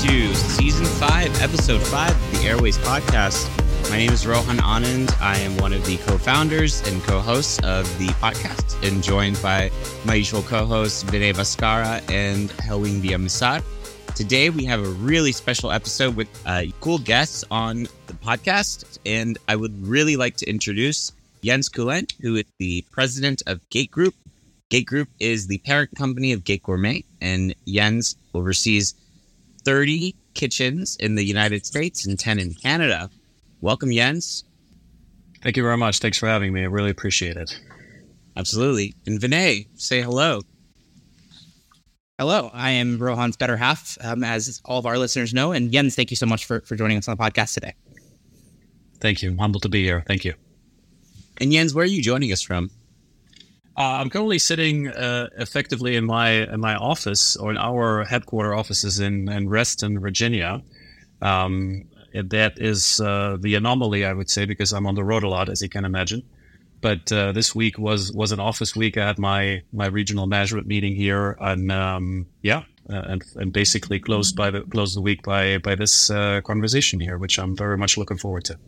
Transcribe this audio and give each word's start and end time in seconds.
to 0.00 0.34
season 0.34 0.86
five, 0.86 1.28
episode 1.42 1.82
five 1.82 2.10
of 2.10 2.40
the 2.40 2.46
Airways 2.46 2.78
podcast. 2.78 3.50
My 3.90 3.98
name 3.98 4.10
is 4.10 4.26
Rohan 4.26 4.56
Anand. 4.56 5.14
I 5.20 5.36
am 5.40 5.54
one 5.58 5.74
of 5.74 5.84
the 5.84 5.98
co 5.98 6.16
founders 6.16 6.80
and 6.86 7.02
co 7.02 7.20
hosts 7.20 7.58
of 7.64 7.84
the 7.98 8.06
podcast, 8.14 8.82
and 8.82 9.02
joined 9.02 9.40
by 9.42 9.70
my 10.06 10.14
usual 10.14 10.40
co 10.40 10.64
hosts, 10.64 11.04
Vinay 11.04 11.34
Bhaskara 11.34 12.00
and 12.10 12.48
Helwing 12.48 13.02
Villamizar. 13.02 13.62
Today, 14.14 14.48
we 14.48 14.64
have 14.64 14.80
a 14.80 14.88
really 14.88 15.32
special 15.32 15.70
episode 15.70 16.16
with 16.16 16.28
uh, 16.46 16.62
cool 16.80 16.96
guests 16.96 17.44
on 17.50 17.82
the 18.06 18.14
podcast, 18.14 18.98
and 19.04 19.36
I 19.48 19.56
would 19.56 19.86
really 19.86 20.16
like 20.16 20.38
to 20.38 20.48
introduce 20.48 21.12
Jens 21.44 21.68
Kuhlen, 21.68 22.10
who 22.22 22.36
is 22.36 22.44
the 22.56 22.86
president 22.90 23.42
of 23.46 23.60
Gategroup. 23.68 24.14
Gate 24.70 24.86
Group 24.86 25.10
is 25.18 25.46
the 25.46 25.58
parent 25.58 25.90
company 25.94 26.32
of 26.32 26.44
Gate 26.44 26.62
Gourmet, 26.62 27.04
and 27.20 27.54
Jens 27.66 28.16
oversees 28.32 28.94
30 29.64 30.14
kitchens 30.34 30.96
in 30.96 31.14
the 31.14 31.24
United 31.24 31.66
States 31.66 32.06
and 32.06 32.18
10 32.18 32.38
in 32.38 32.54
Canada. 32.54 33.10
Welcome, 33.60 33.92
Jens. 33.92 34.44
Thank 35.42 35.56
you 35.56 35.62
very 35.62 35.76
much. 35.76 35.98
Thanks 35.98 36.18
for 36.18 36.26
having 36.26 36.52
me. 36.52 36.62
I 36.62 36.66
really 36.66 36.90
appreciate 36.90 37.36
it. 37.36 37.58
Absolutely. 38.36 38.94
And 39.06 39.20
Vinay, 39.20 39.66
say 39.74 40.02
hello. 40.02 40.42
Hello, 42.18 42.50
I 42.52 42.72
am 42.72 42.98
Rohan's 42.98 43.38
better 43.38 43.56
half, 43.56 43.96
um, 44.02 44.22
as 44.22 44.60
all 44.66 44.78
of 44.78 44.84
our 44.84 44.98
listeners 44.98 45.32
know. 45.32 45.52
And 45.52 45.72
Jens, 45.72 45.94
thank 45.94 46.10
you 46.10 46.16
so 46.16 46.26
much 46.26 46.44
for, 46.44 46.60
for 46.60 46.76
joining 46.76 46.98
us 46.98 47.08
on 47.08 47.16
the 47.16 47.22
podcast 47.22 47.54
today. 47.54 47.74
Thank 49.00 49.22
you. 49.22 49.30
I'm 49.30 49.38
humbled 49.38 49.62
to 49.62 49.70
be 49.70 49.84
here. 49.84 50.04
Thank 50.06 50.26
you. 50.26 50.34
And 51.40 51.50
Jens, 51.50 51.74
where 51.74 51.84
are 51.84 51.88
you 51.88 52.02
joining 52.02 52.30
us 52.32 52.42
from? 52.42 52.70
Uh, 53.80 53.96
I'm 54.02 54.10
currently 54.10 54.38
sitting 54.38 54.88
uh, 54.88 55.30
effectively 55.38 55.96
in 55.96 56.04
my 56.04 56.28
in 56.52 56.60
my 56.60 56.74
office 56.74 57.34
or 57.34 57.50
in 57.50 57.56
our 57.56 58.04
headquarter 58.04 58.54
offices 58.54 59.00
in, 59.00 59.26
in 59.30 59.48
Reston, 59.48 59.98
Virginia. 59.98 60.60
Um, 61.22 61.88
that 62.12 62.58
is 62.58 63.00
uh, 63.00 63.38
the 63.40 63.54
anomaly, 63.54 64.04
I 64.04 64.12
would 64.12 64.28
say, 64.28 64.44
because 64.44 64.74
I'm 64.74 64.86
on 64.86 64.96
the 64.96 65.04
road 65.04 65.22
a 65.22 65.30
lot, 65.30 65.48
as 65.48 65.62
you 65.62 65.70
can 65.70 65.86
imagine. 65.86 66.22
But 66.82 67.10
uh, 67.10 67.32
this 67.32 67.54
week 67.54 67.78
was 67.78 68.12
was 68.12 68.32
an 68.32 68.40
office 68.40 68.76
week. 68.76 68.98
I 68.98 69.06
had 69.06 69.18
my 69.18 69.62
my 69.72 69.86
regional 69.86 70.26
management 70.26 70.66
meeting 70.66 70.94
here, 70.94 71.38
and 71.40 71.72
um, 71.72 72.26
yeah, 72.42 72.64
uh, 72.90 73.04
and 73.12 73.24
and 73.36 73.50
basically 73.50 73.98
closed 73.98 74.36
by 74.36 74.50
the 74.50 74.60
closed 74.60 74.94
the 74.94 75.00
week 75.00 75.22
by 75.22 75.56
by 75.56 75.74
this 75.74 76.10
uh, 76.10 76.42
conversation 76.42 77.00
here, 77.00 77.16
which 77.16 77.38
I'm 77.38 77.56
very 77.56 77.78
much 77.78 77.96
looking 77.96 78.18
forward 78.18 78.44
to. 78.44 78.58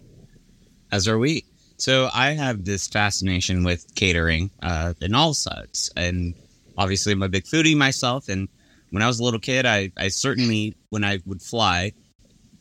As 0.91 1.07
are 1.07 1.19
we. 1.19 1.45
So 1.77 2.09
I 2.12 2.31
have 2.33 2.65
this 2.65 2.87
fascination 2.87 3.65
with 3.65 3.95
catering 3.95 4.51
uh, 4.62 4.95
in 5.01 5.15
all 5.15 5.34
sorts, 5.34 5.91
and 5.97 6.34
obviously 6.77 7.12
I'm 7.12 7.23
a 7.23 7.29
big 7.29 7.45
foodie 7.45 7.77
myself. 7.77 8.29
And 8.29 8.48
when 8.91 9.03
I 9.03 9.06
was 9.06 9.20
a 9.20 9.25
little 9.25 9.41
kid, 9.41 9.67
I, 9.67 9.91
I 9.97 10.09
certainly, 10.09 10.77
when 10.91 11.05
I 11.05 11.20
would 11.27 11.42
fly, 11.42 11.92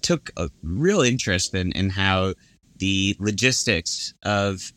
took 0.01 0.31
a 0.37 0.49
real 0.63 1.01
interest 1.01 1.53
in, 1.53 1.71
in 1.73 1.89
how 1.89 2.33
the 2.77 3.15
logistics 3.19 4.13
of 4.23 4.71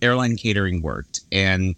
airline 0.00 0.36
catering 0.36 0.82
worked. 0.82 1.20
And 1.32 1.74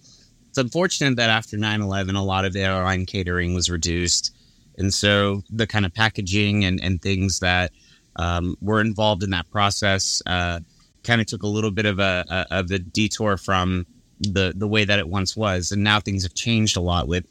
it's 0.49 0.59
unfortunate 0.59 1.17
that 1.17 1.31
after 1.31 1.57
9 1.57 1.81
11, 1.81 2.15
a 2.15 2.25
lot 2.25 2.45
of 2.45 2.55
airline 2.55 3.07
catering 3.07 3.55
was 3.55 3.71
reduced. 3.71 4.35
And 4.77 4.93
so 4.93 5.43
the 5.51 5.67
kind 5.67 5.87
of 5.87 5.95
packaging 5.95 6.65
and, 6.65 6.83
and 6.83 7.01
things 7.01 7.41
that 7.41 7.73
um, 8.17 8.57
were 8.61 8.81
involved 8.81 9.23
in 9.23 9.31
that 9.31 9.51
process 9.51 10.21
uh, 10.27 10.61
kind 11.05 11.21
of 11.21 11.27
took 11.27 11.43
a 11.43 11.49
little 11.49 11.71
bit 11.71 11.87
of 11.87 11.99
a, 11.99 12.25
a 12.29 12.59
of 12.59 12.69
the 12.69 12.79
detour 12.79 13.37
from 13.37 13.87
the 14.21 14.53
the 14.57 14.69
way 14.69 14.85
that 14.85 14.99
it 14.99 15.09
once 15.09 15.37
was, 15.37 15.73
and 15.73 15.83
now 15.83 16.01
things 16.01 16.23
have 16.23 16.35
changed 16.35 16.77
a 16.77 16.81
lot 16.81 17.09
with 17.09 17.25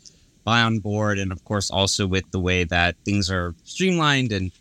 buy 0.44 0.62
on 0.62 0.80
board, 0.80 1.20
and 1.20 1.32
of 1.32 1.44
course 1.46 1.70
also 1.70 2.08
with 2.08 2.30
the 2.32 2.40
way 2.40 2.64
that 2.64 2.96
things 3.06 3.30
are 3.30 3.56
streamlined 3.64 4.32
and 4.32 4.52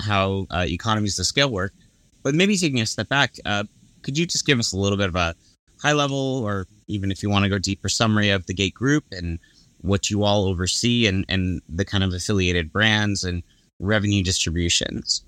how 0.00 0.46
uh, 0.50 0.64
economies 0.66 1.18
of 1.18 1.26
scale 1.26 1.50
work. 1.50 1.72
But 2.22 2.34
maybe 2.34 2.56
taking 2.56 2.80
a 2.80 2.86
step 2.86 3.08
back, 3.08 3.34
uh, 3.46 3.64
could 4.02 4.18
you 4.18 4.26
just 4.26 4.46
give 4.46 4.58
us 4.58 4.72
a 4.72 4.76
little 4.76 4.98
bit 4.98 5.08
of 5.08 5.16
a 5.16 5.34
high 5.82 5.92
level, 5.92 6.42
or 6.44 6.66
even 6.88 7.10
if 7.10 7.22
you 7.22 7.30
want 7.30 7.44
to 7.44 7.48
go 7.48 7.58
deeper, 7.58 7.88
summary 7.88 8.30
of 8.30 8.46
the 8.46 8.54
Gategroup 8.54 9.02
and 9.12 9.38
what 9.80 10.10
you 10.10 10.24
all 10.24 10.46
oversee, 10.46 11.06
and 11.06 11.24
and 11.28 11.62
the 11.68 11.84
kind 11.84 12.04
of 12.04 12.12
affiliated 12.12 12.72
brands 12.72 13.24
and 13.24 13.42
revenue 13.78 14.22
distributions? 14.22 15.24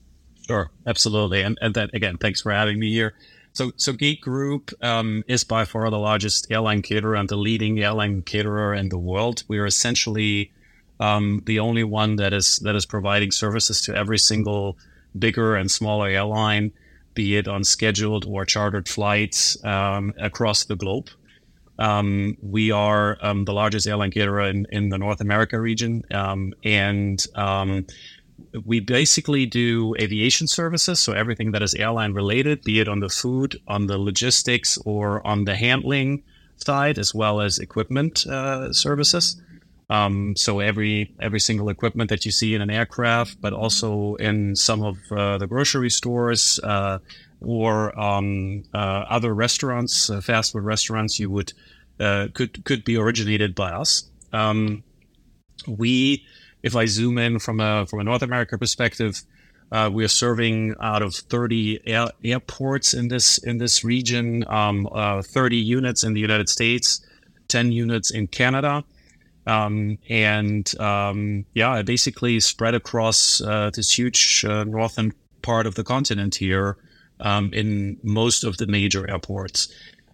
Sure, 0.47 0.71
absolutely. 0.87 1.43
And, 1.43 1.59
and 1.63 1.77
again, 1.77 2.19
thanks 2.19 2.43
for 2.43 2.53
having 2.53 2.79
me 2.79 2.91
here. 2.91 3.15
So, 3.55 3.73
so 3.77 3.93
Gategroup 3.93 4.73
um, 4.83 5.25
is 5.29 5.45
by 5.45 5.65
far 5.65 5.91
the 5.91 5.99
largest 5.99 6.51
airline 6.51 6.83
caterer 6.83 7.17
and 7.17 7.29
the 7.29 7.37
leading 7.37 7.79
airline 7.81 8.23
caterer 8.23 8.75
in 8.75 8.89
the 8.89 8.99
world. 8.99 9.45
We 9.47 9.59
are 9.59 9.67
essentially 9.67 10.51
um, 11.01 11.43
the 11.45 11.59
only 11.59 11.85
one 11.85 12.17
that 12.17 12.33
is 12.33 12.57
that 12.59 12.75
is 12.75 12.87
providing 12.87 13.31
services 13.31 13.83
to 13.83 13.95
every 13.95 14.19
single 14.19 14.79
bigger 15.19 15.57
and 15.57 15.71
smaller 15.71 16.09
airline, 16.09 16.73
be 17.15 17.37
it 17.37 17.47
on 17.47 17.65
scheduled 17.65 18.25
or 18.27 18.47
chartered 18.47 18.89
flights 18.89 19.63
um, 19.65 20.15
across 20.19 20.65
the 20.65 20.77
globe. 20.77 21.11
Um, 21.79 22.37
we 22.41 22.71
are 22.71 23.19
um, 23.21 23.45
the 23.45 23.53
largest 23.53 23.87
airline 23.87 24.13
caterer 24.13 24.43
in, 24.43 24.67
in 24.71 24.91
the 24.91 24.99
North 24.99 25.21
America 25.21 25.61
region, 25.61 26.05
um, 26.13 26.55
and 26.63 27.25
um, 27.35 27.87
we 28.65 28.81
basically 28.81 29.47
do 29.47 29.95
aviation 29.99 30.47
services, 30.47 31.01
so 31.01 31.13
everything 31.13 31.53
that 31.53 31.63
is 31.63 31.75
airline 31.75 32.13
related, 32.13 32.63
be 32.63 32.81
it 32.81 32.89
on 32.89 33.01
the 33.01 33.09
food, 33.09 33.61
on 33.67 33.87
the 33.87 33.99
logistics, 33.99 34.79
or 34.85 35.27
on 35.27 35.45
the 35.45 35.55
handling 35.55 36.23
side, 36.57 36.99
as 36.99 37.15
well 37.15 37.41
as 37.41 37.59
equipment 37.59 38.27
uh, 38.27 38.73
services. 38.73 39.41
Um, 39.91 40.35
so 40.37 40.61
every 40.61 41.15
every 41.21 41.41
single 41.41 41.69
equipment 41.69 42.09
that 42.09 42.25
you 42.25 42.31
see 42.31 42.55
in 42.55 42.63
an 42.63 42.71
aircraft, 42.71 43.41
but 43.41 43.53
also 43.53 44.15
in 44.15 44.57
some 44.57 44.83
of 44.83 44.97
uh, 45.11 45.39
the 45.39 45.47
grocery 45.47 45.91
stores 45.91 46.59
uh, 46.63 46.99
or 47.41 47.99
um, 48.01 48.63
uh, 48.73 49.05
other 49.11 49.35
restaurants, 49.35 50.09
uh, 50.09 50.21
fast 50.21 50.53
food 50.53 50.63
restaurants, 50.63 51.19
you 51.19 51.31
would 51.31 51.53
uh, 52.01 52.29
could 52.33 52.65
could 52.65 52.85
be 52.85 52.97
originated 52.97 53.55
by 53.55 53.71
us. 53.71 54.11
Um, 54.33 54.83
we 55.67 56.25
if 56.63 56.77
I 56.77 56.87
zoom 56.87 57.19
in 57.19 57.39
from 57.39 57.61
a 57.61 57.87
from 57.87 58.01
a 58.01 58.05
North 58.05 58.23
America 58.23 58.57
perspective, 58.59 59.23
uh, 59.73 59.91
we 59.93 60.05
are 60.05 60.09
serving 60.09 60.75
out 60.81 61.03
of 61.03 61.15
30 61.15 61.81
air, 61.87 62.09
airports 62.23 62.95
in 62.95 63.09
this 63.09 63.39
in 63.39 63.59
this 63.59 63.83
region, 63.85 64.45
um, 64.49 64.89
uh, 64.93 65.23
30 65.23 65.57
units 65.57 66.05
in 66.05 66.15
the 66.15 66.21
United 66.21 66.49
States, 66.49 67.05
10 67.49 67.73
units 67.73 68.11
in 68.11 68.27
Canada, 68.27 68.85
um, 69.47 69.99
and 70.09 70.79
um, 70.79 71.45
yeah, 71.55 71.83
basically 71.83 72.39
spread 72.41 72.75
across 72.75 73.41
uh, 73.41 73.71
this 73.75 73.97
huge 73.97 74.45
uh, 74.47 74.65
northern 74.65 75.13
part 75.43 75.67
of 75.67 75.75
the 75.75 75.85
continent 75.85 76.37
here 76.37 76.77
um, 77.21 77.53
in 77.53 77.99
most 78.03 78.45
of 78.45 78.59
the 78.59 78.67
major 78.67 79.09
airports. 79.11 79.73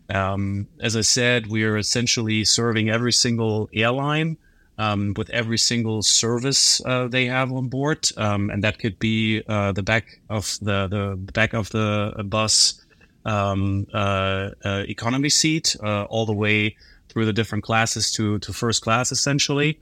Um, 0.09 0.69
as 0.80 0.97
I 0.97 1.03
said, 1.03 1.48
we 1.48 1.65
are 1.65 1.76
essentially 1.76 2.44
serving 2.44 2.88
every 2.88 3.12
single 3.12 3.69
airline 3.75 4.38
um, 4.78 5.12
with 5.16 5.28
every 5.31 5.59
single 5.59 6.03
service 6.03 6.81
uh, 6.87 7.09
they 7.09 7.27
have 7.27 7.53
on 7.53 7.69
board, 7.69 8.09
um, 8.16 8.49
and 8.50 8.62
that 8.62 8.78
could 8.78 8.99
be 8.99 9.43
uh, 9.49 9.72
the 9.72 9.83
back 9.83 10.21
of 10.31 10.56
the 10.62 10.87
the 10.89 11.33
back 11.33 11.53
of 11.53 11.69
the 11.71 12.15
bus 12.25 12.81
um, 13.25 13.87
uh, 13.93 14.50
uh 14.65 14.84
economy 14.89 15.28
seat, 15.28 15.77
uh, 15.83 16.05
all 16.05 16.25
the 16.25 16.33
way 16.33 16.77
through 17.09 17.27
the 17.27 17.33
different 17.33 17.65
classes 17.65 18.12
to 18.12 18.39
to 18.39 18.53
first 18.53 18.83
class, 18.83 19.11
essentially. 19.12 19.78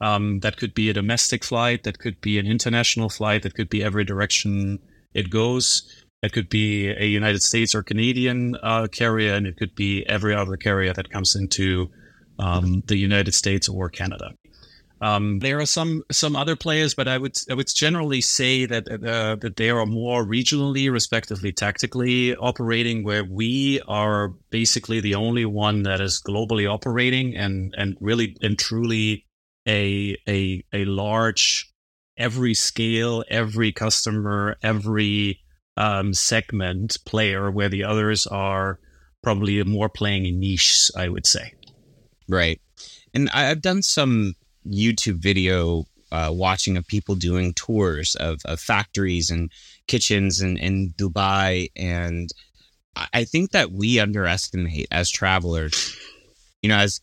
Um, 0.00 0.40
that 0.40 0.56
could 0.56 0.74
be 0.74 0.88
a 0.88 0.92
domestic 0.92 1.42
flight, 1.42 1.82
that 1.82 1.98
could 1.98 2.20
be 2.20 2.38
an 2.38 2.46
international 2.46 3.08
flight, 3.08 3.42
that 3.42 3.54
could 3.54 3.68
be 3.68 3.82
every 3.82 4.04
direction 4.04 4.78
it 5.12 5.28
goes. 5.28 6.04
It 6.22 6.32
could 6.32 6.48
be 6.48 6.88
a 6.88 7.04
United 7.04 7.42
States 7.42 7.74
or 7.74 7.82
Canadian 7.82 8.56
uh, 8.62 8.86
carrier, 8.86 9.34
and 9.34 9.46
it 9.46 9.56
could 9.56 9.74
be 9.74 10.04
every 10.06 10.34
other 10.34 10.56
carrier 10.56 10.92
that 10.92 11.10
comes 11.10 11.34
into 11.36 11.90
um, 12.38 12.82
the 12.86 12.96
United 12.96 13.34
States 13.34 13.68
or 13.68 13.88
Canada. 13.88 14.32
Um, 15.00 15.38
there 15.38 15.60
are 15.60 15.66
some 15.66 16.02
some 16.10 16.34
other 16.34 16.56
players, 16.56 16.94
but 16.94 17.06
I 17.06 17.18
would 17.18 17.36
I 17.48 17.54
would 17.54 17.68
generally 17.72 18.20
say 18.20 18.66
that 18.66 18.90
uh, 18.90 19.36
that 19.36 19.56
they 19.56 19.70
are 19.70 19.86
more 19.86 20.24
regionally, 20.24 20.90
respectively 20.90 21.52
tactically 21.52 22.34
operating, 22.34 23.04
where 23.04 23.24
we 23.24 23.80
are 23.86 24.34
basically 24.50 25.00
the 25.00 25.14
only 25.14 25.44
one 25.44 25.84
that 25.84 26.00
is 26.00 26.20
globally 26.26 26.68
operating 26.68 27.36
and 27.36 27.74
and 27.78 27.96
really 28.00 28.36
and 28.42 28.58
truly 28.58 29.24
a 29.68 30.16
a 30.28 30.64
a 30.72 30.84
large 30.84 31.72
every 32.16 32.54
scale, 32.54 33.22
every 33.30 33.70
customer, 33.70 34.56
every 34.62 35.38
um, 35.76 36.12
segment 36.12 36.96
player, 37.06 37.52
where 37.52 37.68
the 37.68 37.84
others 37.84 38.26
are 38.26 38.80
probably 39.22 39.62
more 39.62 39.88
playing 39.88 40.26
in 40.26 40.40
niche, 40.40 40.90
I 40.96 41.08
would 41.08 41.26
say. 41.26 41.52
Right. 42.28 42.60
And 43.14 43.30
I've 43.30 43.62
done 43.62 43.82
some 43.82 44.34
YouTube 44.66 45.16
video 45.16 45.86
uh, 46.12 46.30
watching 46.32 46.76
of 46.76 46.86
people 46.86 47.14
doing 47.14 47.52
tours 47.54 48.14
of, 48.16 48.40
of 48.44 48.60
factories 48.60 49.30
and 49.30 49.50
kitchens 49.86 50.40
in, 50.40 50.56
in 50.56 50.90
Dubai. 50.98 51.70
And 51.76 52.30
I 53.12 53.24
think 53.24 53.52
that 53.52 53.72
we 53.72 54.00
underestimate 54.00 54.88
as 54.90 55.10
travelers, 55.10 55.96
you 56.62 56.68
know, 56.68 56.78
as 56.78 57.00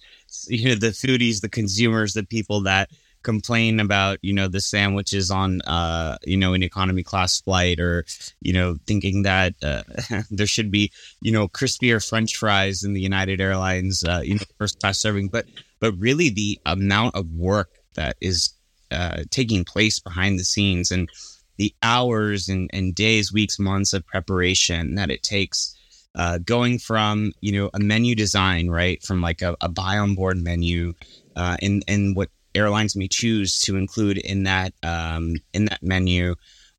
you 0.47 0.69
know, 0.69 0.75
the 0.75 0.87
foodies, 0.87 1.41
the 1.41 1.49
consumers, 1.49 2.13
the 2.13 2.23
people 2.23 2.61
that 2.61 2.89
complain 3.25 3.79
about 3.79 4.19
you 4.21 4.31
know 4.31 4.47
the 4.47 4.61
sandwiches 4.61 5.29
on 5.31 5.59
uh 5.61 6.15
you 6.23 6.37
know 6.37 6.53
an 6.53 6.63
economy 6.63 7.03
class 7.03 7.41
flight 7.41 7.79
or 7.79 8.05
you 8.39 8.53
know 8.53 8.77
thinking 8.87 9.23
that 9.23 9.53
uh, 9.61 9.83
there 10.31 10.47
should 10.47 10.71
be 10.71 10.91
you 11.21 11.31
know 11.31 11.47
crispier 11.47 11.99
french 12.07 12.37
fries 12.37 12.83
in 12.83 12.93
the 12.93 13.01
united 13.01 13.41
airlines 13.41 14.03
uh, 14.03 14.21
you 14.23 14.35
know 14.35 14.45
first 14.57 14.79
class 14.79 14.99
serving. 14.99 15.27
But 15.29 15.45
but 15.79 15.93
really 15.93 16.29
the 16.29 16.59
amount 16.65 17.15
of 17.15 17.29
work 17.33 17.69
that 17.95 18.17
is 18.21 18.53
uh, 18.91 19.23
taking 19.29 19.63
place 19.63 19.99
behind 19.99 20.39
the 20.39 20.43
scenes 20.43 20.91
and 20.91 21.09
the 21.57 21.73
hours 21.81 22.49
and, 22.49 22.69
and 22.73 22.93
days 22.93 23.31
weeks 23.31 23.59
months 23.59 23.93
of 23.93 24.05
preparation 24.05 24.95
that 24.95 25.09
it 25.09 25.23
takes 25.23 25.75
uh, 26.15 26.37
going 26.39 26.79
from 26.79 27.33
you 27.41 27.51
know 27.51 27.69
a 27.73 27.79
menu 27.79 28.15
design 28.15 28.69
right 28.69 29.03
from 29.03 29.21
like 29.21 29.41
a, 29.41 29.55
a 29.61 29.69
buy 29.69 29.97
on 29.97 30.15
board 30.15 30.41
menu 30.41 30.93
uh, 31.35 31.57
and 31.61 31.83
and 31.87 32.15
what 32.15 32.29
airlines 32.55 32.95
may 32.95 33.07
choose 33.07 33.59
to 33.61 33.75
include 33.75 34.17
in 34.17 34.43
that 34.43 34.73
um, 34.83 35.35
in 35.53 35.65
that 35.65 35.83
menu, 35.83 36.35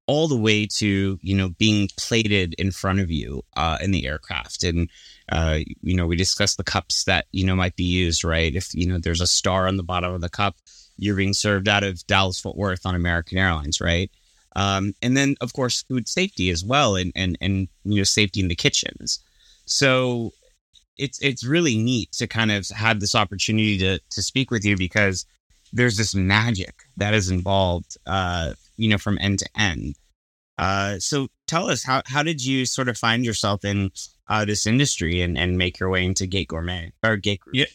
all 0.07 0.29
the 0.29 0.37
way 0.37 0.67
to 0.67 1.19
you 1.23 1.37
know 1.37 1.51
being 1.51 1.89
plated 1.99 2.55
in 2.59 2.71
front 2.71 3.01
of 3.01 3.11
you 3.11 3.43
uh, 3.57 3.79
in 3.81 3.91
the 3.91 4.07
aircraft. 4.07 4.65
And 4.65 4.91
uh, 5.31 5.59
you 5.83 5.97
know 5.97 6.07
we 6.07 6.17
discussed 6.17 6.57
the 6.57 6.65
cups 6.65 7.05
that 7.05 7.27
you 7.33 7.45
know 7.45 7.57
might 7.57 7.77
be 7.77 7.85
used. 7.85 8.25
Right, 8.25 8.55
if 8.55 8.75
you 8.75 8.87
know 8.87 8.99
there's 8.99 9.21
a 9.21 9.27
star 9.27 9.69
on 9.69 9.77
the 9.77 9.83
bottom 9.83 10.13
of 10.13 10.21
the 10.21 10.29
cup, 10.29 10.57
you're 10.97 11.17
being 11.17 11.35
served 11.35 11.69
out 11.69 11.85
of 11.85 12.07
Dallas 12.07 12.41
Fort 12.41 12.57
Worth 12.57 12.87
on 12.87 12.95
American 12.95 13.39
Airlines. 13.39 13.81
Right. 13.81 14.11
Um, 14.57 14.95
and 15.03 15.15
then, 15.15 15.37
of 15.43 15.53
course, 15.53 15.83
food 15.83 16.09
safety 16.09 16.49
as 16.49 16.65
well, 16.65 16.97
and 16.97 17.13
and 17.15 17.37
and 17.43 17.69
you 17.85 17.99
know 17.99 18.05
safety 18.05 18.41
in 18.41 18.49
the 18.49 18.55
kitchens. 18.55 19.21
So 19.67 20.33
it's 20.97 21.21
it's 21.21 21.45
really 21.45 21.77
neat 21.77 22.13
to 22.13 22.27
kind 22.27 22.51
of 22.51 22.67
have 22.69 23.01
this 23.01 23.15
opportunity 23.15 23.79
to 23.79 23.99
to 24.11 24.23
speak 24.23 24.51
with 24.51 24.65
you 24.65 24.77
because 24.77 25.27
there's 25.77 25.97
this 25.97 26.15
magic 26.15 26.75
that 26.97 27.15
is 27.15 27.31
involved, 27.31 27.97
uh, 28.07 28.53
you 28.77 28.89
know, 28.89 28.99
from 28.99 29.19
end 29.21 29.39
to 29.41 29.49
end. 29.57 29.95
Uh, 30.59 30.99
so 30.99 31.29
tell 31.47 31.69
us 31.69 31.85
how 31.85 32.03
how 32.07 32.23
did 32.23 32.45
you 32.45 32.65
sort 32.65 32.89
of 32.89 32.97
find 32.97 33.25
yourself 33.25 33.65
in 33.65 33.91
uh, 34.29 34.45
this 34.45 34.67
industry 34.67 35.21
and, 35.21 35.37
and 35.37 35.59
make 35.59 35.79
your 35.79 35.91
way 35.91 36.05
into 36.05 36.27
Gate 36.27 36.49
Gourmet 36.49 36.93
or 37.05 37.17
Gategroup? 37.17 37.53
Yeah. 37.53 37.67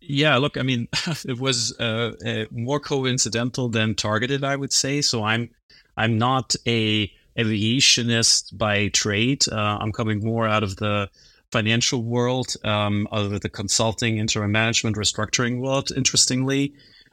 Yeah, 0.00 0.36
look, 0.36 0.56
I 0.56 0.62
mean, 0.62 0.88
it 1.26 1.38
was 1.38 1.76
uh, 1.78 2.12
uh, 2.24 2.44
more 2.50 2.80
coincidental 2.80 3.68
than 3.68 3.94
targeted, 3.94 4.42
I 4.42 4.56
would 4.56 4.72
say. 4.72 5.02
So 5.02 5.22
I'm, 5.22 5.50
I'm 5.98 6.16
not 6.16 6.54
a 6.66 7.12
aviationist 7.38 8.56
by 8.56 8.88
trade. 8.88 9.44
Uh, 9.50 9.76
I'm 9.80 9.92
coming 9.92 10.24
more 10.24 10.48
out 10.48 10.62
of 10.62 10.76
the 10.76 11.10
financial 11.52 12.02
world, 12.02 12.54
um, 12.64 13.06
out 13.12 13.32
of 13.32 13.40
the 13.40 13.48
consulting, 13.50 14.16
interim 14.18 14.52
management, 14.52 14.96
restructuring 14.96 15.60
world. 15.60 15.90
Interestingly, 15.94 16.72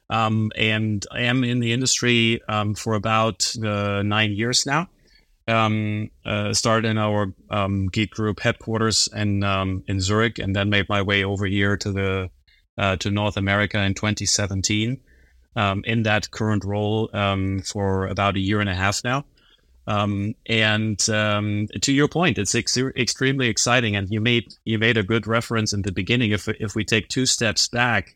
um, 0.10 0.52
and 0.56 1.06
I 1.12 1.22
am 1.22 1.44
in 1.44 1.60
the 1.60 1.74
industry 1.74 2.42
um, 2.48 2.76
for 2.76 2.94
about 2.94 3.54
uh, 3.64 4.04
nine 4.04 4.32
years 4.32 4.66
now. 4.66 4.90
Um, 5.48 6.10
uh, 6.26 6.54
started 6.54 6.90
in 6.90 6.98
our 6.98 7.32
um, 7.52 7.90
Gategroup 7.90 8.40
headquarters 8.40 9.08
in 9.16 9.44
um, 9.44 9.84
in 9.88 10.00
Zurich, 10.00 10.40
and 10.40 10.56
then 10.56 10.72
made 10.72 10.90
my 10.90 11.04
way 11.04 11.24
over 11.24 11.46
here 11.46 11.78
to 11.78 11.92
the 11.92 12.30
uh, 12.78 12.96
to 12.98 13.12
North 13.12 13.38
America 13.38 13.80
in 13.80 13.94
2017. 13.94 15.00
Um, 15.58 15.84
in 15.86 16.04
that 16.04 16.32
current 16.32 16.66
role 16.66 17.10
for 17.64 18.08
about 18.08 18.36
a 18.36 18.40
year 18.40 18.60
and 18.60 18.70
a 18.70 18.76
half 18.76 19.04
now. 19.06 19.24
and 19.88 21.00
to 21.00 21.94
your 21.94 22.10
point, 22.10 22.38
it's 22.38 22.56
ex- 22.56 22.78
extremely 22.78 23.48
exciting. 23.48 23.96
And 23.96 24.10
you 24.10 24.20
made 24.20 24.54
you 24.66 24.80
made 24.80 24.98
a 24.98 25.04
good 25.04 25.28
reference 25.28 25.74
in 25.74 25.84
the 25.84 25.92
beginning. 25.92 26.32
If 26.32 26.50
if 26.50 26.76
we 26.76 26.84
take 26.84 27.08
two 27.08 27.28
steps 27.28 27.68
back, 27.70 28.16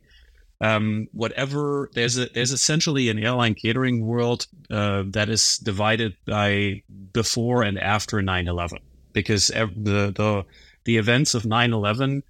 um, 0.62 1.08
whatever 1.14 1.90
there's 1.94 2.18
a 2.18 2.26
there's 2.34 2.52
essentially 2.52 3.10
an 3.10 3.20
airline 3.20 3.56
catering 3.56 4.06
world 4.06 4.48
uh, 4.70 5.04
that 5.08 5.30
is 5.30 5.58
divided 5.58 6.16
by 6.26 6.84
before 7.14 7.64
and 7.64 7.80
after 7.80 8.18
9-11 8.18 8.80
because 9.14 9.48
the 9.48 10.12
the 10.16 10.46
the 10.86 10.98
events 10.98 11.34
of 11.34 11.44
9-11 11.44 12.22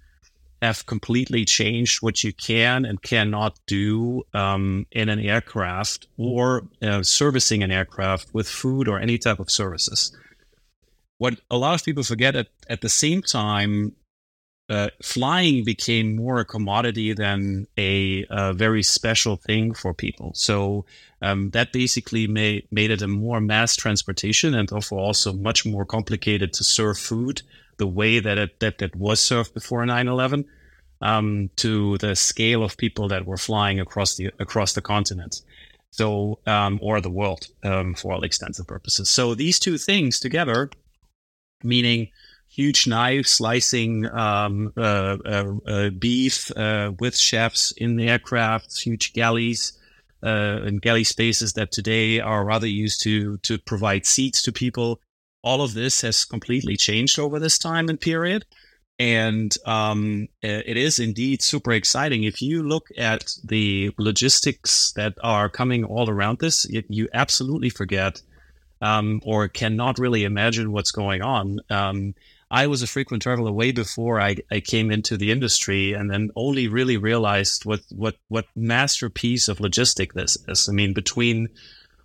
have 0.62 0.84
completely 0.86 1.44
changed 1.44 2.02
what 2.02 2.22
you 2.22 2.32
can 2.32 2.84
and 2.84 3.02
cannot 3.02 3.58
do 3.66 4.22
um, 4.34 4.86
in 4.92 5.08
an 5.08 5.18
aircraft 5.18 6.06
or 6.18 6.68
uh, 6.82 7.02
servicing 7.02 7.62
an 7.62 7.70
aircraft 7.70 8.32
with 8.34 8.48
food 8.48 8.86
or 8.86 9.00
any 9.00 9.16
type 9.16 9.40
of 9.40 9.50
services. 9.50 10.14
What 11.16 11.40
a 11.50 11.56
lot 11.56 11.74
of 11.74 11.84
people 11.84 12.02
forget 12.02 12.36
at, 12.36 12.48
at 12.68 12.82
the 12.82 12.88
same 12.88 13.22
time, 13.22 13.94
uh, 14.70 14.88
flying 15.02 15.64
became 15.64 16.14
more 16.14 16.38
a 16.38 16.44
commodity 16.44 17.12
than 17.12 17.66
a, 17.76 18.24
a 18.30 18.52
very 18.52 18.84
special 18.84 19.36
thing 19.36 19.74
for 19.74 19.92
people. 19.92 20.30
So 20.34 20.84
um, 21.22 21.50
that 21.50 21.72
basically 21.72 22.28
made 22.28 22.68
made 22.70 22.92
it 22.92 23.02
a 23.02 23.08
more 23.08 23.40
mass 23.40 23.74
transportation 23.74 24.54
and 24.54 24.68
therefore 24.68 25.00
also 25.00 25.32
much 25.32 25.66
more 25.66 25.84
complicated 25.84 26.52
to 26.52 26.64
serve 26.64 26.98
food 26.98 27.42
the 27.78 27.86
way 27.86 28.20
that 28.20 28.38
it 28.38 28.60
that, 28.60 28.78
that 28.78 28.94
was 28.94 29.20
served 29.20 29.54
before 29.54 29.84
9-11 29.84 30.44
um, 31.02 31.50
to 31.56 31.98
the 31.98 32.14
scale 32.14 32.62
of 32.62 32.76
people 32.76 33.08
that 33.08 33.26
were 33.26 33.36
flying 33.36 33.80
across 33.80 34.14
the 34.14 34.30
across 34.38 34.72
the 34.74 34.82
continent. 34.82 35.42
So 35.90 36.38
um, 36.46 36.78
or 36.80 37.00
the 37.00 37.10
world 37.10 37.48
um, 37.64 37.94
for 37.94 38.12
all 38.12 38.22
extensive 38.22 38.68
purposes. 38.68 39.08
So 39.08 39.34
these 39.34 39.58
two 39.58 39.78
things 39.78 40.20
together, 40.20 40.70
meaning 41.64 42.10
huge 42.60 42.86
knife 42.86 43.26
slicing 43.26 44.06
um, 44.10 44.70
uh, 44.76 45.16
uh, 45.24 45.52
uh, 45.66 45.90
beef 45.90 46.54
uh, 46.56 46.92
with 47.00 47.16
chefs 47.16 47.72
in 47.72 47.96
the 47.96 48.08
aircraft, 48.08 48.78
huge 48.82 49.14
galleys 49.14 49.72
uh, 50.22 50.60
and 50.66 50.82
galley 50.82 51.04
spaces 51.04 51.54
that 51.54 51.72
today 51.72 52.20
are 52.20 52.44
rather 52.44 52.66
used 52.66 53.02
to 53.02 53.38
to 53.38 53.58
provide 53.58 54.04
seats 54.04 54.42
to 54.42 54.52
people. 54.52 55.00
All 55.42 55.62
of 55.62 55.72
this 55.72 56.02
has 56.02 56.26
completely 56.26 56.76
changed 56.76 57.18
over 57.18 57.38
this 57.38 57.58
time 57.58 57.88
and 57.88 57.98
period. 57.98 58.44
And 58.98 59.56
um, 59.64 60.28
it 60.42 60.76
is 60.76 60.98
indeed 60.98 61.40
super 61.40 61.72
exciting. 61.72 62.24
If 62.24 62.42
you 62.42 62.62
look 62.62 62.88
at 62.98 63.32
the 63.42 63.90
logistics 63.96 64.92
that 64.92 65.14
are 65.22 65.48
coming 65.48 65.84
all 65.84 66.10
around 66.10 66.40
this, 66.40 66.66
it, 66.66 66.84
you 66.90 67.08
absolutely 67.14 67.70
forget 67.70 68.20
um, 68.82 69.22
or 69.24 69.48
cannot 69.48 69.98
really 69.98 70.24
imagine 70.24 70.72
what's 70.72 70.90
going 70.90 71.22
on. 71.22 71.60
Um, 71.70 72.14
I 72.50 72.66
was 72.66 72.82
a 72.82 72.88
frequent 72.88 73.22
traveler 73.22 73.52
way 73.52 73.70
before 73.70 74.20
I, 74.20 74.36
I 74.50 74.60
came 74.60 74.90
into 74.90 75.16
the 75.16 75.30
industry 75.30 75.92
and 75.92 76.10
then 76.10 76.30
only 76.34 76.66
really 76.66 76.96
realized 76.96 77.64
what, 77.64 77.80
what, 77.90 78.16
what 78.28 78.46
masterpiece 78.56 79.46
of 79.46 79.58
logistic 79.58 80.14
this 80.14 80.36
is. 80.48 80.68
I 80.68 80.72
mean, 80.72 80.92
between 80.92 81.48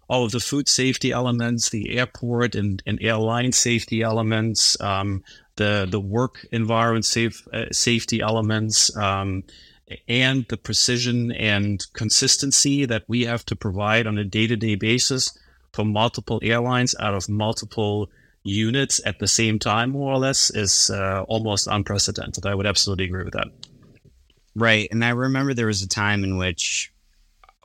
all 0.08 0.24
of 0.24 0.32
the 0.32 0.40
food 0.40 0.70
safety 0.70 1.12
elements, 1.12 1.70
the 1.70 1.98
airport 1.98 2.54
and, 2.54 2.84
and 2.86 3.00
airline 3.02 3.54
safety 3.54 4.04
elements, 4.04 4.80
um, 4.80 5.24
the, 5.56 5.88
the 5.90 6.00
work 6.00 6.46
environment 6.52 7.06
safe, 7.06 7.48
uh, 7.52 7.66
safety 7.72 8.22
elements, 8.22 8.96
um, 8.96 9.44
and 10.08 10.46
the 10.50 10.58
precision 10.58 11.32
and 11.32 11.86
consistency 11.94 12.86
that 12.86 13.04
we 13.08 13.26
have 13.26 13.46
to 13.46 13.56
provide 13.56 14.08
on 14.08 14.18
a 14.18 14.24
day 14.24 14.48
to 14.48 14.56
day 14.56 14.76
basis 14.76 15.38
for 15.74 15.86
multiple 15.86 16.40
airlines 16.44 16.96
out 17.00 17.14
of 17.14 17.30
multiple 17.30 18.10
units 18.46 19.02
at 19.06 19.20
the 19.20 19.28
same 19.28 19.60
time, 19.60 19.90
more 19.90 20.14
or 20.14 20.20
less, 20.20 20.50
is 20.52 20.90
uh, 20.90 21.24
almost 21.28 21.68
unprecedented. 21.68 22.46
I 22.46 22.56
would 22.56 22.68
absolutely 22.68 23.06
agree 23.06 23.24
with 23.24 23.34
that. 23.34 23.48
Right. 24.56 24.88
And 24.92 25.04
I 25.04 25.10
remember 25.10 25.54
there 25.54 25.68
was 25.68 25.82
a 25.82 25.88
time 25.88 26.24
in 26.24 26.38
which 26.38 26.94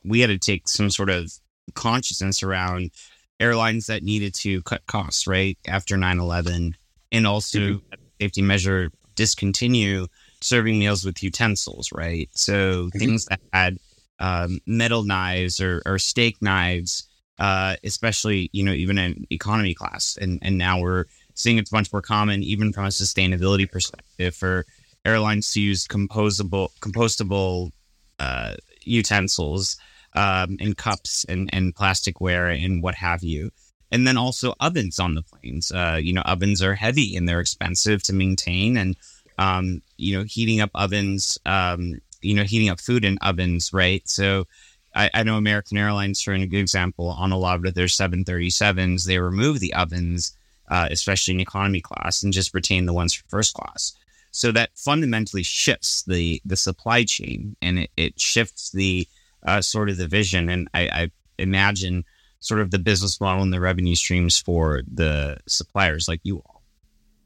we 0.02 0.20
had 0.20 0.28
to 0.28 0.38
take 0.38 0.66
some 0.68 0.90
sort 0.90 1.10
of 1.10 1.30
consciousness 1.74 2.42
around 2.42 2.90
airlines 3.38 3.86
that 3.86 4.02
needed 4.02 4.34
to 4.36 4.62
cut 4.62 4.84
costs, 4.86 5.26
right? 5.26 5.56
After 5.68 5.96
9 5.96 6.18
11, 6.18 6.76
and 7.12 7.26
also 7.26 7.58
mm-hmm. 7.58 7.94
safety 8.20 8.42
measure 8.42 8.90
discontinue 9.14 10.06
serving 10.40 10.78
meals 10.78 11.04
with 11.04 11.22
utensils, 11.22 11.90
right? 11.92 12.28
So 12.32 12.86
mm-hmm. 12.86 12.98
things 12.98 13.26
that 13.26 13.40
had 13.52 13.76
um, 14.18 14.60
metal 14.66 15.04
knives 15.04 15.60
or, 15.60 15.82
or 15.84 15.98
steak 15.98 16.40
knives 16.40 17.09
uh, 17.40 17.74
especially 17.82 18.48
you 18.52 18.62
know 18.62 18.72
even 18.72 18.98
in 18.98 19.26
economy 19.30 19.74
class, 19.74 20.16
and 20.20 20.38
and 20.42 20.56
now 20.56 20.80
we're 20.80 21.06
seeing 21.34 21.58
it's 21.58 21.72
much 21.72 21.92
more 21.92 22.02
common 22.02 22.42
even 22.42 22.72
from 22.72 22.84
a 22.84 22.88
sustainability 22.88 23.70
perspective 23.70 24.34
for 24.34 24.66
airlines 25.04 25.52
to 25.52 25.60
use 25.60 25.88
composable 25.88 26.68
compostable 26.80 27.72
uh, 28.18 28.54
utensils 28.82 29.76
um, 30.14 30.56
and 30.60 30.76
cups 30.76 31.24
and, 31.28 31.48
and 31.52 31.74
plasticware 31.74 32.62
and 32.62 32.82
what 32.82 32.94
have 32.94 33.22
you. 33.22 33.50
And 33.92 34.06
then 34.06 34.16
also 34.16 34.54
ovens 34.60 34.98
on 34.98 35.14
the 35.14 35.22
planes. 35.22 35.72
Uh, 35.72 35.98
you 36.00 36.12
know, 36.12 36.22
ovens 36.22 36.62
are 36.62 36.74
heavy 36.74 37.16
and 37.16 37.28
they're 37.28 37.40
expensive 37.40 38.02
to 38.04 38.12
maintain. 38.12 38.76
And, 38.76 38.96
um, 39.38 39.82
you 39.96 40.16
know, 40.16 40.24
heating 40.24 40.60
up 40.60 40.70
ovens, 40.74 41.38
um, 41.44 42.00
you 42.22 42.34
know, 42.34 42.44
heating 42.44 42.68
up 42.68 42.80
food 42.80 43.04
in 43.04 43.18
ovens, 43.18 43.72
right? 43.72 44.02
So 44.08 44.46
I, 44.94 45.10
I 45.14 45.22
know 45.22 45.36
American 45.36 45.78
Airlines, 45.78 46.22
for 46.22 46.32
an 46.32 46.42
example, 46.42 47.08
on 47.08 47.32
a 47.32 47.38
lot 47.38 47.64
of 47.64 47.74
their 47.74 47.86
737s, 47.86 49.04
they 49.04 49.18
remove 49.18 49.60
the 49.60 49.74
ovens, 49.74 50.36
uh, 50.68 50.88
especially 50.90 51.34
in 51.34 51.40
economy 51.40 51.80
class, 51.80 52.22
and 52.22 52.32
just 52.32 52.54
retain 52.54 52.86
the 52.86 52.92
ones 52.92 53.14
for 53.14 53.24
first 53.28 53.54
class. 53.54 53.92
So 54.32 54.52
that 54.52 54.70
fundamentally 54.76 55.42
shifts 55.42 56.04
the 56.04 56.40
the 56.44 56.56
supply 56.56 57.04
chain, 57.04 57.56
and 57.60 57.80
it, 57.80 57.90
it 57.96 58.20
shifts 58.20 58.70
the 58.70 59.08
uh, 59.44 59.60
sort 59.60 59.90
of 59.90 59.96
the 59.96 60.06
vision, 60.06 60.48
and 60.48 60.68
I, 60.72 60.82
I 60.82 61.10
imagine 61.38 62.04
sort 62.40 62.60
of 62.60 62.70
the 62.70 62.78
business 62.78 63.20
model 63.20 63.42
and 63.42 63.52
the 63.52 63.60
revenue 63.60 63.94
streams 63.94 64.38
for 64.38 64.82
the 64.92 65.38
suppliers 65.46 66.08
like 66.08 66.20
you 66.22 66.36
all. 66.36 66.62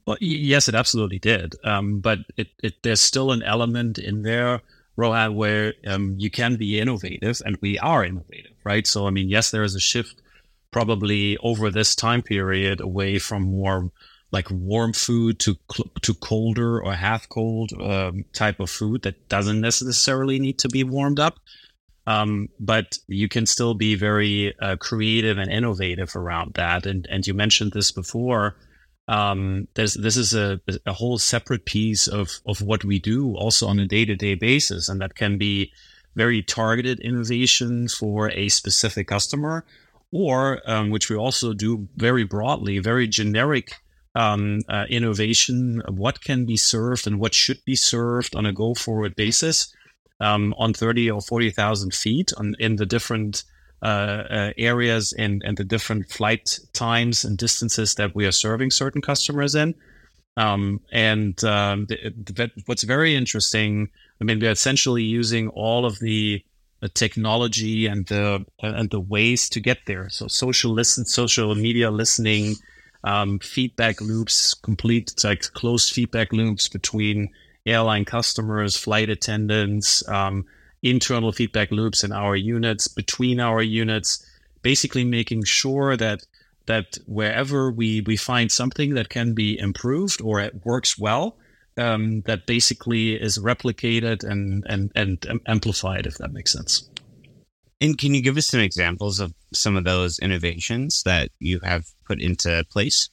Well, 0.07 0.19
yes, 0.21 0.69
it 0.69 0.75
absolutely 0.75 1.19
did. 1.19 1.55
Um, 1.65 2.01
but 2.01 2.19
it, 2.37 2.49
it, 2.63 2.83
there's 2.83 3.01
still 3.01 3.33
an 3.33 3.43
element 3.43 3.99
in 3.99 4.23
there, 4.23 4.61
Rohan, 4.97 5.35
where 5.35 5.75
um, 5.87 6.15
you 6.19 6.31
can 6.31 6.57
be 6.57 6.79
innovative, 6.79 7.43
and 7.45 7.57
we 7.61 7.79
are 7.79 8.05
innovative, 8.05 8.53
right? 8.65 8.87
So, 8.87 9.07
I 9.07 9.11
mean, 9.11 9.29
yes, 9.29 9.51
there 9.51 9.65
is 9.65 9.75
a 9.75 9.81
shift 9.81 10.23
probably 10.71 11.37
over 11.39 11.71
this 11.71 11.95
time 11.95 12.23
period 12.23 12.81
away 12.81 13.19
from 13.19 13.43
more 13.43 13.91
like 14.33 14.51
warm 14.51 14.93
food 14.93 15.39
to 15.39 15.57
to 16.03 16.15
colder 16.15 16.83
or 16.83 16.93
half 16.93 17.29
cold 17.29 17.73
um, 17.81 18.25
type 18.33 18.59
of 18.59 18.69
food 18.69 19.03
that 19.03 19.29
doesn't 19.29 19.61
necessarily 19.61 20.41
need 20.41 20.59
to 20.59 20.69
be 20.69 20.83
warmed 20.83 21.21
up. 21.21 21.39
Um, 22.07 22.49
but 22.59 22.99
you 23.07 23.29
can 23.29 23.47
still 23.47 23.75
be 23.75 23.95
very 23.95 24.55
uh, 24.59 24.77
creative 24.77 25.39
and 25.39 25.51
innovative 25.51 26.17
around 26.17 26.55
that. 26.55 26.85
And 26.87 27.07
and 27.09 27.27
you 27.27 27.35
mentioned 27.35 27.73
this 27.73 27.93
before. 27.93 28.57
Um, 29.07 29.69
there's 29.75 29.95
this 29.95 30.17
is 30.17 30.35
a, 30.35 30.61
a 30.87 30.93
whole 30.93 31.19
separate 31.19 31.67
piece 31.67 32.07
of 32.07 32.41
of 32.47 32.63
what 32.63 32.85
we 32.85 32.99
do 32.99 33.35
also 33.37 33.67
on 33.67 33.79
a 33.79 33.87
day 33.87 34.05
to 34.05 34.17
day 34.17 34.35
basis, 34.35 34.89
and 34.89 35.01
that 35.01 35.15
can 35.15 35.37
be 35.39 35.73
very 36.15 36.43
targeted 36.43 37.01
innovation 37.01 37.89
for 37.89 38.31
a 38.31 38.49
specific 38.49 39.09
customer, 39.09 39.65
or 40.13 40.61
um, 40.67 40.91
which 40.91 41.11
we 41.11 41.17
also 41.17 41.53
do 41.53 41.89
very 41.97 42.25
broadly, 42.25 42.79
very 42.79 43.07
generic 43.07 43.75
um, 44.15 44.61
uh, 44.69 44.85
innovation, 44.89 45.83
what 45.89 46.23
can 46.23 46.45
be 46.45 46.57
served 46.57 47.07
and 47.07 47.19
what 47.19 47.35
should 47.35 47.65
be 47.65 47.75
served 47.75 48.37
on 48.37 48.47
a 48.47 48.53
go 48.53 48.75
forward 48.75 49.17
basis 49.17 49.75
um, 50.21 50.55
on 50.57 50.73
30 50.73 51.11
or 51.11 51.21
40,000 51.21 51.93
feet 51.93 52.33
on, 52.37 52.55
in 52.59 52.77
the 52.77 52.87
different 52.87 53.45
areas 53.83 55.13
and, 55.13 55.43
and 55.45 55.57
the 55.57 55.65
different 55.65 56.11
flight 56.11 56.59
times 56.73 57.25
and 57.25 57.37
distances 57.37 57.95
that 57.97 58.15
we 58.15 58.27
are 58.27 58.33
serving 58.33 58.71
certain 58.71 59.03
customers 59.03 59.55
in. 59.55 59.75
Um, 60.37 60.81
and 60.91 61.43
um, 61.45 61.87
the, 61.87 62.13
the, 62.17 62.51
what's 62.67 62.83
very 62.83 63.15
interesting, 63.15 63.89
I 64.21 64.25
mean, 64.25 64.41
we're 64.41 64.51
essentially 64.51 65.03
using 65.03 65.49
all 65.49 65.87
of 65.87 65.99
the, 66.01 66.43
the 66.81 66.89
technology 66.89 67.87
and 67.87 68.07
the 68.09 68.45
and 68.61 68.91
the 68.91 69.01
ways 69.01 69.49
to 69.51 69.61
get 69.61 69.79
there. 69.87 70.09
So 70.11 70.29
social 70.29 70.73
listen, 70.73 71.05
social 71.05 71.55
media 71.55 71.91
listening, 71.91 72.57
um, 73.05 73.39
feedback 73.39 74.01
loops, 74.01 74.55
complete 74.55 75.15
like 75.23 75.43
closed 75.55 75.93
feedback 75.93 76.33
loops 76.33 76.69
between 76.69 77.31
airline 77.65 78.05
customers, 78.05 78.77
flight 78.77 79.09
attendants, 79.09 80.07
um, 80.09 80.45
internal 80.85 81.33
feedback 81.33 81.71
loops 81.71 82.05
in 82.05 82.13
our 82.13 82.37
units, 82.37 82.87
between 82.87 83.41
our 83.41 83.63
units, 83.63 84.25
basically 84.63 85.05
making 85.05 85.45
sure 85.45 85.97
that 85.97 86.21
that 86.67 86.97
wherever 87.07 87.71
we 87.71 88.01
we 88.03 88.17
find 88.17 88.51
something 88.51 88.95
that 88.95 89.09
can 89.09 89.35
be 89.35 89.59
improved 89.59 90.21
or 90.23 90.41
it 90.41 90.65
works 90.65 90.99
well, 90.99 91.37
um, 91.77 92.23
that 92.23 92.47
basically 92.47 93.15
is 93.15 93.39
replicated 93.39 94.23
and 94.25 94.65
and 94.69 94.93
and 94.95 95.41
amplified, 95.47 96.07
if 96.07 96.19
that 96.19 96.33
makes 96.33 96.53
sense. 96.53 96.89
And 97.81 97.99
can 97.99 98.15
you 98.15 98.23
give 98.23 98.37
us 98.37 98.47
some 98.47 98.61
examples 98.61 99.21
of 99.21 99.35
some 99.53 99.77
of 99.77 99.85
those 99.85 100.19
innovations 100.19 101.03
that 101.03 101.31
you 101.39 101.61
have 101.61 101.87
put 102.07 102.21
into 102.21 102.65
place? 102.71 103.11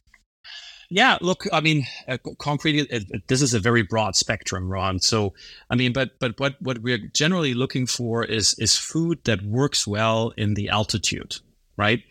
Yeah, 0.94 1.18
look, 1.22 1.46
I 1.54 1.62
mean, 1.62 1.88
uh, 2.06 2.18
concrete. 2.38 2.80
It, 2.92 3.10
it, 3.10 3.28
this 3.30 3.42
is 3.42 3.54
a 3.54 3.62
very 3.62 3.82
broad 3.82 4.18
spectrum, 4.18 4.70
Ron. 4.70 5.00
So, 5.00 5.34
I 5.70 5.76
mean, 5.76 5.94
but 5.94 6.20
but 6.20 6.38
what 6.38 6.62
what 6.62 6.80
we're 6.80 7.10
generally 7.14 7.54
looking 7.54 7.88
for 7.88 8.26
is 8.26 8.56
is 8.60 8.78
food 8.78 9.20
that 9.24 9.42
works 9.42 9.88
well 9.88 10.34
in 10.36 10.54
the 10.56 10.68
altitude, 10.68 11.38
right? 11.78 12.04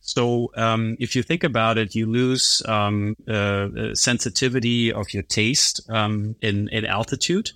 So, 0.00 0.50
um, 0.56 0.96
if 0.98 1.14
you 1.14 1.22
think 1.22 1.44
about 1.44 1.78
it, 1.78 1.94
you 1.94 2.06
lose 2.06 2.60
um, 2.66 3.14
uh, 3.28 3.32
uh 3.32 3.94
sensitivity 3.94 4.92
of 4.92 5.14
your 5.14 5.22
taste 5.22 5.80
um, 5.88 6.34
in 6.42 6.68
in 6.70 6.84
altitude. 6.84 7.52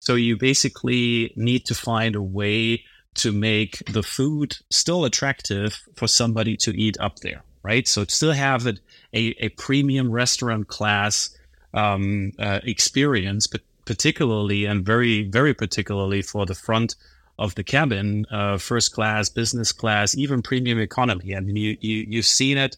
So 0.00 0.14
you 0.14 0.38
basically 0.38 1.34
need 1.36 1.66
to 1.66 1.74
find 1.74 2.16
a 2.16 2.22
way 2.22 2.84
to 3.16 3.32
make 3.32 3.84
the 3.92 4.02
food 4.02 4.56
still 4.70 5.04
attractive 5.04 5.78
for 5.94 6.08
somebody 6.08 6.56
to 6.56 6.70
eat 6.70 6.96
up 6.98 7.18
there, 7.18 7.44
right? 7.62 7.86
So 7.86 8.06
still 8.06 8.32
have 8.32 8.66
it 8.66 8.80
a, 9.14 9.34
a 9.38 9.48
premium 9.50 10.10
restaurant 10.10 10.68
class 10.68 11.36
um, 11.74 12.32
uh, 12.38 12.60
experience, 12.64 13.46
but 13.46 13.60
particularly 13.84 14.64
and 14.64 14.84
very, 14.84 15.24
very 15.24 15.54
particularly 15.54 16.22
for 16.22 16.46
the 16.46 16.54
front 16.54 16.94
of 17.38 17.54
the 17.54 17.64
cabin, 17.64 18.26
uh, 18.30 18.58
first 18.58 18.92
class, 18.92 19.28
business 19.28 19.72
class, 19.72 20.16
even 20.16 20.42
premium 20.42 20.78
economy. 20.78 21.34
I 21.34 21.40
mean, 21.40 21.56
you, 21.56 21.76
you 21.80 22.06
you've 22.08 22.26
seen 22.26 22.58
it 22.58 22.76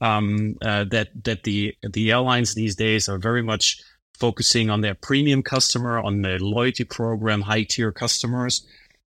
um, 0.00 0.56
uh, 0.62 0.84
that 0.84 1.08
that 1.24 1.42
the 1.42 1.76
the 1.82 2.12
airlines 2.12 2.54
these 2.54 2.76
days 2.76 3.08
are 3.08 3.18
very 3.18 3.42
much 3.42 3.80
focusing 4.18 4.70
on 4.70 4.80
their 4.80 4.94
premium 4.94 5.42
customer, 5.42 5.98
on 5.98 6.22
their 6.22 6.38
loyalty 6.38 6.84
program, 6.84 7.42
high 7.42 7.64
tier 7.64 7.92
customers. 7.92 8.66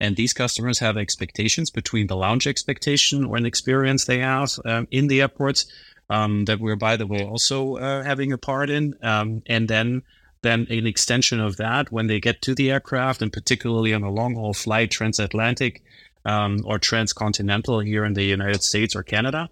And 0.02 0.16
these 0.16 0.32
customers 0.32 0.78
have 0.78 0.96
expectations 0.96 1.70
between 1.70 2.06
the 2.06 2.16
lounge 2.16 2.46
expectation 2.46 3.26
or 3.26 3.36
an 3.36 3.44
experience 3.44 4.06
they 4.06 4.18
have 4.18 4.50
um, 4.64 4.88
in 4.90 5.08
the 5.08 5.20
airports 5.20 5.66
um, 6.10 6.44
that 6.46 6.60
we're, 6.60 6.76
by 6.76 6.96
the 6.96 7.06
way, 7.06 7.24
also 7.24 7.76
uh, 7.76 8.02
having 8.02 8.32
a 8.32 8.38
part 8.38 8.68
in. 8.68 8.94
Um, 9.02 9.42
and 9.46 9.68
then 9.68 10.02
then 10.42 10.66
an 10.70 10.86
extension 10.86 11.38
of 11.38 11.58
that 11.58 11.92
when 11.92 12.06
they 12.06 12.18
get 12.18 12.40
to 12.42 12.54
the 12.54 12.70
aircraft, 12.70 13.22
and 13.22 13.32
particularly 13.32 13.92
on 13.92 14.02
a 14.02 14.10
long 14.10 14.34
haul 14.34 14.54
flight, 14.54 14.90
transatlantic 14.90 15.82
um, 16.24 16.60
or 16.64 16.78
transcontinental 16.78 17.80
here 17.80 18.04
in 18.04 18.14
the 18.14 18.24
United 18.24 18.62
States 18.62 18.96
or 18.96 19.02
Canada. 19.02 19.48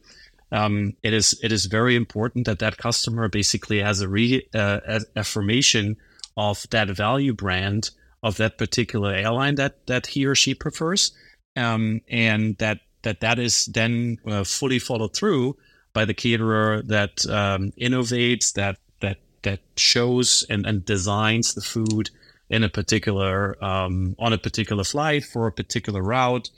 Um, 0.51 0.95
it 1.03 1.13
is 1.13 1.39
it 1.43 1.53
is 1.53 1.67
very 1.67 1.95
important 1.95 2.47
that 2.47 2.59
that 2.61 2.79
customer 2.79 3.29
basically 3.29 3.81
has 3.81 4.01
a 4.01 4.09
re 4.09 4.47
uh, 4.55 5.01
affirmation 5.15 5.97
of 6.37 6.67
that 6.71 6.89
value 6.89 7.35
brand 7.35 7.91
of 8.23 8.39
that 8.39 8.59
particular 8.59 9.13
airline 9.13 9.57
that 9.57 9.87
that 9.87 10.07
he 10.07 10.25
or 10.25 10.35
she 10.35 10.55
prefers, 10.55 11.13
um, 11.55 12.01
and 12.09 12.57
that 12.59 12.81
that 13.03 13.21
that 13.21 13.39
is 13.39 13.67
then 13.67 14.19
uh, 14.27 14.43
fully 14.43 14.79
followed 14.79 15.15
through 15.15 15.57
by 15.93 16.05
the 16.05 16.15
caterer 16.15 16.83
that 16.83 17.27
um, 17.27 17.73
innovates, 17.81 18.53
that 18.55 18.79
that 19.01 19.19
that 19.43 19.61
shows 19.77 20.45
and, 20.49 20.67
and 20.67 20.85
designs 20.85 21.55
the 21.55 21.61
food 21.61 22.11
in 22.51 22.65
a 22.65 22.69
particular 22.69 23.63
um, 23.63 24.17
on 24.19 24.33
a 24.33 24.39
particular 24.39 24.85
flight 24.85 25.25
for 25.25 25.47
a 25.47 25.53
particular 25.53 26.03
route 26.03 26.51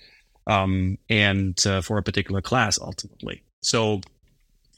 um, 0.46 0.98
and 1.08 1.66
uh, 1.66 1.80
for 1.80 1.98
a 1.98 2.02
particular 2.02 2.40
class 2.40 2.78
ultimately. 2.80 3.42
So 3.62 4.00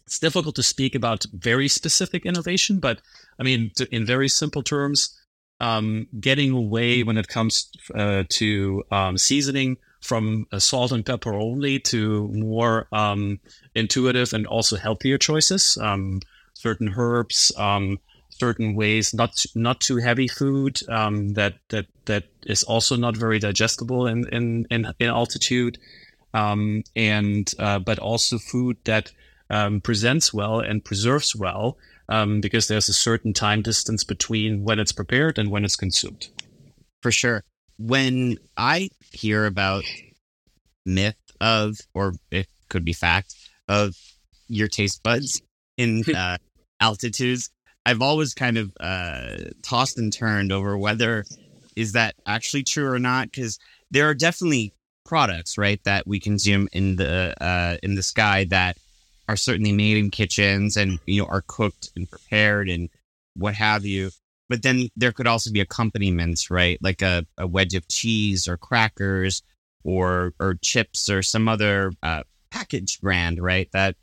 it's 0.07 0.19
difficult 0.19 0.57
to 0.57 0.63
speak 0.63 0.95
about 0.95 1.25
very 1.33 1.69
specific 1.69 2.27
innovation, 2.27 2.81
but 2.81 3.01
I 3.39 3.43
mean, 3.43 3.71
to, 3.77 3.95
in 3.95 4.05
very 4.05 4.29
simple 4.29 4.63
terms, 4.63 5.19
um, 5.61 6.09
getting 6.19 6.51
away 6.51 7.03
when 7.03 7.17
it 7.17 7.29
comes 7.29 7.71
uh, 7.95 8.25
to 8.31 8.83
um, 8.91 9.17
seasoning 9.17 9.77
from 10.03 10.47
uh, 10.53 10.59
salt 10.59 10.93
and 10.93 11.07
pepper 11.07 11.35
only 11.35 11.79
to 11.79 12.29
more 12.29 12.89
um, 12.93 13.41
intuitive 13.75 14.33
and 14.33 14.47
also 14.47 14.77
healthier 14.77 15.17
choices. 15.17 15.79
Um, 15.81 16.21
certain 16.55 16.93
herbs, 16.97 17.53
um, 17.57 17.99
certain 18.31 18.75
ways, 18.75 19.15
not 19.15 19.45
not 19.55 19.81
too 19.81 19.97
heavy 19.97 20.29
food 20.29 20.81
um, 20.89 21.31
that 21.31 21.55
that 21.69 21.87
that 22.07 22.25
is 22.47 22.63
also 22.65 22.97
not 22.97 23.17
very 23.17 23.39
digestible 23.39 24.07
in 24.07 24.29
in 24.29 24.67
in, 24.71 24.93
in 24.99 25.09
altitude, 25.09 25.79
and 26.35 27.55
uh, 27.59 27.79
but 27.79 27.99
also 27.99 28.39
food 28.39 28.77
that 28.85 29.13
presents 29.83 30.33
well 30.35 30.61
and 30.61 30.85
preserves 30.85 31.37
well 31.37 31.77
um, 32.09 32.41
because 32.41 32.69
there's 32.69 32.89
a 32.89 32.95
certain 32.95 33.33
time 33.33 33.63
distance 33.63 34.05
between 34.05 34.65
when 34.65 34.79
it's 34.79 34.93
prepared 34.93 35.39
and 35.39 35.51
when 35.51 35.65
it's 35.65 35.77
consumed. 35.77 36.29
For 37.01 37.11
sure. 37.11 37.45
When 37.85 38.39
I 38.57 38.91
hear 39.11 39.45
about 39.45 39.85
myth 40.87 41.17
of, 41.41 41.79
or 41.95 42.15
it 42.31 42.47
could 42.69 42.85
be 42.85 42.93
fact, 42.93 43.35
of 43.69 43.97
your 44.47 44.69
taste 44.69 45.03
buds 45.03 45.43
in 45.77 46.05
uh, 46.15 46.39
altitudes, 46.81 47.51
I've 47.85 48.03
always 48.03 48.35
kind 48.35 48.57
of 48.57 48.73
uh, 48.79 49.37
tossed 49.63 49.99
and 49.99 50.13
turned 50.13 50.53
over 50.53 50.79
whether 50.79 51.25
is 51.75 51.93
that 51.93 52.15
actually 52.27 52.63
true 52.63 52.87
or 52.87 52.99
not 52.99 53.33
because 53.33 53.59
there 53.91 54.09
are 54.09 54.15
definitely 54.15 54.75
products 55.05 55.59
right 55.59 55.83
that 55.85 56.07
we 56.07 56.21
consume 56.21 56.69
in 56.73 56.97
the 56.97 57.35
uh, 57.41 57.77
in 57.83 57.97
the 57.97 58.03
sky 58.03 58.45
that 58.51 58.77
are 59.29 59.37
certainly 59.37 59.73
made 59.73 59.97
in 59.97 60.11
kitchens 60.11 60.77
and 60.77 61.01
you 61.07 61.21
know 61.21 61.29
are 61.29 61.43
cooked 61.47 61.91
and 61.97 62.09
prepared 62.09 62.69
and 62.69 62.89
what 63.35 63.55
have 63.55 63.85
you 63.85 64.11
but 64.53 64.63
then 64.63 64.91
there 64.97 65.13
could 65.13 65.27
also 65.27 65.51
be 65.51 65.61
accompaniments 65.61 66.51
right 66.51 66.79
like 66.83 67.01
a, 67.01 67.25
a 67.39 67.47
wedge 67.47 67.73
of 67.73 67.89
cheese 67.89 68.47
or 68.47 68.59
crackers 68.59 69.43
or 69.83 70.35
or 70.39 70.57
chips 70.61 71.09
or 71.09 71.23
some 71.23 71.49
other 71.49 71.91
uh, 72.03 72.23
packaged 72.51 73.01
brand 73.01 73.43
right 73.43 73.71
that 73.73 73.97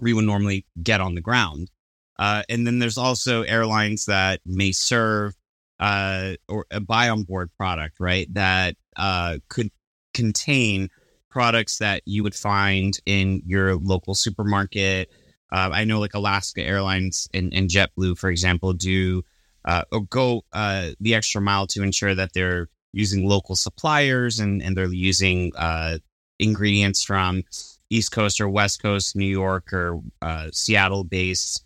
we 0.00 0.14
would 0.14 0.24
normally 0.24 0.64
get 0.82 1.02
on 1.02 1.14
the 1.14 1.20
ground 1.20 1.70
uh, 2.18 2.42
and 2.48 2.66
then 2.66 2.78
there's 2.78 2.96
also 2.96 3.42
airlines 3.42 4.06
that 4.06 4.40
may 4.46 4.72
serve 4.72 5.34
uh, 5.78 6.32
or 6.48 6.64
a 6.70 6.80
buy 6.80 7.10
on 7.10 7.22
board 7.22 7.50
product 7.58 7.96
right 8.00 8.32
that 8.32 8.76
uh, 8.96 9.36
could 9.50 9.70
contain 10.14 10.88
products 11.28 11.76
that 11.76 12.00
you 12.06 12.22
would 12.22 12.34
find 12.34 12.98
in 13.04 13.42
your 13.44 13.76
local 13.76 14.14
supermarket. 14.14 15.10
Uh, 15.52 15.68
I 15.70 15.84
know 15.84 16.00
like 16.00 16.14
Alaska 16.14 16.62
Airlines 16.62 17.28
and, 17.34 17.52
and 17.52 17.68
JetBlue, 17.68 18.16
for 18.16 18.30
example, 18.30 18.72
do 18.72 19.22
uh, 19.66 19.82
or 19.92 20.02
go 20.02 20.42
uh, 20.52 20.90
the 21.00 21.14
extra 21.14 21.40
mile 21.40 21.66
to 21.66 21.82
ensure 21.82 22.14
that 22.14 22.32
they're 22.32 22.68
using 22.92 23.28
local 23.28 23.56
suppliers 23.56 24.38
and, 24.38 24.62
and 24.62 24.76
they're 24.76 24.92
using 24.92 25.52
uh, 25.56 25.98
ingredients 26.38 27.02
from 27.02 27.42
East 27.90 28.12
Coast 28.12 28.40
or 28.40 28.48
West 28.48 28.82
Coast, 28.82 29.16
New 29.16 29.26
York 29.26 29.72
or 29.72 30.00
uh, 30.22 30.48
Seattle 30.52 31.04
based 31.04 31.64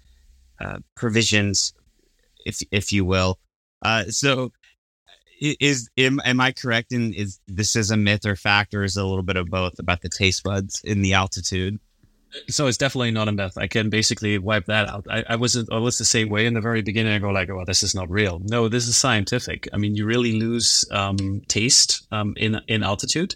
uh, 0.61 0.79
provisions, 0.97 1.73
if 2.45 2.61
if 2.71 2.93
you 2.93 3.05
will. 3.05 3.39
Uh, 3.83 4.05
so, 4.05 4.53
is 5.41 5.89
am, 5.97 6.21
am 6.25 6.41
I 6.41 6.53
correct 6.53 6.93
in 6.93 7.15
is 7.15 7.41
this 7.49 7.77
is 7.77 7.91
a 7.91 7.97
myth 7.97 8.27
or 8.27 8.37
fact, 8.37 8.75
or 8.75 8.85
is 8.85 8.97
it 8.97 9.03
a 9.03 9.07
little 9.07 9.23
bit 9.23 9.37
of 9.37 9.49
both 9.49 9.79
about 9.79 10.03
the 10.03 10.11
taste 10.11 10.43
buds 10.43 10.81
in 10.85 11.03
the 11.03 11.15
altitude? 11.15 11.79
So 12.49 12.67
it's 12.67 12.79
definitely 12.79 13.11
not 13.11 13.29
a 13.29 13.33
myth. 13.33 13.59
I 13.59 13.67
can 13.67 13.91
basically 13.91 14.39
wipe 14.39 14.67
that 14.67 14.89
out. 14.89 15.07
I, 15.11 15.25
I 15.31 15.37
was 15.37 15.57
I 15.57 15.79
was 15.79 15.99
the 15.99 16.05
same 16.05 16.29
way 16.29 16.47
in 16.47 16.55
the 16.55 16.61
very 16.61 16.83
beginning. 16.83 17.13
I 17.13 17.19
go 17.19 17.31
like, 17.31 17.51
"Oh, 17.51 17.65
this 17.65 17.83
is 17.83 17.95
not 17.95 18.11
real." 18.11 18.41
No, 18.45 18.69
this 18.69 18.87
is 18.87 18.97
scientific. 18.97 19.69
I 19.73 19.79
mean, 19.79 19.97
you 19.97 20.07
really 20.07 20.39
lose 20.39 20.85
um, 20.93 21.43
taste 21.49 22.07
um, 22.13 22.35
in 22.37 22.61
in 22.69 22.83
altitude, 22.83 23.35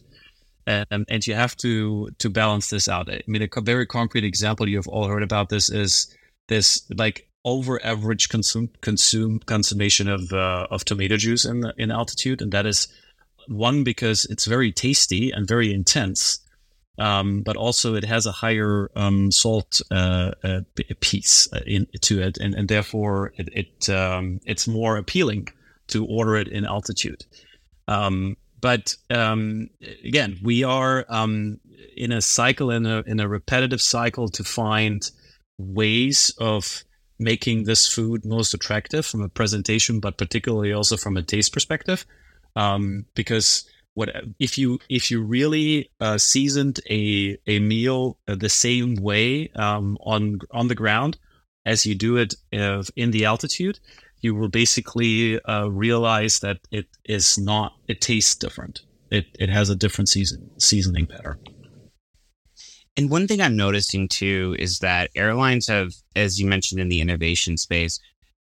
and 0.67 1.05
and 1.09 1.27
you 1.27 1.35
have 1.35 1.57
to 1.59 2.11
to 2.19 2.31
balance 2.31 2.71
this 2.71 2.89
out. 2.89 3.11
I 3.11 3.23
mean, 3.27 3.43
a 3.43 3.61
very 3.61 3.87
concrete 3.87 4.25
example 4.25 4.69
you've 4.69 4.89
all 4.89 5.09
heard 5.09 5.23
about 5.23 5.49
this 5.49 5.71
is 5.71 6.15
this 6.49 6.83
like 6.97 7.29
over 7.45 7.85
average 7.85 8.29
consume 8.29 8.71
consume 8.81 9.41
consummation 9.41 10.09
of 10.09 10.33
uh, 10.33 10.69
of 10.71 10.85
tomato 10.85 11.17
juice 11.17 11.45
in 11.45 11.65
in 11.79 11.91
altitude, 11.91 12.41
and 12.41 12.53
that 12.53 12.67
is 12.67 12.87
one 13.49 13.85
because 13.85 14.25
it's 14.27 14.47
very 14.47 14.73
tasty 14.73 15.31
and 15.31 15.49
very 15.49 15.73
intense 15.73 16.39
um, 16.99 17.43
but 17.43 17.57
also 17.57 17.95
it 17.95 18.05
has 18.05 18.27
a 18.27 18.33
higher 18.33 18.91
um, 18.95 19.31
salt 19.31 19.81
uh, 19.91 20.33
uh, 20.43 20.61
piece 21.01 21.53
uh, 21.53 21.61
in, 21.67 21.87
to 22.01 22.23
it, 22.23 22.39
and, 22.39 22.55
and 22.55 22.69
therefore 22.69 23.33
it, 23.37 23.49
it 23.53 23.91
um, 23.91 24.41
it's 24.45 24.69
more 24.69 24.97
appealing 24.97 25.49
to 25.89 26.07
order 26.07 26.37
it 26.37 26.49
in 26.49 26.65
altitude. 26.65 27.25
Um, 27.89 28.37
but 28.61 28.97
um, 29.11 29.69
again, 30.05 30.39
we 30.43 30.65
are 30.65 31.05
um, 31.09 31.61
in 31.97 32.13
a 32.13 32.21
cycle 32.21 32.71
in 32.71 32.87
a 32.87 33.03
in 33.07 33.21
a 33.21 33.29
repetitive 33.29 33.81
cycle 33.81 34.29
to 34.29 34.45
find 34.45 35.03
ways 35.59 36.33
of 36.39 36.85
making 37.19 37.65
this 37.65 37.87
food 37.87 38.25
most 38.25 38.55
attractive 38.55 39.05
from 39.05 39.23
a 39.23 39.29
presentation, 39.29 40.01
but 40.01 40.17
particularly 40.17 40.73
also 40.73 40.97
from 40.97 41.17
a 41.17 41.23
taste 41.23 41.53
perspective, 41.53 42.07
because 43.15 43.65
what 43.95 44.11
if 44.39 44.59
you 44.59 44.79
if 44.89 45.11
you 45.11 45.23
really 45.23 45.91
uh, 46.01 46.19
seasoned 46.19 46.81
a 46.91 47.39
a 47.47 47.59
meal 47.61 48.19
uh, 48.29 48.35
the 48.35 48.49
same 48.49 48.97
way 48.97 49.51
um, 49.57 49.97
on 50.01 50.41
on 50.51 50.69
the 50.69 50.75
ground 50.75 51.19
as 51.65 51.87
you 51.87 51.95
do 51.95 52.17
it 52.17 52.35
uh, 52.53 52.83
in 52.97 53.11
the 53.11 53.25
altitude, 53.25 53.81
you 54.21 54.35
will 54.35 54.49
basically 54.49 55.41
uh, 55.45 55.67
realize 55.67 56.41
that 56.41 56.59
it 56.71 56.87
is 57.05 57.39
not 57.39 57.75
it 57.89 58.01
tastes 58.01 58.35
different. 58.35 58.83
It 59.11 59.27
it 59.39 59.49
has 59.49 59.71
a 59.71 59.77
different 59.77 60.09
season 60.09 60.51
seasoning 60.59 61.07
pattern. 61.07 61.39
And 62.97 63.11
one 63.11 63.27
thing 63.27 63.41
I'm 63.41 63.57
noticing 63.57 64.09
too 64.09 64.55
is 64.59 64.79
that 64.79 65.11
airlines 65.17 65.67
have, 65.67 65.95
as 66.15 66.39
you 66.39 66.47
mentioned 66.47 66.81
in 66.81 66.89
the 66.89 67.01
innovation 67.01 67.57
space, 67.57 67.99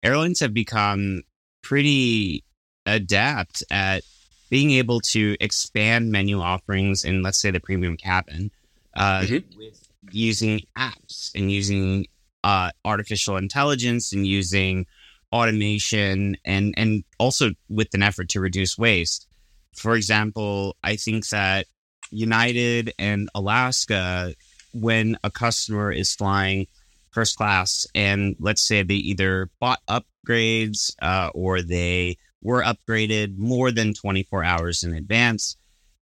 airlines 0.04 0.40
have 0.40 0.54
become 0.54 1.24
pretty 1.64 2.46
adept 2.86 3.62
at 3.70 4.04
being 4.50 4.72
able 4.72 5.00
to 5.02 5.36
expand 5.40 6.12
menu 6.12 6.40
offerings 6.40 7.04
in, 7.04 7.22
let's 7.22 7.38
say, 7.38 7.52
the 7.52 7.60
premium 7.60 7.98
cabin 7.98 8.52
uh, 8.96 9.22
mm-hmm. 9.22 9.58
with 9.58 9.88
using 10.12 10.62
apps 10.78 11.32
and 11.36 11.52
using 11.52 12.08
uh, 12.44 12.72
artificial 12.86 13.38
intelligence 13.38 14.14
and 14.14 14.26
using 14.26 14.86
automation 15.34 16.38
and 16.46 16.74
and 16.78 17.04
also 17.20 17.52
with 17.70 17.94
an 17.94 18.02
effort 18.02 18.30
to 18.30 18.40
reduce 18.40 18.78
waste. 18.78 19.28
For 19.76 19.96
example, 19.96 20.76
I 20.84 20.96
think 20.96 21.28
that 21.30 21.68
United 22.12 22.94
and 22.98 23.30
Alaska, 23.36 24.34
when 24.74 25.18
a 25.24 25.30
customer 25.30 25.92
is 25.92 26.16
flying 26.16 26.68
first 27.12 27.38
class 27.38 27.88
and 27.96 28.36
let's 28.40 28.62
say 28.62 28.84
they 28.84 28.96
either 28.96 29.50
bought 29.60 29.82
upgrades 29.90 30.94
uh, 31.02 31.30
or 31.34 31.62
they 31.62 32.18
were 32.48 32.64
upgraded 32.64 33.38
more 33.38 33.72
than 33.72 33.94
24 33.94 34.42
hours 34.42 34.82
in 34.82 34.94
advance. 34.94 35.58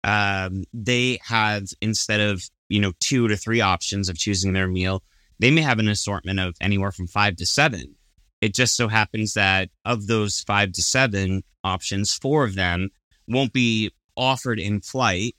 Um, 0.04 0.64
they 0.74 1.18
have 1.24 1.68
instead 1.80 2.20
of 2.20 2.44
you 2.68 2.80
know 2.80 2.92
two 3.00 3.28
to 3.28 3.36
three 3.36 3.62
options 3.62 4.10
of 4.10 4.18
choosing 4.18 4.52
their 4.52 4.68
meal, 4.68 5.02
they 5.38 5.50
may 5.50 5.62
have 5.62 5.78
an 5.78 5.88
assortment 5.88 6.38
of 6.38 6.54
anywhere 6.60 6.92
from 6.92 7.06
five 7.06 7.36
to 7.36 7.46
seven. 7.46 7.94
It 8.42 8.54
just 8.54 8.76
so 8.76 8.88
happens 8.88 9.32
that 9.32 9.70
of 9.86 10.06
those 10.06 10.40
five 10.40 10.72
to 10.72 10.82
seven 10.82 11.44
options, 11.64 12.12
four 12.12 12.44
of 12.44 12.56
them 12.56 12.90
won't 13.26 13.54
be 13.54 13.90
offered 14.14 14.60
in 14.60 14.82
flight, 14.82 15.34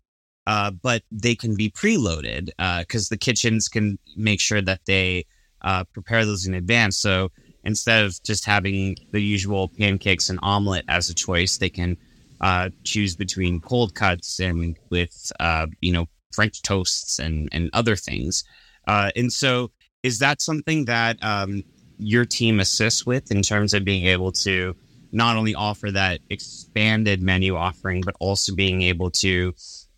uh, 0.48 0.72
but 0.72 1.04
they 1.12 1.36
can 1.36 1.56
be 1.56 1.70
preloaded 1.70 2.48
because 2.80 3.06
uh, 3.06 3.12
the 3.12 3.20
kitchens 3.20 3.68
can 3.68 4.00
make 4.18 4.42
sure 4.42 4.62
that 4.62 4.82
they 4.88 5.26
uh, 5.62 5.84
prepare 5.94 6.26
those 6.26 6.48
in 6.48 6.56
advance. 6.56 6.98
So 6.98 7.30
instead 7.66 8.06
of 8.06 8.22
just 8.24 8.46
having 8.46 8.96
the 9.12 9.22
usual 9.22 9.68
pancakes 9.68 10.30
and 10.30 10.40
omelet 10.42 10.86
as 10.88 11.10
a 11.10 11.14
choice, 11.14 11.58
they 11.58 11.70
can 11.70 11.98
uh, 12.42 12.70
choose 12.84 13.16
between 13.16 13.60
cold 13.60 13.96
cuts 13.96 14.40
and 14.40 14.78
with 14.90 15.32
uh, 15.40 15.68
you 15.82 15.92
know 15.92 16.08
French 16.34 16.62
toasts 16.62 17.20
and 17.20 17.50
and 17.52 17.70
other 17.74 17.96
things. 17.96 18.44
Uh, 18.88 19.12
and 19.16 19.32
so, 19.32 19.72
is 20.04 20.20
that 20.20 20.42
something 20.42 20.86
that 20.86 21.18
um, 21.24 21.64
your 21.98 22.26
team 22.26 22.60
assists 22.60 23.06
with 23.06 23.32
in 23.32 23.42
terms 23.42 23.74
of 23.74 23.84
being 23.84 24.06
able 24.06 24.32
to 24.32 24.76
not 25.12 25.38
only 25.38 25.56
offer 25.56 25.92
that 25.92 26.20
expanded 26.30 27.22
menu 27.22 27.56
offering, 27.56 28.02
but 28.02 28.16
also 28.20 28.54
being 28.54 28.82
able 28.82 29.10
to 29.10 29.54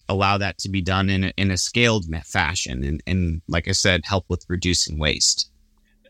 allow 0.10 0.38
that 0.38 0.58
to 0.60 0.70
be 0.70 0.82
done 0.82 1.10
in 1.10 1.26
a, 1.26 1.34
in 1.38 1.52
a 1.52 1.58
scaled 1.58 2.06
fashion 2.26 2.84
and, 2.84 3.04
and 3.08 3.42
like 3.48 3.68
I 3.68 3.74
said, 3.74 4.02
help 4.06 4.26
with 4.30 4.46
reducing 4.48 5.00
waste. 5.00 5.50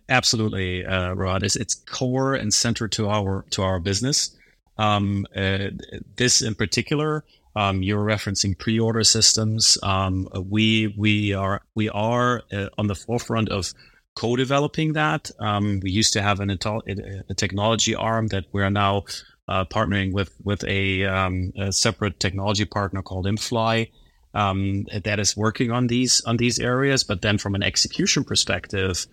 Absolutely, 0.10 0.86
uh, 0.86 1.13
Rod. 1.13 1.43
It's, 1.43 1.56
it's 1.56 1.76
core 1.76 2.34
and 2.34 2.54
centered 2.54 2.91
to 2.93 3.10
our 3.10 3.46
to 3.52 3.62
our 3.62 3.80
business. 3.80 4.36
Um, 4.78 5.26
uh, 5.36 5.70
this 6.15 6.41
in 6.41 6.56
particular, 6.56 7.26
um, 7.56 7.82
you're 7.82 8.06
referencing 8.06 8.58
pre-order 8.58 9.04
systems. 9.04 9.78
Um, 9.84 10.30
we 10.50 10.93
we 10.98 11.34
are 11.34 11.62
we 11.76 11.89
are 11.89 12.43
uh, 12.54 12.67
on 12.78 12.88
the 12.88 12.96
forefront 12.96 13.50
of 13.50 13.74
co-developing 14.15 14.93
that. 14.93 15.30
Um, 15.39 15.80
we 15.82 15.91
used 15.91 16.13
to 16.13 16.22
have 16.22 16.39
an, 16.39 16.52
a 16.52 17.34
technology 17.34 17.93
arm 17.93 18.28
that 18.28 18.46
we 18.52 18.63
are 18.63 18.70
now 18.70 19.04
uh, 19.48 19.65
partnering 19.65 20.13
with 20.13 20.34
with 20.43 20.63
a, 20.63 21.06
um, 21.06 21.52
a, 21.58 21.72
separate 21.72 22.20
technology 22.20 22.65
partner 22.65 23.02
called 23.02 23.26
InFly 23.26 23.91
um, 24.34 24.86
that 25.04 25.20
is 25.20 25.36
working 25.38 25.72
on 25.72 25.88
these 25.88 26.22
on 26.22 26.38
these 26.38 26.60
areas. 26.60 27.04
But 27.04 27.22
then, 27.22 27.38
from 27.38 27.56
an 27.56 27.63
execution 27.63 28.24
perspective 28.24 29.06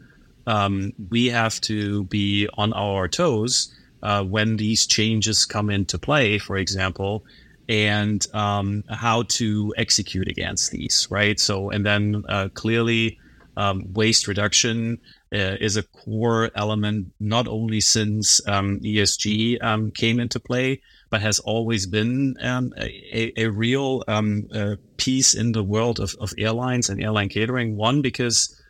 um, 0.46 0.92
we 1.10 1.26
have 1.26 1.60
to 1.62 2.04
be 2.04 2.48
on 2.54 2.72
our 2.72 3.08
toes 3.08 3.74
uh, 4.02 4.22
when 4.22 4.56
these 4.56 4.86
changes 4.86 5.44
come 5.44 5.70
into 5.70 5.98
play, 5.98 6.38
for 6.38 6.56
example, 6.56 7.24
and 7.68 8.26
um, 8.34 8.84
how 8.90 9.22
to 9.22 9.72
execute 9.76 10.28
against 10.28 10.70
these, 10.70 11.08
right? 11.10 11.40
So, 11.40 11.70
and 11.70 11.84
then 11.84 12.22
uh, 12.28 12.48
clearly, 12.52 13.18
um, 13.56 13.92
waste 13.92 14.26
reduction 14.26 14.98
uh, 15.32 15.56
is 15.60 15.76
a 15.76 15.82
core 15.82 16.50
element, 16.54 17.12
not 17.20 17.48
only 17.48 17.80
since 17.80 18.46
um, 18.48 18.80
ESG 18.80 19.62
um, 19.62 19.90
came 19.90 20.20
into 20.20 20.40
play, 20.40 20.82
but 21.10 21.20
has 21.20 21.38
always 21.40 21.86
been 21.86 22.36
um, 22.42 22.72
a, 22.76 23.32
a, 23.36 23.46
real 23.46 24.02
um, 24.08 24.48
uh, 24.52 24.74
piece 24.96 25.34
in 25.34 25.52
the 25.52 25.62
world 25.62 26.00
of, 26.00 26.14
of 26.20 26.32
airlines 26.36 26.88
and 26.88 27.02
airline 27.02 27.28
catering. 27.28 27.76
One, 27.76 28.02
because 28.02 28.60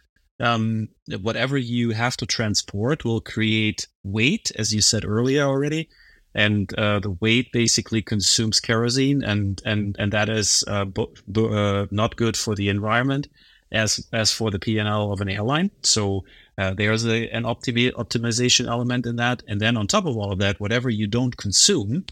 um, 0.40 0.88
whatever 1.20 1.56
you 1.56 1.90
have 1.90 2.16
to 2.18 2.26
transport 2.26 3.04
will 3.04 3.20
create 3.20 3.86
weight, 4.02 4.50
as 4.56 4.74
you 4.74 4.80
said 4.80 5.04
earlier 5.04 5.42
already, 5.42 5.88
and 6.34 6.76
uh, 6.76 6.98
the 6.98 7.12
weight 7.20 7.52
basically 7.52 8.02
consumes 8.02 8.58
kerosene, 8.58 9.22
and 9.22 9.62
and 9.64 9.94
and 9.98 10.12
that 10.12 10.28
is 10.28 10.64
uh, 10.66 10.86
uh, 11.36 11.86
not 11.90 12.16
good 12.16 12.36
for 12.36 12.54
the 12.54 12.68
environment 12.68 13.28
as 13.70 14.06
as 14.12 14.32
for 14.32 14.50
the 14.50 14.58
P&L 14.58 15.12
of 15.12 15.20
an 15.20 15.28
airline. 15.28 15.70
So 15.82 16.24
uh, 16.58 16.74
there's 16.74 17.06
a, 17.06 17.28
an 17.30 17.44
optimi- 17.44 17.92
optimization 17.92 18.66
element 18.66 19.06
in 19.06 19.16
that, 19.16 19.42
and 19.46 19.60
then 19.60 19.76
on 19.76 19.86
top 19.86 20.06
of 20.06 20.16
all 20.16 20.32
of 20.32 20.38
that, 20.40 20.60
whatever 20.60 20.90
you 20.90 21.06
don't 21.06 21.36
consume. 21.36 22.04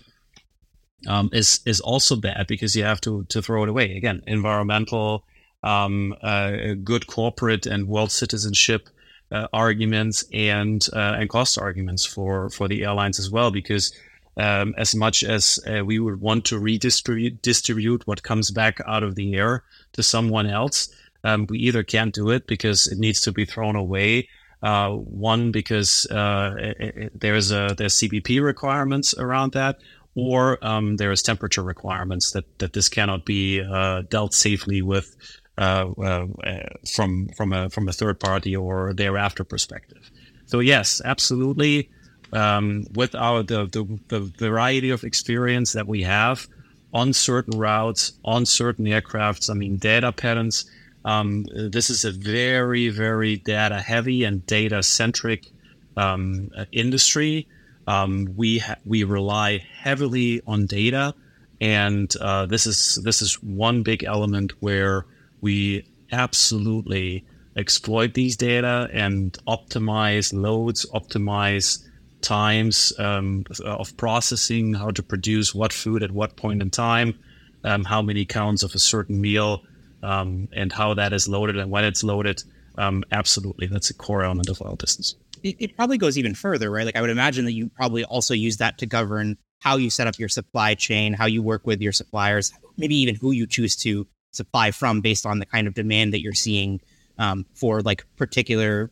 Um, 1.08 1.30
is 1.32 1.58
is 1.66 1.80
also 1.80 2.14
bad 2.14 2.46
because 2.46 2.76
you 2.76 2.84
have 2.84 3.00
to 3.00 3.24
to 3.24 3.42
throw 3.42 3.64
it 3.64 3.68
away 3.68 3.96
again. 3.96 4.22
Environmental 4.28 5.24
um, 5.62 6.14
uh, 6.22 6.74
good 6.82 7.06
corporate 7.06 7.66
and 7.66 7.88
world 7.88 8.12
citizenship 8.12 8.88
uh, 9.30 9.46
arguments 9.52 10.24
and 10.32 10.86
uh, 10.92 11.16
and 11.18 11.28
cost 11.28 11.58
arguments 11.58 12.04
for 12.04 12.50
for 12.50 12.68
the 12.68 12.84
airlines 12.84 13.18
as 13.18 13.30
well 13.30 13.50
because 13.50 13.92
Um, 14.36 14.74
as 14.78 14.94
much 14.94 15.22
as 15.24 15.60
uh, 15.66 15.84
we 15.84 15.98
would 15.98 16.20
want 16.22 16.46
to 16.46 16.58
redistribute 16.58 17.42
distribute 17.42 18.06
what 18.06 18.22
comes 18.22 18.50
back 18.50 18.80
out 18.86 19.02
of 19.02 19.14
the 19.14 19.34
air 19.34 19.62
to 19.92 20.02
someone 20.02 20.46
else, 20.46 20.88
um, 21.22 21.46
we 21.50 21.58
either 21.58 21.82
can't 21.82 22.14
do 22.14 22.30
it 22.30 22.46
because 22.46 22.86
it 22.86 22.98
needs 22.98 23.20
to 23.22 23.32
be 23.32 23.44
thrown 23.44 23.76
away. 23.76 24.28
Uh, 24.62 24.90
one 24.90 25.50
because 25.52 26.06
uh, 26.10 26.54
it, 26.56 26.96
it, 26.96 27.20
there's 27.20 27.50
a 27.52 27.74
there's 27.76 27.96
CBP 27.96 28.40
requirements 28.42 29.12
around 29.18 29.52
that, 29.52 29.76
or 30.14 30.56
um, 30.64 30.96
there 30.96 31.12
is 31.12 31.20
temperature 31.22 31.62
requirements 31.62 32.30
that 32.30 32.46
that 32.58 32.72
this 32.72 32.88
cannot 32.88 33.26
be 33.26 33.60
uh, 33.60 34.00
dealt 34.08 34.32
safely 34.32 34.80
with 34.80 35.14
from 35.56 37.28
from 37.36 37.52
a 37.52 37.70
from 37.70 37.88
a 37.88 37.92
third 37.92 38.20
party 38.20 38.56
or 38.56 38.92
thereafter 38.94 39.44
perspective. 39.44 40.10
So 40.46 40.60
yes, 40.60 41.00
absolutely. 41.04 41.90
Um, 42.32 42.86
with 42.94 43.14
our 43.14 43.42
the, 43.42 43.66
the 43.66 44.00
the 44.08 44.20
variety 44.38 44.90
of 44.90 45.04
experience 45.04 45.72
that 45.74 45.86
we 45.86 46.02
have 46.02 46.48
on 46.94 47.12
certain 47.12 47.58
routes, 47.58 48.12
on 48.24 48.46
certain 48.46 48.86
aircrafts, 48.86 49.50
I 49.50 49.54
mean 49.54 49.76
data 49.76 50.12
patterns 50.12 50.70
um, 51.04 51.44
this 51.52 51.90
is 51.90 52.04
a 52.04 52.12
very, 52.12 52.88
very 52.88 53.36
data 53.36 53.80
heavy 53.80 54.24
and 54.24 54.44
data 54.46 54.82
centric 54.82 55.48
um, 55.96 56.50
industry. 56.70 57.48
Um, 57.86 58.32
we 58.36 58.58
ha- 58.58 58.76
we 58.84 59.02
rely 59.04 59.58
heavily 59.58 60.40
on 60.46 60.66
data, 60.66 61.14
and 61.60 62.14
uh, 62.20 62.46
this 62.46 62.66
is 62.66 63.00
this 63.02 63.20
is 63.20 63.42
one 63.42 63.82
big 63.82 64.04
element 64.04 64.52
where 64.60 65.06
we 65.42 65.84
absolutely 66.10 67.26
exploit 67.56 68.14
these 68.14 68.36
data 68.36 68.88
and 68.92 69.36
optimize 69.46 70.32
loads, 70.32 70.86
optimize 70.94 71.86
times 72.22 72.92
um, 72.98 73.44
of 73.64 73.94
processing, 73.96 74.72
how 74.72 74.90
to 74.90 75.02
produce 75.02 75.54
what 75.54 75.72
food 75.72 76.02
at 76.02 76.12
what 76.12 76.36
point 76.36 76.62
in 76.62 76.70
time, 76.70 77.18
um, 77.64 77.84
how 77.84 78.00
many 78.00 78.24
counts 78.24 78.62
of 78.62 78.74
a 78.74 78.78
certain 78.78 79.20
meal 79.20 79.62
um, 80.02 80.48
and 80.52 80.72
how 80.72 80.94
that 80.94 81.12
is 81.12 81.28
loaded 81.28 81.56
and 81.56 81.70
when 81.70 81.84
it's 81.84 82.02
loaded. 82.02 82.42
Um, 82.78 83.04
absolutely, 83.12 83.66
that's 83.66 83.90
a 83.90 83.94
core 83.94 84.24
element 84.24 84.48
of 84.48 84.56
file 84.58 84.76
distance. 84.76 85.14
It, 85.42 85.56
it 85.58 85.76
probably 85.76 85.98
goes 85.98 86.16
even 86.16 86.34
further, 86.34 86.70
right? 86.70 86.86
Like 86.86 86.96
I 86.96 87.00
would 87.00 87.10
imagine 87.10 87.44
that 87.44 87.52
you 87.52 87.68
probably 87.68 88.04
also 88.04 88.32
use 88.32 88.56
that 88.58 88.78
to 88.78 88.86
govern 88.86 89.36
how 89.60 89.76
you 89.76 89.90
set 89.90 90.06
up 90.06 90.18
your 90.18 90.28
supply 90.28 90.74
chain, 90.74 91.12
how 91.12 91.26
you 91.26 91.42
work 91.42 91.66
with 91.66 91.80
your 91.80 91.92
suppliers, 91.92 92.52
maybe 92.76 92.96
even 92.96 93.14
who 93.14 93.30
you 93.32 93.46
choose 93.46 93.76
to 93.76 94.06
supply 94.32 94.70
from 94.70 95.00
based 95.00 95.26
on 95.26 95.38
the 95.38 95.46
kind 95.46 95.66
of 95.66 95.74
demand 95.74 96.12
that 96.12 96.20
you're 96.20 96.32
seeing 96.32 96.80
um, 97.18 97.46
for 97.54 97.80
like 97.82 98.04
particular 98.16 98.90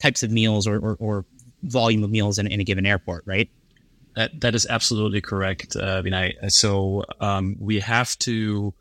types 0.00 0.22
of 0.22 0.30
meals 0.30 0.66
or, 0.66 0.78
or, 0.78 0.96
or 1.00 1.24
volume 1.62 2.04
of 2.04 2.10
meals 2.10 2.38
in, 2.38 2.46
in, 2.46 2.60
a 2.60 2.64
given 2.64 2.86
airport, 2.86 3.24
right? 3.26 3.48
That 4.14 4.40
that 4.40 4.54
is 4.54 4.66
absolutely 4.68 5.20
correct, 5.20 5.76
uh, 5.76 6.02
Vinay. 6.02 6.50
So 6.50 7.04
um, 7.20 7.56
we 7.58 7.80
have 7.80 8.16
to 8.20 8.74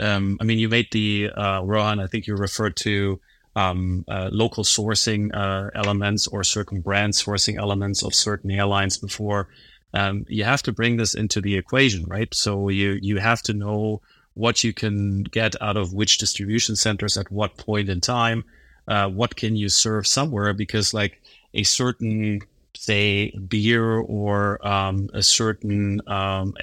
um, 0.00 0.38
I 0.40 0.44
mean, 0.44 0.58
you 0.58 0.68
made 0.68 0.88
the 0.92 1.30
uh, 1.36 1.60
Rohan. 1.62 2.00
I 2.00 2.06
think 2.06 2.26
you 2.26 2.34
referred 2.34 2.76
to 2.76 3.20
um, 3.54 4.04
uh, 4.08 4.30
local 4.32 4.64
sourcing 4.64 5.30
uh, 5.34 5.70
elements 5.74 6.26
or 6.26 6.42
certain 6.42 6.80
brand 6.80 7.12
sourcing 7.12 7.58
elements 7.58 8.02
of 8.02 8.14
certain 8.14 8.50
airlines 8.50 8.96
before. 8.96 9.48
Um, 9.92 10.24
you 10.28 10.44
have 10.44 10.62
to 10.62 10.72
bring 10.72 10.96
this 10.96 11.14
into 11.14 11.40
the 11.40 11.56
equation, 11.56 12.04
right? 12.06 12.32
So 12.34 12.68
you 12.68 12.98
you 13.02 13.18
have 13.18 13.42
to 13.42 13.52
know 13.52 14.00
what 14.34 14.64
you 14.64 14.72
can 14.72 15.22
get 15.24 15.60
out 15.60 15.76
of 15.76 15.92
which 15.92 16.18
distribution 16.18 16.76
centers 16.76 17.16
at 17.16 17.30
what 17.30 17.56
point 17.56 17.88
in 17.88 18.00
time. 18.00 18.44
Uh, 18.88 19.08
what 19.08 19.36
can 19.36 19.56
you 19.56 19.68
serve 19.68 20.06
somewhere? 20.06 20.52
Because 20.52 20.94
like 20.94 21.20
a 21.54 21.62
certain 21.62 22.40
say 22.76 23.30
beer 23.48 23.98
or 23.98 24.64
um, 24.66 25.10
a 25.12 25.22
certain 25.22 26.00
um, 26.08 26.54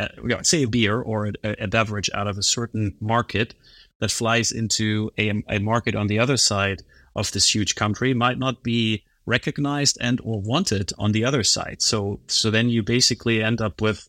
say 0.41 0.63
a 0.63 0.67
beer 0.67 0.99
or 1.01 1.27
a, 1.43 1.63
a, 1.63 1.67
beverage 1.67 2.09
out 2.13 2.27
of 2.27 2.37
a 2.37 2.43
certain 2.43 2.95
market 2.99 3.53
that 3.99 4.11
flies 4.11 4.51
into 4.51 5.11
a, 5.17 5.43
a, 5.49 5.59
market 5.59 5.95
on 5.95 6.07
the 6.07 6.19
other 6.19 6.37
side 6.37 6.81
of 7.15 7.31
this 7.31 7.53
huge 7.53 7.75
country 7.75 8.13
might 8.13 8.39
not 8.39 8.63
be 8.63 9.03
recognized 9.25 9.97
and 9.99 10.21
or 10.23 10.39
wanted 10.39 10.93
on 10.97 11.11
the 11.11 11.25
other 11.25 11.43
side 11.43 11.81
so 11.81 12.19
so 12.27 12.49
then 12.49 12.69
you 12.69 12.81
basically 12.81 13.43
end 13.43 13.59
up 13.59 13.81
with 13.81 14.07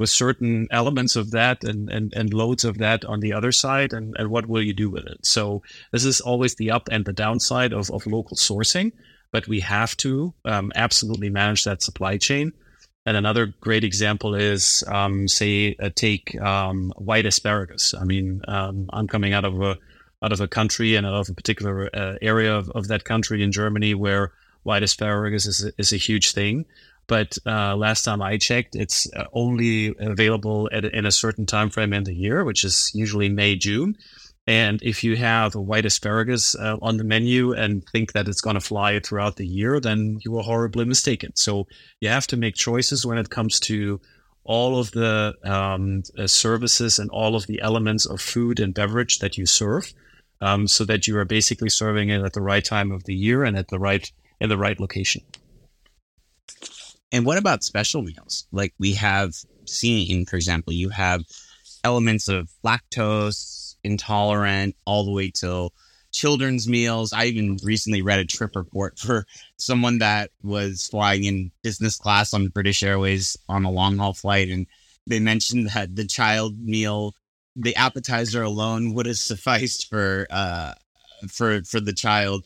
with 0.00 0.10
certain 0.10 0.66
elements 0.70 1.14
of 1.14 1.30
that 1.30 1.62
and, 1.62 1.90
and, 1.90 2.12
and 2.14 2.34
loads 2.34 2.64
of 2.64 2.78
that 2.78 3.04
on 3.04 3.20
the 3.20 3.32
other 3.32 3.52
side 3.52 3.92
and, 3.92 4.16
and 4.18 4.30
what 4.30 4.46
will 4.46 4.62
you 4.62 4.72
do 4.72 4.90
with 4.90 5.06
it 5.06 5.24
so 5.24 5.62
this 5.92 6.04
is 6.04 6.20
always 6.20 6.56
the 6.56 6.70
up 6.70 6.88
and 6.90 7.04
the 7.04 7.12
downside 7.12 7.72
of, 7.72 7.90
of 7.90 8.06
local 8.06 8.36
sourcing 8.36 8.90
but 9.32 9.46
we 9.46 9.60
have 9.60 9.96
to 9.98 10.34
um, 10.44 10.72
absolutely 10.74 11.30
manage 11.30 11.64
that 11.64 11.82
supply 11.82 12.16
chain. 12.16 12.52
And 13.06 13.16
another 13.16 13.46
great 13.60 13.84
example 13.84 14.34
is, 14.34 14.84
um, 14.86 15.26
say, 15.26 15.76
uh, 15.80 15.90
take 15.94 16.38
um, 16.40 16.92
white 16.96 17.26
asparagus. 17.26 17.94
I 17.94 18.04
mean, 18.04 18.42
um, 18.46 18.90
I'm 18.92 19.08
coming 19.08 19.32
out 19.32 19.44
of 19.44 19.60
a 19.60 19.78
out 20.22 20.32
of 20.32 20.40
a 20.42 20.48
country 20.48 20.96
and 20.96 21.06
out 21.06 21.14
of 21.14 21.30
a 21.30 21.34
particular 21.34 21.88
uh, 21.96 22.16
area 22.20 22.54
of, 22.54 22.68
of 22.72 22.88
that 22.88 23.04
country 23.04 23.42
in 23.42 23.52
Germany 23.52 23.94
where 23.94 24.32
white 24.64 24.82
asparagus 24.82 25.46
is 25.46 25.70
is 25.78 25.92
a 25.92 25.96
huge 25.96 26.32
thing. 26.32 26.66
But 27.10 27.38
uh, 27.44 27.74
last 27.74 28.04
time 28.04 28.22
I 28.22 28.38
checked, 28.38 28.76
it's 28.76 29.12
uh, 29.14 29.24
only 29.32 29.92
available 29.98 30.70
at, 30.72 30.84
in 30.84 31.06
a 31.06 31.10
certain 31.10 31.44
time 31.44 31.68
frame 31.68 31.92
in 31.92 32.04
the 32.04 32.14
year, 32.14 32.44
which 32.44 32.62
is 32.62 32.92
usually 32.94 33.28
May 33.28 33.56
June. 33.56 33.96
And 34.46 34.80
if 34.80 35.02
you 35.02 35.16
have 35.16 35.56
a 35.56 35.60
white 35.60 35.86
asparagus 35.86 36.54
uh, 36.54 36.76
on 36.80 36.98
the 36.98 37.04
menu 37.04 37.52
and 37.52 37.82
think 37.92 38.12
that 38.12 38.28
it's 38.28 38.40
going 38.40 38.54
to 38.54 38.60
fly 38.60 39.00
throughout 39.00 39.34
the 39.34 39.46
year, 39.46 39.80
then 39.80 40.20
you 40.24 40.38
are 40.38 40.44
horribly 40.44 40.84
mistaken. 40.84 41.32
So 41.34 41.66
you 42.00 42.08
have 42.08 42.28
to 42.28 42.36
make 42.36 42.54
choices 42.54 43.04
when 43.04 43.18
it 43.18 43.28
comes 43.28 43.58
to 43.60 44.00
all 44.44 44.78
of 44.78 44.92
the 44.92 45.34
um, 45.42 46.04
uh, 46.16 46.28
services 46.28 47.00
and 47.00 47.10
all 47.10 47.34
of 47.34 47.48
the 47.48 47.60
elements 47.60 48.06
of 48.06 48.20
food 48.20 48.60
and 48.60 48.72
beverage 48.72 49.18
that 49.18 49.36
you 49.36 49.46
serve, 49.46 49.92
um, 50.40 50.68
so 50.68 50.84
that 50.84 51.08
you 51.08 51.18
are 51.18 51.24
basically 51.24 51.70
serving 51.70 52.08
it 52.10 52.22
at 52.22 52.34
the 52.34 52.40
right 52.52 52.64
time 52.64 52.92
of 52.92 53.02
the 53.02 53.16
year 53.16 53.42
and 53.42 53.56
at 53.56 53.66
the 53.66 53.80
right 53.80 54.12
in 54.40 54.48
the 54.48 54.56
right 54.56 54.78
location. 54.78 55.22
And 57.12 57.26
what 57.26 57.38
about 57.38 57.64
special 57.64 58.02
meals? 58.02 58.46
Like 58.52 58.74
we 58.78 58.94
have 58.94 59.34
seen, 59.66 60.26
for 60.26 60.36
example, 60.36 60.72
you 60.72 60.88
have 60.90 61.24
elements 61.84 62.28
of 62.28 62.50
lactose 62.64 63.74
intolerant 63.82 64.76
all 64.84 65.04
the 65.04 65.10
way 65.10 65.30
till 65.30 65.72
children's 66.12 66.68
meals. 66.68 67.12
I 67.12 67.26
even 67.26 67.58
recently 67.62 68.02
read 68.02 68.18
a 68.18 68.24
trip 68.24 68.56
report 68.56 68.98
for 68.98 69.26
someone 69.56 69.98
that 69.98 70.30
was 70.42 70.86
flying 70.86 71.24
in 71.24 71.50
business 71.62 71.96
class 71.96 72.34
on 72.34 72.48
British 72.48 72.82
Airways 72.82 73.36
on 73.48 73.64
a 73.64 73.70
long 73.70 73.98
haul 73.98 74.14
flight. 74.14 74.48
And 74.48 74.66
they 75.06 75.20
mentioned 75.20 75.70
that 75.74 75.96
the 75.96 76.06
child 76.06 76.58
meal, 76.60 77.14
the 77.56 77.74
appetizer 77.76 78.42
alone 78.42 78.94
would 78.94 79.06
have 79.06 79.16
sufficed 79.18 79.88
for, 79.88 80.26
uh, 80.30 80.74
for, 81.28 81.62
for 81.64 81.80
the 81.80 81.92
child. 81.92 82.44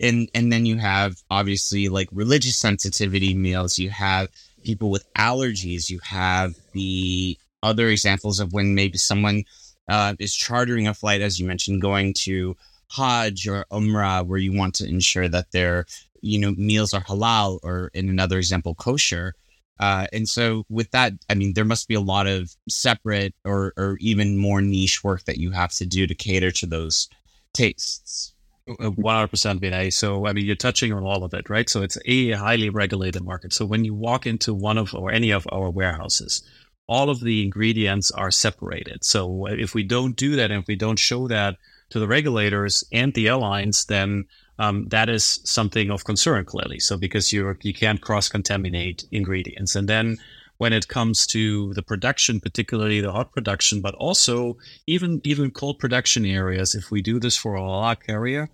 And, 0.00 0.28
and 0.34 0.52
then 0.52 0.66
you 0.66 0.76
have 0.76 1.16
obviously 1.30 1.88
like 1.88 2.08
religious 2.12 2.56
sensitivity 2.56 3.34
meals. 3.34 3.78
You 3.78 3.90
have 3.90 4.28
people 4.62 4.90
with 4.90 5.06
allergies. 5.14 5.88
You 5.88 6.00
have 6.02 6.54
the 6.72 7.38
other 7.62 7.88
examples 7.88 8.40
of 8.40 8.52
when 8.52 8.74
maybe 8.74 8.98
someone 8.98 9.44
uh, 9.88 10.14
is 10.18 10.34
chartering 10.34 10.88
a 10.88 10.94
flight, 10.94 11.20
as 11.20 11.38
you 11.38 11.46
mentioned, 11.46 11.80
going 11.80 12.14
to 12.14 12.56
Hajj 12.90 13.48
or 13.48 13.64
Umrah, 13.72 14.26
where 14.26 14.38
you 14.38 14.52
want 14.52 14.74
to 14.76 14.88
ensure 14.88 15.28
that 15.28 15.52
their 15.52 15.86
you 16.20 16.38
know 16.38 16.52
meals 16.52 16.92
are 16.94 17.02
halal, 17.02 17.58
or 17.62 17.90
in 17.94 18.08
another 18.08 18.38
example, 18.38 18.74
kosher. 18.74 19.34
Uh, 19.78 20.06
and 20.12 20.28
so, 20.28 20.64
with 20.68 20.90
that, 20.92 21.12
I 21.28 21.34
mean, 21.34 21.52
there 21.52 21.64
must 21.64 21.86
be 21.86 21.94
a 21.94 22.00
lot 22.00 22.26
of 22.26 22.54
separate 22.68 23.34
or, 23.44 23.74
or 23.76 23.98
even 24.00 24.38
more 24.38 24.62
niche 24.62 25.04
work 25.04 25.24
that 25.24 25.36
you 25.36 25.50
have 25.50 25.72
to 25.72 25.86
do 25.86 26.06
to 26.06 26.14
cater 26.14 26.50
to 26.52 26.66
those 26.66 27.08
tastes. 27.52 28.32
Uh, 28.68 28.90
one 28.90 29.14
hundred 29.14 29.28
percent, 29.28 29.60
Vinay. 29.60 29.92
So, 29.92 30.26
I 30.26 30.32
mean, 30.32 30.44
you're 30.44 30.56
touching 30.56 30.92
on 30.92 31.04
all 31.04 31.22
of 31.22 31.32
it, 31.34 31.48
right? 31.48 31.68
So, 31.68 31.82
it's 31.82 31.98
a 32.04 32.32
highly 32.32 32.68
regulated 32.68 33.22
market. 33.22 33.52
So, 33.52 33.64
when 33.64 33.84
you 33.84 33.94
walk 33.94 34.26
into 34.26 34.52
one 34.54 34.76
of 34.78 34.92
or 34.94 35.12
any 35.12 35.30
of 35.30 35.46
our 35.52 35.70
warehouses, 35.70 36.42
all 36.88 37.10
of 37.10 37.20
the 37.20 37.42
ingredients 37.42 38.10
are 38.10 38.30
separated. 38.30 39.04
So 39.04 39.46
if 39.46 39.74
we 39.74 39.82
don't 39.82 40.16
do 40.16 40.36
that 40.36 40.50
and 40.50 40.62
if 40.62 40.68
we 40.68 40.76
don't 40.76 40.98
show 40.98 41.26
that 41.28 41.56
to 41.90 41.98
the 41.98 42.06
regulators 42.06 42.84
and 42.92 43.12
the 43.14 43.28
airlines, 43.28 43.86
then 43.86 44.26
um, 44.58 44.86
that 44.88 45.08
is 45.08 45.40
something 45.44 45.90
of 45.90 46.04
concern 46.04 46.44
clearly. 46.44 46.78
So 46.78 46.96
because 46.96 47.32
you 47.32 47.56
you 47.62 47.74
can't 47.74 48.00
cross 48.00 48.28
contaminate 48.28 49.04
ingredients, 49.10 49.74
and 49.76 49.88
then 49.88 50.16
when 50.58 50.72
it 50.72 50.88
comes 50.88 51.26
to 51.26 51.74
the 51.74 51.82
production, 51.82 52.40
particularly 52.40 53.00
the 53.00 53.12
hot 53.12 53.32
production, 53.32 53.80
but 53.80 53.94
also 53.94 54.56
even 54.86 55.20
even 55.24 55.50
cold 55.50 55.78
production 55.78 56.24
areas, 56.24 56.74
if 56.74 56.90
we 56.90 57.02
do 57.02 57.20
this 57.20 57.36
for 57.36 57.54
a 57.54 57.62
lock 57.62 58.04
area, 58.08 58.48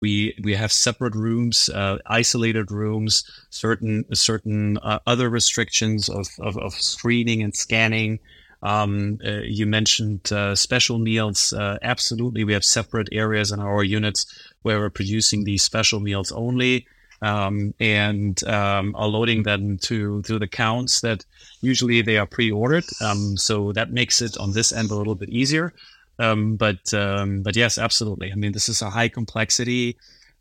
we 0.00 0.36
we 0.42 0.54
have 0.54 0.72
separate 0.72 1.14
rooms, 1.14 1.68
uh, 1.70 1.98
isolated 2.06 2.70
rooms, 2.70 3.24
certain 3.50 4.04
certain 4.14 4.78
uh, 4.78 4.98
other 5.06 5.30
restrictions 5.30 6.08
of, 6.08 6.28
of, 6.38 6.56
of 6.58 6.74
screening 6.74 7.42
and 7.42 7.54
scanning. 7.56 8.18
Um, 8.62 9.18
uh, 9.24 9.42
you 9.44 9.66
mentioned 9.66 10.32
uh, 10.32 10.54
special 10.54 10.98
meals. 10.98 11.52
Uh, 11.52 11.78
absolutely, 11.82 12.44
we 12.44 12.52
have 12.52 12.64
separate 12.64 13.08
areas 13.12 13.52
in 13.52 13.60
our 13.60 13.82
units 13.84 14.26
where 14.62 14.80
we're 14.80 14.90
producing 14.90 15.44
these 15.44 15.62
special 15.62 16.00
meals 16.00 16.32
only. 16.32 16.86
Um, 17.22 17.74
and 17.80 18.42
um, 18.44 18.94
are 18.96 19.08
loading 19.08 19.42
them 19.42 19.78
to 19.78 20.22
to 20.22 20.38
the 20.38 20.48
counts 20.48 21.00
that 21.00 21.24
usually 21.60 22.02
they 22.02 22.18
are 22.18 22.26
pre-ordered. 22.26 22.84
Um, 23.00 23.36
so 23.36 23.72
that 23.72 23.92
makes 23.92 24.22
it 24.22 24.36
on 24.38 24.52
this 24.52 24.72
end 24.72 24.90
a 24.90 24.94
little 24.94 25.14
bit 25.14 25.28
easier. 25.28 25.72
Um, 26.18 26.56
but 26.56 26.92
um, 26.94 27.42
but 27.42 27.56
yes, 27.56 27.78
absolutely. 27.78 28.32
I 28.32 28.36
mean, 28.36 28.52
this 28.52 28.68
is 28.68 28.82
a 28.82 28.90
high 28.90 29.08
complexity 29.08 29.96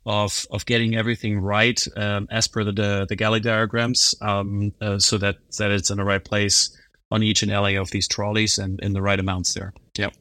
of 0.05 0.45
of 0.51 0.65
getting 0.65 0.95
everything 0.95 1.39
right 1.39 1.81
um, 1.97 2.27
as 2.31 2.47
per 2.47 2.63
the 2.63 3.05
the, 3.09 3.15
galley 3.15 3.39
diagrams, 3.39 4.15
uh, 4.21 4.43
so 4.99 5.17
that 5.17 5.37
that 5.57 5.71
it's 5.71 5.89
in 5.89 5.97
the 5.97 6.03
right 6.03 6.23
place 6.23 6.77
on 7.11 7.23
each 7.23 7.43
and 7.43 7.51
LA 7.51 7.79
of 7.79 7.91
these 7.91 8.07
trolleys 8.07 8.57
and 8.57 8.79
in 8.81 8.93
the 8.93 9.01
right 9.01 9.19
amounts 9.19 9.53
there. 9.53 9.73
Yep. 9.97 10.13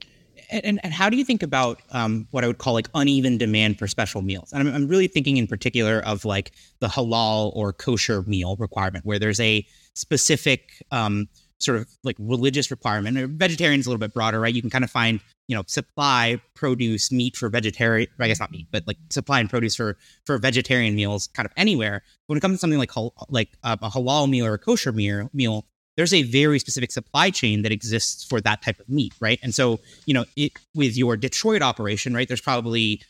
And, 0.63 0.81
and 0.85 0.93
how 0.93 1.11
do 1.11 1.17
you 1.17 1.25
think 1.25 1.43
about 1.43 1.81
um, 1.91 2.29
what 2.31 2.45
I 2.45 2.47
would 2.47 2.59
call 2.59 2.75
like 2.75 2.89
uneven 2.95 3.39
demand 3.39 3.79
for 3.79 3.89
special 3.89 4.23
meals? 4.23 4.53
And 4.53 4.69
I'm, 4.69 4.75
I'm 4.75 4.89
really 4.89 5.09
thinking 5.09 5.37
in 5.37 5.47
particular 5.47 6.01
of 6.01 6.25
like 6.25 6.53
the 6.81 6.87
halal 6.87 7.55
or 7.57 7.73
kosher 7.73 8.23
meal 8.23 8.57
requirement, 8.57 9.05
where 9.05 9.19
there's 9.19 9.41
a 9.41 9.67
specific 9.95 10.83
um, 10.93 11.29
sort 11.59 11.79
of 11.79 11.89
like 12.05 12.17
religious 12.19 12.71
requirement. 12.71 13.19
Or 13.19 13.27
vegetarian's 13.27 13.87
a 13.87 13.91
little 13.91 14.01
bit 14.01 14.15
broader, 14.15 14.39
right? 14.39 14.55
You 14.55 14.61
can 14.61 14.71
kind 14.71 14.85
of 14.85 14.91
find 14.91 15.21
you 15.49 15.57
know 15.57 15.65
supply 15.67 16.41
produce 16.55 17.11
meat 17.11 17.37
for 17.37 17.49
vegetarian. 17.49 18.09
I 18.21 18.29
guess 18.29 18.41
not 18.41 18.51
meat, 18.53 18.69
but 18.71 18.87
like 18.87 18.99
supply 19.11 19.41
and 19.41 19.51
produce 19.51 19.75
for 19.75 19.97
for 20.25 20.39
vegetarian 20.39 20.95
meals, 20.95 21.27
kind 21.29 21.47
of 21.47 21.53
anywhere. 21.57 22.03
When 22.27 22.37
it 22.37 22.41
comes 22.41 22.57
to 22.57 22.59
something 22.59 22.79
like 22.79 22.93
like 23.29 23.51
uh, 23.65 23.77
a 23.83 23.91
halal 23.91 24.31
meal 24.31 24.47
or 24.47 24.55
a 24.55 24.59
kosher 24.59 24.93
meal, 24.93 25.31
meal 25.33 25.67
there's 25.97 26.15
a 26.15 26.23
very 26.23 26.59
specific 26.59 26.91
supply 26.91 27.31
chain 27.31 27.63
that 27.63 27.73
exists 27.73 28.25
for 28.25 28.41
that 28.41 28.63
type 28.63 28.81
of 28.81 28.89
meat, 28.89 29.15
right? 29.21 29.39
And 29.43 29.55
so, 29.55 29.81
you 30.07 30.15
know, 30.15 30.25
it, 30.37 30.53
with 30.75 30.97
your 30.97 31.17
Detroit 31.17 31.63
operation, 31.63 32.15
right, 32.15 32.27
there's 32.27 32.41
probably 32.41 33.01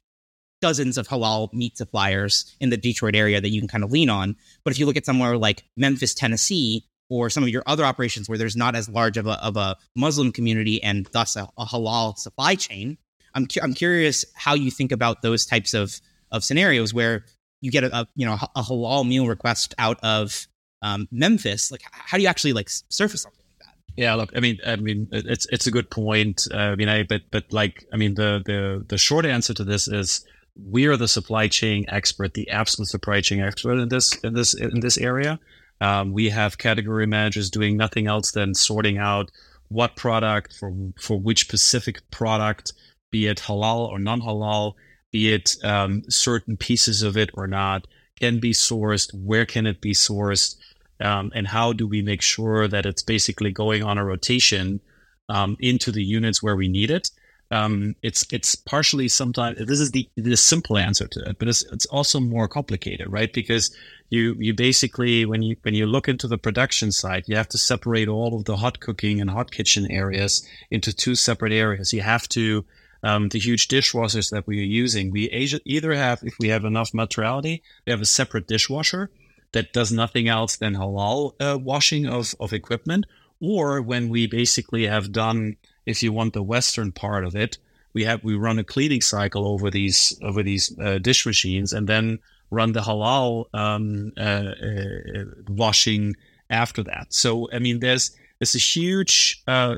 dozens 0.60 0.96
of 0.96 1.08
halal 1.08 1.52
meat 1.52 1.76
suppliers 1.76 2.54
in 2.60 2.70
the 2.70 2.76
Detroit 2.76 3.14
area 3.14 3.40
that 3.40 3.50
you 3.50 3.60
can 3.60 3.68
kind 3.68 3.84
of 3.84 3.90
lean 3.90 4.08
on. 4.10 4.36
But 4.64 4.72
if 4.72 4.78
you 4.78 4.86
look 4.86 4.96
at 4.96 5.06
somewhere 5.06 5.36
like 5.36 5.64
Memphis, 5.76 6.14
Tennessee, 6.14 6.84
or 7.10 7.28
some 7.28 7.42
of 7.42 7.50
your 7.50 7.62
other 7.66 7.84
operations 7.84 8.28
where 8.28 8.38
there's 8.38 8.56
not 8.56 8.74
as 8.74 8.88
large 8.88 9.16
of 9.16 9.26
a, 9.26 9.42
of 9.44 9.56
a 9.56 9.76
Muslim 9.94 10.32
community 10.32 10.82
and 10.82 11.06
thus 11.12 11.36
a, 11.36 11.46
a 11.58 11.66
halal 11.66 12.16
supply 12.16 12.54
chain, 12.54 12.96
I'm, 13.34 13.46
cu- 13.46 13.60
I'm 13.62 13.74
curious 13.74 14.24
how 14.34 14.54
you 14.54 14.70
think 14.70 14.90
about 14.90 15.22
those 15.22 15.44
types 15.44 15.74
of, 15.74 16.00
of 16.32 16.44
scenarios 16.44 16.94
where 16.94 17.24
you 17.60 17.70
get 17.70 17.84
a, 17.84 17.96
a 17.96 18.08
you 18.14 18.26
know 18.26 18.34
a 18.34 18.62
halal 18.62 19.08
meal 19.08 19.26
request 19.26 19.74
out 19.78 19.98
of 20.02 20.46
um, 20.84 21.08
Memphis, 21.10 21.70
like 21.70 21.82
how 21.90 22.18
do 22.18 22.22
you 22.22 22.28
actually 22.28 22.52
like 22.52 22.68
surface 22.68 23.22
something 23.22 23.42
like 23.48 23.66
that? 23.66 23.74
Yeah, 23.96 24.14
look, 24.14 24.30
I 24.36 24.40
mean, 24.40 24.58
I 24.66 24.76
mean, 24.76 25.08
it's 25.12 25.46
it's 25.46 25.66
a 25.66 25.70
good 25.70 25.90
point. 25.90 26.46
Uh, 26.52 26.58
I 26.58 26.74
mean, 26.76 26.90
I 26.90 27.04
but 27.04 27.22
but 27.30 27.50
like, 27.52 27.86
I 27.92 27.96
mean, 27.96 28.14
the 28.14 28.42
the 28.44 28.84
the 28.86 28.98
short 28.98 29.24
answer 29.24 29.54
to 29.54 29.64
this 29.64 29.88
is 29.88 30.24
we 30.70 30.86
are 30.86 30.96
the 30.96 31.08
supply 31.08 31.48
chain 31.48 31.86
expert, 31.88 32.34
the 32.34 32.50
absolute 32.50 32.88
supply 32.88 33.22
chain 33.22 33.40
expert 33.40 33.78
in 33.78 33.88
this 33.88 34.14
in 34.18 34.34
this 34.34 34.52
in 34.54 34.80
this 34.80 34.98
area. 34.98 35.40
Um, 35.80 36.12
we 36.12 36.28
have 36.28 36.58
category 36.58 37.06
managers 37.06 37.50
doing 37.50 37.76
nothing 37.76 38.06
else 38.06 38.30
than 38.30 38.54
sorting 38.54 38.98
out 38.98 39.30
what 39.68 39.96
product 39.96 40.54
for 40.54 40.72
for 41.00 41.18
which 41.18 41.40
specific 41.40 42.08
product, 42.10 42.74
be 43.10 43.26
it 43.26 43.38
halal 43.38 43.88
or 43.88 43.98
non 43.98 44.20
halal, 44.20 44.74
be 45.10 45.32
it 45.32 45.56
um, 45.64 46.02
certain 46.10 46.58
pieces 46.58 47.02
of 47.02 47.16
it 47.16 47.30
or 47.32 47.46
not, 47.46 47.86
can 48.20 48.38
be 48.38 48.52
sourced. 48.52 49.12
Where 49.14 49.46
can 49.46 49.66
it 49.66 49.80
be 49.80 49.94
sourced? 49.94 50.56
Um, 51.00 51.32
and 51.34 51.48
how 51.48 51.72
do 51.72 51.86
we 51.86 52.02
make 52.02 52.22
sure 52.22 52.68
that 52.68 52.86
it's 52.86 53.02
basically 53.02 53.52
going 53.52 53.82
on 53.82 53.98
a 53.98 54.04
rotation 54.04 54.80
um, 55.28 55.56
into 55.60 55.90
the 55.90 56.04
units 56.04 56.42
where 56.42 56.56
we 56.56 56.68
need 56.68 56.90
it. 56.90 57.10
Um, 57.50 57.94
it's 58.02 58.24
it's 58.32 58.54
partially 58.54 59.06
sometimes 59.06 59.58
this 59.58 59.78
is 59.78 59.90
the 59.92 60.08
the 60.16 60.36
simple 60.36 60.78
answer 60.78 61.06
to 61.06 61.20
it, 61.28 61.38
but 61.38 61.46
it's 61.46 61.62
it's 61.72 61.86
also 61.86 62.18
more 62.18 62.48
complicated, 62.48 63.06
right? 63.10 63.32
Because 63.32 63.74
you 64.10 64.34
you 64.38 64.54
basically 64.54 65.24
when 65.24 65.42
you 65.42 65.56
when 65.62 65.74
you 65.74 65.86
look 65.86 66.08
into 66.08 66.26
the 66.26 66.38
production 66.38 66.90
side, 66.90 67.24
you 67.26 67.36
have 67.36 67.48
to 67.50 67.58
separate 67.58 68.08
all 68.08 68.36
of 68.36 68.44
the 68.46 68.56
hot 68.56 68.80
cooking 68.80 69.20
and 69.20 69.30
hot 69.30 69.50
kitchen 69.50 69.90
areas 69.90 70.46
into 70.70 70.92
two 70.92 71.14
separate 71.14 71.52
areas. 71.52 71.92
You 71.92 72.00
have 72.00 72.28
to 72.30 72.64
um, 73.02 73.28
the 73.28 73.38
huge 73.38 73.68
dishwashers 73.68 74.30
that 74.30 74.46
we 74.46 74.58
are 74.60 74.72
using. 74.82 75.10
We 75.10 75.28
either 75.66 75.92
have 75.92 76.22
if 76.22 76.34
we 76.40 76.48
have 76.48 76.64
enough 76.64 76.94
materiality, 76.94 77.62
we 77.86 77.90
have 77.90 78.00
a 78.00 78.06
separate 78.06 78.48
dishwasher 78.48 79.10
that 79.54 79.72
does 79.72 79.90
nothing 79.90 80.28
else 80.28 80.56
than 80.56 80.74
halal 80.74 81.32
uh, 81.40 81.56
washing 81.58 82.06
of, 82.06 82.34
of 82.38 82.52
equipment, 82.52 83.06
or 83.40 83.80
when 83.80 84.08
we 84.08 84.26
basically 84.26 84.86
have 84.86 85.12
done, 85.12 85.56
if 85.86 86.02
you 86.02 86.12
want 86.12 86.34
the 86.34 86.42
Western 86.42 86.92
part 86.92 87.24
of 87.24 87.34
it, 87.34 87.56
we 87.94 88.04
have 88.04 88.22
we 88.24 88.34
run 88.34 88.58
a 88.58 88.64
cleaning 88.64 89.00
cycle 89.00 89.46
over 89.46 89.70
these 89.70 90.18
over 90.22 90.42
these 90.42 90.76
uh, 90.80 90.98
dish 90.98 91.24
machines, 91.24 91.72
and 91.72 91.88
then 91.88 92.18
run 92.50 92.72
the 92.72 92.80
halal 92.80 93.46
um, 93.54 94.12
uh, 94.18 94.20
uh 94.20 95.24
washing 95.48 96.14
after 96.50 96.82
that. 96.82 97.06
So 97.14 97.48
I 97.52 97.60
mean, 97.60 97.78
there's 97.78 98.10
there's 98.40 98.56
a 98.56 98.58
huge 98.58 99.42
uh, 99.48 99.76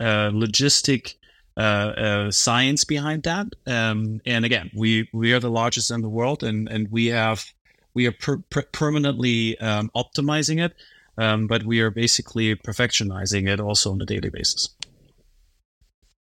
uh, 0.00 0.30
logistic. 0.30 1.14
Uh, 1.58 2.30
science 2.30 2.84
behind 2.84 3.22
that. 3.22 3.46
Um, 3.66 4.20
and 4.26 4.44
again, 4.44 4.70
we 4.76 5.08
we 5.14 5.32
are 5.32 5.40
the 5.40 5.50
largest 5.50 5.90
in 5.90 6.02
the 6.02 6.08
world, 6.10 6.42
and 6.42 6.68
and 6.68 6.86
we 6.90 7.06
have 7.06 7.46
we 7.96 8.06
are 8.06 8.12
per- 8.12 8.42
per- 8.50 8.68
permanently 8.72 9.58
um, 9.58 9.90
optimizing 9.96 10.62
it, 10.62 10.76
um, 11.16 11.46
but 11.46 11.64
we 11.64 11.80
are 11.80 11.90
basically 11.90 12.54
perfectionizing 12.54 13.48
it 13.48 13.58
also 13.58 13.90
on 13.90 14.00
a 14.02 14.04
daily 14.04 14.28
basis. 14.28 14.68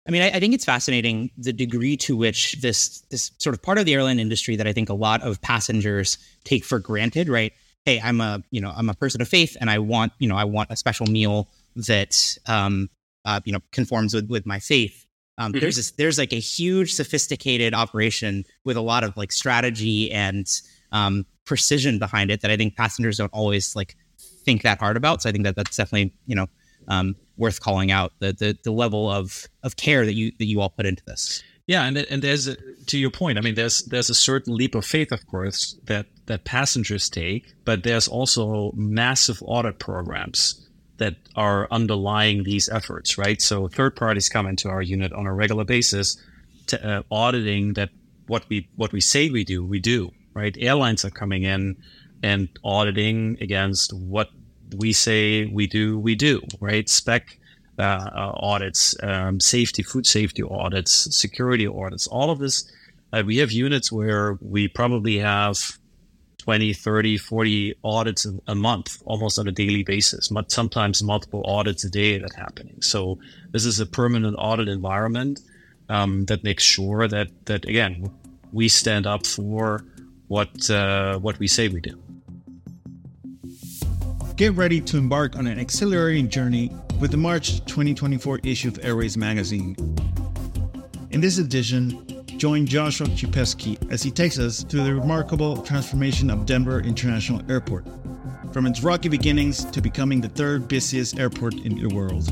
I 0.08 0.12
mean, 0.12 0.22
I, 0.22 0.28
I, 0.28 0.40
think 0.40 0.54
it's 0.54 0.64
fascinating 0.64 1.32
the 1.36 1.52
degree 1.52 1.96
to 1.98 2.16
which 2.16 2.60
this 2.60 3.00
this 3.10 3.32
sort 3.38 3.54
of 3.54 3.62
part 3.62 3.78
of 3.78 3.86
the 3.86 3.94
airline 3.94 4.20
industry 4.20 4.54
that 4.54 4.68
I 4.68 4.72
think 4.72 4.88
a 4.88 4.94
lot 4.94 5.20
of 5.22 5.42
passengers 5.42 6.16
take 6.44 6.64
for 6.64 6.78
granted, 6.78 7.28
right? 7.28 7.52
Hey, 7.84 8.00
I'm 8.00 8.20
a 8.20 8.40
you 8.52 8.60
know 8.60 8.72
I'm 8.74 8.88
a 8.88 8.94
person 8.94 9.20
of 9.20 9.26
faith, 9.26 9.56
and 9.60 9.68
I 9.68 9.80
want 9.80 10.12
you 10.20 10.28
know 10.28 10.36
I 10.36 10.44
want 10.44 10.70
a 10.70 10.76
special 10.76 11.06
meal 11.06 11.48
that 11.74 12.38
um, 12.46 12.88
uh, 13.24 13.40
you 13.44 13.52
know 13.52 13.60
conforms 13.72 14.14
with 14.14 14.30
with 14.30 14.46
my 14.46 14.60
faith. 14.60 15.04
Um, 15.38 15.52
mm-hmm. 15.52 15.60
There's 15.60 15.76
this, 15.76 15.90
there's 15.90 16.18
like 16.18 16.32
a 16.32 16.38
huge 16.38 16.94
sophisticated 16.94 17.74
operation 17.74 18.44
with 18.64 18.76
a 18.76 18.80
lot 18.80 19.02
of 19.02 19.16
like 19.16 19.32
strategy 19.32 20.12
and 20.12 20.46
um, 20.92 21.26
precision 21.44 21.98
behind 21.98 22.30
it 22.30 22.40
that 22.42 22.50
I 22.50 22.56
think 22.56 22.76
passengers 22.76 23.18
don't 23.18 23.32
always 23.32 23.74
like 23.76 23.96
think 24.18 24.62
that 24.62 24.78
hard 24.78 24.96
about. 24.96 25.22
So 25.22 25.28
I 25.28 25.32
think 25.32 25.44
that 25.44 25.56
that's 25.56 25.76
definitely 25.76 26.12
you 26.26 26.36
know 26.36 26.46
um, 26.88 27.16
worth 27.36 27.60
calling 27.60 27.90
out 27.90 28.12
the, 28.18 28.32
the 28.32 28.58
the 28.62 28.72
level 28.72 29.10
of 29.10 29.46
of 29.62 29.76
care 29.76 30.04
that 30.04 30.14
you 30.14 30.32
that 30.38 30.46
you 30.46 30.60
all 30.60 30.70
put 30.70 30.86
into 30.86 31.04
this. 31.06 31.42
Yeah, 31.66 31.84
and 31.84 31.98
and 31.98 32.22
there's 32.22 32.46
a, 32.46 32.56
to 32.86 32.98
your 32.98 33.10
point. 33.10 33.38
I 33.38 33.40
mean, 33.40 33.56
there's 33.56 33.82
there's 33.84 34.10
a 34.10 34.14
certain 34.14 34.54
leap 34.54 34.74
of 34.74 34.84
faith, 34.84 35.10
of 35.10 35.26
course, 35.26 35.76
that 35.84 36.06
that 36.26 36.44
passengers 36.44 37.08
take, 37.08 37.54
but 37.64 37.82
there's 37.82 38.06
also 38.06 38.72
massive 38.76 39.42
audit 39.42 39.78
programs 39.78 40.62
that 40.98 41.16
are 41.34 41.68
underlying 41.70 42.44
these 42.44 42.68
efforts, 42.68 43.18
right? 43.18 43.42
So 43.42 43.68
third 43.68 43.96
parties 43.96 44.28
come 44.28 44.46
into 44.46 44.68
our 44.68 44.80
unit 44.80 45.12
on 45.12 45.26
a 45.26 45.34
regular 45.34 45.64
basis, 45.64 46.16
to, 46.68 46.88
uh, 46.88 47.02
auditing 47.10 47.74
that 47.74 47.90
what 48.28 48.48
we 48.48 48.68
what 48.76 48.92
we 48.92 49.00
say 49.00 49.28
we 49.28 49.44
do, 49.44 49.64
we 49.64 49.80
do, 49.80 50.12
right? 50.36 50.54
Airlines 50.60 51.02
are 51.04 51.10
coming 51.10 51.44
in 51.44 51.76
and 52.22 52.48
auditing 52.62 53.38
against 53.40 53.92
what 53.94 54.28
we 54.76 54.92
say 54.92 55.46
we 55.46 55.66
do, 55.66 55.98
we 55.98 56.14
do, 56.14 56.42
right? 56.60 56.88
Spec 56.88 57.38
uh, 57.78 57.82
uh, 57.82 58.32
audits, 58.36 58.94
um, 59.02 59.40
safety, 59.40 59.82
food 59.82 60.06
safety 60.06 60.42
audits, 60.42 61.16
security 61.16 61.66
audits, 61.66 62.06
all 62.06 62.30
of 62.30 62.38
this. 62.38 62.70
Uh, 63.12 63.22
we 63.24 63.38
have 63.38 63.50
units 63.50 63.90
where 63.90 64.38
we 64.42 64.68
probably 64.68 65.18
have 65.18 65.78
20, 66.38 66.74
30, 66.74 67.16
40 67.16 67.74
audits 67.82 68.26
a 68.46 68.54
month, 68.54 69.02
almost 69.06 69.38
on 69.38 69.48
a 69.48 69.52
daily 69.52 69.82
basis, 69.82 70.28
but 70.28 70.52
sometimes 70.52 71.02
multiple 71.02 71.42
audits 71.46 71.82
a 71.84 71.90
day 71.90 72.18
that 72.18 72.34
happening. 72.34 72.80
So 72.82 73.18
this 73.52 73.64
is 73.64 73.80
a 73.80 73.86
permanent 73.86 74.36
audit 74.38 74.68
environment 74.68 75.40
um, 75.88 76.26
that 76.26 76.44
makes 76.44 76.62
sure 76.62 77.08
that, 77.08 77.28
that 77.46 77.64
again, 77.64 78.10
we 78.52 78.68
stand 78.68 79.06
up 79.06 79.26
for 79.26 79.84
what 80.28 80.70
uh, 80.70 81.18
what 81.18 81.38
we 81.38 81.46
say 81.46 81.68
we 81.68 81.80
do. 81.80 82.00
Get 84.36 84.52
ready 84.52 84.80
to 84.82 84.98
embark 84.98 85.36
on 85.36 85.46
an 85.46 85.58
exhilarating 85.58 86.28
journey 86.28 86.70
with 87.00 87.10
the 87.10 87.16
March 87.16 87.64
2024 87.64 88.40
issue 88.44 88.68
of 88.68 88.78
Airways 88.84 89.16
magazine. 89.16 89.74
In 91.10 91.20
this 91.20 91.38
edition, 91.38 92.24
join 92.36 92.66
Joshua 92.66 93.06
Chupesky 93.06 93.78
as 93.90 94.02
he 94.02 94.10
takes 94.10 94.38
us 94.38 94.62
through 94.62 94.84
the 94.84 94.94
remarkable 94.94 95.62
transformation 95.62 96.28
of 96.28 96.44
Denver 96.44 96.80
International 96.80 97.40
Airport, 97.50 97.86
from 98.52 98.66
its 98.66 98.82
rocky 98.82 99.08
beginnings 99.08 99.64
to 99.66 99.80
becoming 99.80 100.20
the 100.20 100.28
third 100.28 100.68
busiest 100.68 101.18
airport 101.18 101.54
in 101.54 101.80
the 101.80 101.94
world. 101.94 102.30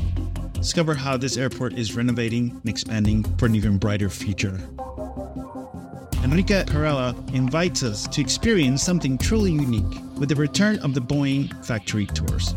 Discover 0.53 0.95
how 0.95 1.17
this 1.17 1.37
airport 1.37 1.73
is 1.73 1.95
renovating 1.95 2.51
and 2.51 2.69
expanding 2.69 3.23
for 3.37 3.47
an 3.47 3.55
even 3.55 3.77
brighter 3.77 4.09
future. 4.09 4.59
Enrique 6.25 6.63
Perrella 6.63 7.15
invites 7.35 7.83
us 7.83 8.07
to 8.07 8.19
experience 8.19 8.81
something 8.81 9.15
truly 9.15 9.51
unique 9.51 10.01
with 10.17 10.27
the 10.27 10.35
return 10.35 10.79
of 10.79 10.95
the 10.95 10.99
Boeing 10.99 11.53
factory 11.63 12.07
tours. 12.07 12.55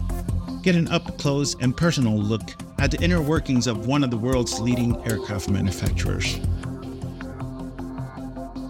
Get 0.63 0.75
an 0.75 0.89
up 0.89 1.19
close 1.19 1.55
and 1.61 1.77
personal 1.77 2.17
look 2.19 2.55
at 2.79 2.91
the 2.91 2.99
inner 3.03 3.21
workings 3.21 3.67
of 3.67 3.87
one 3.87 4.03
of 4.03 4.11
the 4.11 4.17
world's 4.17 4.59
leading 4.59 4.97
aircraft 5.07 5.51
manufacturers. 5.51 6.41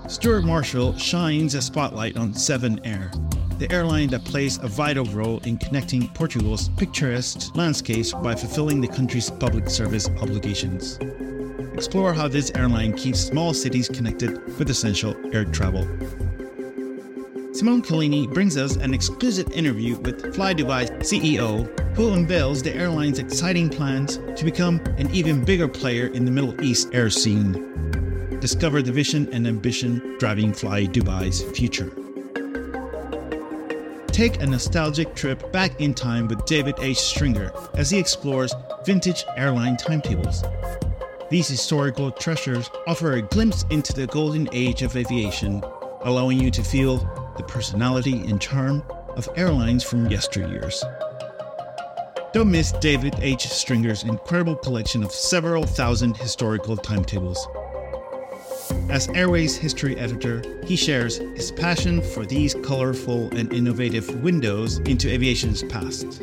Stuart 0.08 0.42
Marshall 0.42 0.98
shines 0.98 1.54
a 1.54 1.62
spotlight 1.62 2.16
on 2.16 2.32
Sevenair, 2.32 3.12
the 3.60 3.70
airline 3.70 4.08
that 4.08 4.24
plays 4.24 4.58
a 4.58 4.66
vital 4.66 5.04
role 5.04 5.38
in 5.44 5.58
connecting 5.58 6.08
Portugal's 6.08 6.70
picturesque 6.70 7.54
landscapes 7.54 8.12
by 8.14 8.34
fulfilling 8.34 8.80
the 8.80 8.88
country's 8.88 9.30
public 9.30 9.70
service 9.70 10.08
obligations. 10.20 10.98
Explore 11.78 12.12
how 12.12 12.26
this 12.26 12.50
airline 12.56 12.92
keeps 12.92 13.20
small 13.20 13.54
cities 13.54 13.88
connected 13.88 14.44
with 14.58 14.68
essential 14.68 15.14
air 15.32 15.44
travel. 15.44 15.84
Simone 17.52 17.82
Kellini 17.82 18.26
brings 18.26 18.56
us 18.56 18.74
an 18.74 18.92
exclusive 18.92 19.48
interview 19.52 19.96
with 19.98 20.34
Fly 20.34 20.54
Dubai's 20.54 20.90
CEO, 21.08 21.68
who 21.94 22.14
unveils 22.14 22.64
the 22.64 22.74
airline's 22.74 23.20
exciting 23.20 23.68
plans 23.70 24.16
to 24.36 24.44
become 24.44 24.80
an 24.98 25.08
even 25.14 25.44
bigger 25.44 25.68
player 25.68 26.08
in 26.08 26.24
the 26.24 26.32
Middle 26.32 26.60
East 26.64 26.88
air 26.92 27.08
scene. 27.10 28.38
Discover 28.40 28.82
the 28.82 28.90
vision 28.90 29.28
and 29.32 29.46
ambition 29.46 30.16
driving 30.18 30.52
Fly 30.52 30.84
Dubai's 30.84 31.44
future. 31.56 31.92
Take 34.08 34.42
a 34.42 34.46
nostalgic 34.46 35.14
trip 35.14 35.52
back 35.52 35.80
in 35.80 35.94
time 35.94 36.26
with 36.26 36.44
David 36.44 36.74
H. 36.80 36.98
Stringer 36.98 37.52
as 37.74 37.88
he 37.88 38.00
explores 38.00 38.52
vintage 38.84 39.24
airline 39.36 39.76
timetables. 39.76 40.42
These 41.30 41.48
historical 41.48 42.10
treasures 42.10 42.70
offer 42.86 43.12
a 43.12 43.22
glimpse 43.22 43.66
into 43.68 43.92
the 43.92 44.06
golden 44.06 44.48
age 44.52 44.80
of 44.80 44.96
aviation, 44.96 45.62
allowing 46.00 46.40
you 46.40 46.50
to 46.50 46.62
feel 46.62 46.96
the 47.36 47.42
personality 47.42 48.22
and 48.26 48.40
charm 48.40 48.82
of 49.10 49.28
airlines 49.36 49.84
from 49.84 50.08
yesteryears. 50.08 50.82
Don't 52.32 52.50
miss 52.50 52.72
David 52.72 53.14
H. 53.20 53.46
Stringer's 53.46 54.04
incredible 54.04 54.56
collection 54.56 55.02
of 55.04 55.12
several 55.12 55.64
thousand 55.64 56.16
historical 56.16 56.78
timetables. 56.78 57.46
As 58.88 59.08
Airways 59.08 59.54
history 59.54 59.98
editor, 59.98 60.42
he 60.64 60.76
shares 60.76 61.18
his 61.18 61.52
passion 61.52 62.00
for 62.00 62.24
these 62.24 62.54
colorful 62.64 63.28
and 63.34 63.52
innovative 63.52 64.22
windows 64.22 64.78
into 64.80 65.10
aviation's 65.10 65.62
past. 65.64 66.22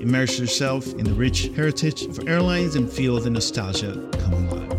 Immerse 0.00 0.38
yourself 0.38 0.86
in 0.94 1.04
the 1.04 1.12
rich 1.12 1.50
heritage 1.54 2.04
of 2.04 2.26
airlines 2.26 2.74
and 2.74 2.90
feel 2.90 3.20
the 3.20 3.28
nostalgia 3.28 4.08
come 4.18 4.32
alive. 4.32 4.70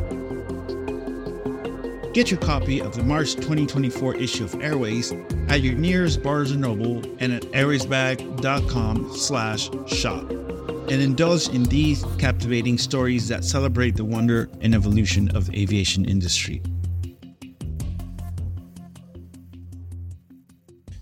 Get 2.12 2.32
your 2.32 2.40
copy 2.40 2.82
of 2.82 2.96
the 2.96 3.04
March 3.04 3.36
2024 3.36 4.16
issue 4.16 4.44
of 4.44 4.56
Airways 4.62 5.14
at 5.48 5.62
your 5.62 5.76
nearest 5.76 6.24
Barnes 6.24 6.56
& 6.56 6.58
Noble 6.58 7.04
and 7.20 7.32
at 7.34 7.44
airwaysmag.com 7.54 9.16
slash 9.16 9.70
shop. 9.86 10.28
And 10.30 10.92
indulge 10.92 11.50
in 11.50 11.64
these 11.66 12.04
captivating 12.18 12.80
stories 12.80 13.28
that 13.28 13.46
celebrate 13.46 13.96
the 13.96 14.04
wonder 14.04 14.50
and 14.60 14.74
evolution 14.74 15.34
of 15.38 15.46
the 15.46 15.62
aviation 15.62 16.04
industry. 16.04 16.64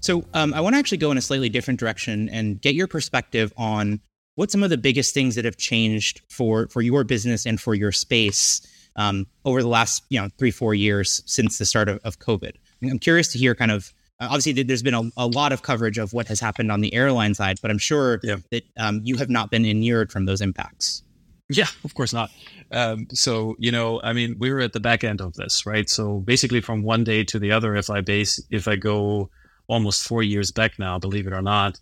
So 0.01 0.25
um, 0.33 0.53
I 0.53 0.61
want 0.61 0.75
to 0.75 0.79
actually 0.79 0.97
go 0.97 1.09
in 1.11 1.17
a 1.17 1.21
slightly 1.21 1.49
different 1.49 1.79
direction 1.79 2.29
and 2.29 2.61
get 2.61 2.75
your 2.75 2.87
perspective 2.87 3.53
on 3.57 4.01
what 4.39 4.49
some 4.49 4.63
of 4.63 4.69
the 4.69 4.77
biggest 4.77 5.13
things 5.13 5.35
that 5.35 5.43
have 5.43 5.57
changed 5.57 6.21
for 6.29 6.69
for 6.69 6.81
your 6.81 7.03
business 7.03 7.45
and 7.45 7.59
for 7.59 7.75
your 7.75 7.91
space 7.91 8.61
um, 8.95 9.27
over 9.43 9.61
the 9.61 9.67
last 9.67 10.01
you 10.07 10.17
know 10.17 10.29
three 10.37 10.49
four 10.49 10.73
years 10.73 11.21
since 11.25 11.57
the 11.57 11.65
start 11.65 11.89
of, 11.89 11.99
of 12.05 12.19
COVID. 12.19 12.53
I'm 12.81 12.99
curious 12.99 13.33
to 13.33 13.37
hear 13.37 13.53
kind 13.53 13.69
of 13.69 13.93
uh, 14.21 14.27
obviously 14.31 14.63
there's 14.63 14.81
been 14.81 14.93
a, 14.93 15.03
a, 15.17 15.27
lot 15.27 15.51
of 15.51 15.61
coverage 15.61 15.97
of 15.97 16.13
what 16.13 16.29
has 16.29 16.39
happened 16.39 16.71
on 16.71 16.79
the 16.79 16.93
airline 16.93 17.33
side, 17.33 17.59
but 17.61 17.69
I'm 17.69 17.77
sure 17.77 18.21
yeah. 18.23 18.37
that 18.51 18.63
um, 18.77 19.01
you 19.03 19.17
have 19.17 19.29
not 19.29 19.51
been 19.51 19.65
inured 19.65 20.09
from 20.09 20.23
those 20.23 20.39
impacts. 20.39 21.03
Yeah, 21.49 21.67
of 21.83 21.93
course 21.93 22.13
not. 22.13 22.31
Um, 22.71 23.07
so 23.13 23.57
you 23.59 23.73
know, 23.73 23.99
I 24.01 24.13
mean, 24.13 24.37
we 24.39 24.53
were 24.53 24.61
at 24.61 24.71
the 24.71 24.79
back 24.79 25.03
end 25.03 25.19
of 25.19 25.33
this, 25.33 25.65
right? 25.65 25.89
So 25.89 26.19
basically, 26.19 26.61
from 26.61 26.83
one 26.83 27.03
day 27.03 27.25
to 27.25 27.39
the 27.39 27.51
other, 27.51 27.75
if 27.75 27.89
I 27.89 27.99
base, 27.99 28.41
if 28.49 28.69
I 28.69 28.77
go 28.77 29.29
almost 29.67 30.07
four 30.07 30.23
years 30.23 30.49
back 30.49 30.79
now, 30.79 30.97
believe 30.97 31.27
it 31.27 31.33
or 31.33 31.41
not, 31.41 31.77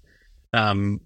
um, 0.53 1.01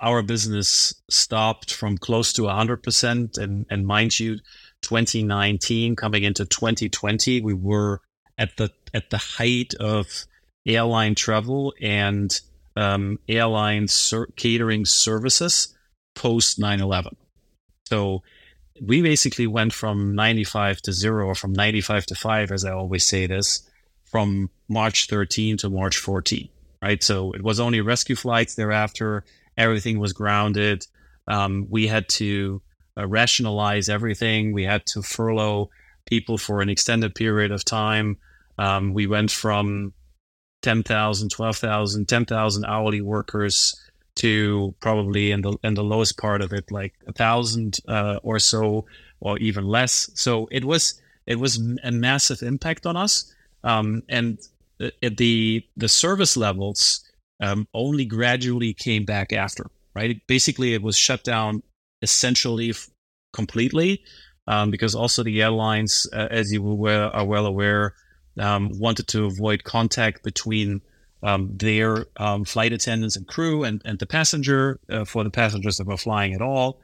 our 0.00 0.22
business 0.22 0.94
stopped 1.08 1.72
from 1.72 1.98
close 1.98 2.32
to 2.34 2.42
100%. 2.42 3.38
And, 3.38 3.66
and 3.70 3.86
mind 3.86 4.18
you, 4.18 4.38
2019 4.82 5.96
coming 5.96 6.24
into 6.24 6.44
2020, 6.44 7.40
we 7.40 7.54
were 7.54 8.00
at 8.38 8.56
the 8.56 8.70
at 8.92 9.10
the 9.10 9.18
height 9.18 9.74
of 9.80 10.06
airline 10.66 11.14
travel 11.14 11.74
and 11.80 12.40
um, 12.76 13.18
airline 13.28 13.88
ser- 13.88 14.28
catering 14.36 14.84
services 14.84 15.74
post 16.14 16.58
9/11. 16.60 17.14
So 17.88 18.22
we 18.80 19.00
basically 19.00 19.46
went 19.46 19.72
from 19.72 20.14
95 20.14 20.82
to 20.82 20.92
zero, 20.92 21.26
or 21.26 21.34
from 21.34 21.52
95 21.52 22.06
to 22.06 22.14
five, 22.14 22.50
as 22.50 22.64
I 22.64 22.72
always 22.72 23.04
say 23.04 23.26
this, 23.26 23.68
from 24.04 24.50
March 24.68 25.06
13 25.08 25.56
to 25.58 25.70
March 25.70 25.96
14. 25.96 26.48
Right. 26.82 27.02
So 27.02 27.32
it 27.32 27.42
was 27.42 27.58
only 27.58 27.80
rescue 27.80 28.16
flights 28.16 28.54
thereafter. 28.54 29.24
Everything 29.56 29.98
was 29.98 30.12
grounded. 30.12 30.86
Um, 31.28 31.66
we 31.68 31.86
had 31.86 32.08
to 32.10 32.62
uh, 32.98 33.06
rationalize 33.06 33.88
everything. 33.88 34.52
We 34.52 34.64
had 34.64 34.86
to 34.86 35.02
furlough 35.02 35.70
people 36.06 36.38
for 36.38 36.60
an 36.60 36.68
extended 36.68 37.14
period 37.14 37.50
of 37.50 37.64
time. 37.64 38.18
Um, 38.58 38.94
we 38.94 39.06
went 39.06 39.30
from 39.30 39.92
10,000, 40.62 41.30
12,000, 41.30 42.08
10,000 42.08 42.64
hourly 42.64 43.00
workers 43.00 43.74
to 44.16 44.74
probably 44.80 45.30
in 45.30 45.42
the 45.42 45.56
in 45.62 45.74
the 45.74 45.84
lowest 45.84 46.16
part 46.16 46.40
of 46.40 46.52
it 46.52 46.70
like 46.70 46.94
a 47.06 47.12
thousand 47.12 47.78
uh, 47.86 48.18
or 48.22 48.38
so 48.38 48.86
or 49.20 49.38
even 49.38 49.66
less. 49.66 50.10
So 50.14 50.48
it 50.50 50.64
was 50.64 51.00
it 51.26 51.38
was 51.38 51.60
a 51.84 51.92
massive 51.92 52.42
impact 52.42 52.86
on 52.86 52.96
us. 52.96 53.32
Um, 53.62 54.02
and 54.08 54.38
the, 54.78 54.92
the 55.00 55.66
the 55.76 55.88
service 55.88 56.36
levels 56.36 57.04
um, 57.40 57.68
only 57.74 58.04
gradually 58.04 58.74
came 58.74 59.04
back 59.04 59.32
after. 59.32 59.66
Right, 59.94 60.20
basically 60.26 60.74
it 60.74 60.82
was 60.82 60.96
shut 60.96 61.24
down 61.24 61.62
essentially 62.02 62.70
f- 62.70 62.90
completely 63.32 64.02
um, 64.46 64.70
because 64.70 64.94
also 64.94 65.22
the 65.22 65.42
airlines, 65.42 66.06
uh, 66.12 66.28
as 66.30 66.52
you 66.52 66.62
were, 66.62 67.10
are 67.14 67.24
well 67.24 67.46
aware, 67.46 67.94
um, 68.38 68.70
wanted 68.78 69.08
to 69.08 69.24
avoid 69.24 69.64
contact 69.64 70.22
between 70.22 70.82
um, 71.22 71.50
their 71.56 72.06
um, 72.18 72.44
flight 72.44 72.72
attendants 72.72 73.16
and 73.16 73.26
crew 73.26 73.64
and, 73.64 73.82
and 73.84 73.98
the 73.98 74.06
passenger 74.06 74.78
uh, 74.90 75.04
for 75.04 75.24
the 75.24 75.30
passengers 75.30 75.78
that 75.78 75.86
were 75.86 75.96
flying 75.96 76.34
at 76.34 76.42
all. 76.42 76.78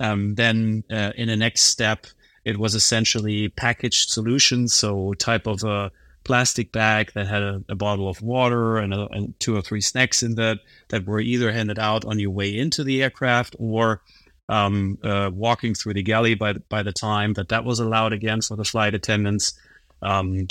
Um, 0.00 0.34
then 0.34 0.84
uh, 0.90 1.12
in 1.16 1.28
the 1.28 1.36
next 1.36 1.62
step, 1.62 2.06
it 2.44 2.58
was 2.58 2.74
essentially 2.74 3.48
packaged 3.50 4.10
solutions, 4.10 4.74
so 4.74 5.14
type 5.14 5.46
of 5.46 5.62
a 5.64 5.90
plastic 6.24 6.72
bag 6.72 7.12
that 7.14 7.26
had 7.26 7.42
a, 7.42 7.62
a 7.68 7.74
bottle 7.74 8.08
of 8.08 8.22
water 8.22 8.78
and, 8.78 8.94
a, 8.94 9.06
and, 9.08 9.38
two 9.40 9.56
or 9.56 9.62
three 9.62 9.80
snacks 9.80 10.22
in 10.22 10.34
that 10.36 10.58
that 10.88 11.06
were 11.06 11.20
either 11.20 11.52
handed 11.52 11.78
out 11.78 12.04
on 12.04 12.18
your 12.18 12.30
way 12.30 12.56
into 12.56 12.82
the 12.82 13.02
aircraft 13.02 13.54
or 13.58 14.00
um, 14.48 14.98
uh, 15.02 15.30
walking 15.32 15.74
through 15.74 15.94
the 15.94 16.02
galley 16.02 16.34
by 16.34 16.54
by 16.68 16.82
the 16.82 16.92
time 16.92 17.34
that 17.34 17.48
that 17.48 17.64
was 17.64 17.80
allowed 17.80 18.12
again 18.12 18.40
for 18.40 18.56
the 18.56 18.64
flight 18.64 18.94
attendants. 18.94 19.58
Um, 20.02 20.48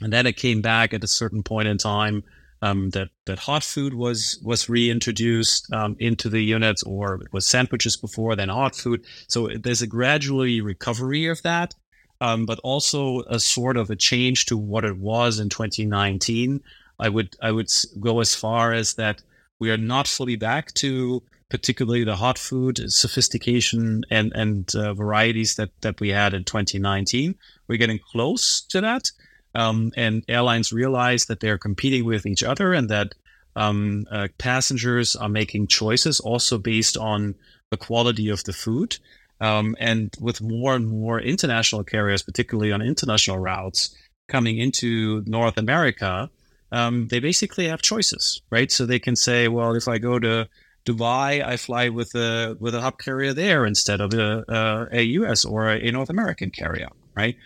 and 0.00 0.12
then 0.12 0.26
it 0.26 0.36
came 0.36 0.60
back 0.60 0.92
at 0.92 1.04
a 1.04 1.08
certain 1.08 1.42
point 1.42 1.68
in 1.68 1.78
time 1.78 2.24
um, 2.62 2.90
that 2.90 3.08
that 3.26 3.38
hot 3.38 3.62
food 3.62 3.94
was 3.94 4.40
was 4.42 4.68
reintroduced 4.68 5.72
um, 5.72 5.96
into 5.98 6.28
the 6.28 6.42
units, 6.42 6.82
or 6.82 7.16
it 7.16 7.32
was 7.32 7.46
sandwiches 7.46 7.96
before, 7.96 8.34
then 8.36 8.48
hot 8.48 8.74
food. 8.74 9.04
So 9.28 9.48
there's 9.48 9.82
a 9.82 9.86
gradually 9.86 10.60
recovery 10.60 11.26
of 11.26 11.42
that, 11.42 11.74
um, 12.20 12.46
but 12.46 12.58
also 12.60 13.22
a 13.28 13.38
sort 13.38 13.76
of 13.76 13.90
a 13.90 13.96
change 13.96 14.46
to 14.46 14.56
what 14.56 14.84
it 14.84 14.96
was 14.96 15.38
in 15.38 15.48
2019. 15.48 16.60
I 16.98 17.08
would 17.08 17.36
I 17.42 17.52
would 17.52 17.70
go 18.00 18.20
as 18.20 18.34
far 18.34 18.72
as 18.72 18.94
that 18.94 19.22
we 19.58 19.70
are 19.70 19.76
not 19.76 20.08
fully 20.08 20.36
back 20.36 20.72
to 20.74 21.22
particularly 21.48 22.04
the 22.04 22.16
hot 22.16 22.38
food 22.38 22.90
sophistication 22.90 24.04
and 24.10 24.32
and 24.34 24.74
uh, 24.74 24.94
varieties 24.94 25.56
that 25.56 25.70
that 25.82 26.00
we 26.00 26.08
had 26.08 26.34
in 26.34 26.44
2019. 26.44 27.34
We're 27.68 27.78
getting 27.78 28.00
close 28.12 28.62
to 28.68 28.80
that, 28.80 29.10
um, 29.54 29.92
and 29.96 30.24
airlines 30.28 30.72
realize 30.72 31.26
that 31.26 31.40
they're 31.40 31.58
competing 31.58 32.04
with 32.04 32.26
each 32.26 32.42
other 32.42 32.72
and 32.72 32.88
that 32.88 33.14
um, 33.54 34.06
uh, 34.10 34.28
passengers 34.38 35.16
are 35.16 35.28
making 35.28 35.66
choices 35.66 36.20
also 36.20 36.58
based 36.58 36.96
on 36.96 37.34
the 37.70 37.76
quality 37.76 38.28
of 38.28 38.44
the 38.44 38.52
food. 38.52 38.98
Um, 39.40 39.76
and 39.78 40.14
with 40.20 40.40
more 40.40 40.74
and 40.74 40.88
more 40.88 41.20
international 41.20 41.84
carriers, 41.84 42.22
particularly 42.22 42.72
on 42.72 42.80
international 42.80 43.38
routes, 43.38 43.94
coming 44.28 44.58
into 44.58 45.22
North 45.26 45.58
America, 45.58 46.30
um, 46.72 47.08
they 47.08 47.20
basically 47.20 47.68
have 47.68 47.82
choices, 47.82 48.40
right? 48.50 48.70
So 48.72 48.86
they 48.86 48.98
can 48.98 49.16
say, 49.16 49.48
well, 49.48 49.74
if 49.74 49.88
I 49.88 49.98
go 49.98 50.18
to 50.18 50.48
Dubai, 50.84 51.44
I 51.44 51.56
fly 51.56 51.88
with 51.88 52.14
a 52.14 52.56
with 52.60 52.74
a 52.74 52.80
hub 52.80 52.98
carrier 52.98 53.32
there 53.34 53.66
instead 53.66 54.00
of 54.00 54.14
a, 54.14 54.44
a, 54.48 54.98
a 55.00 55.02
US 55.02 55.44
or 55.44 55.68
a, 55.68 55.90
North 55.90 56.10
American 56.10 56.50
carrier, 56.50 56.88
right? 57.14 57.36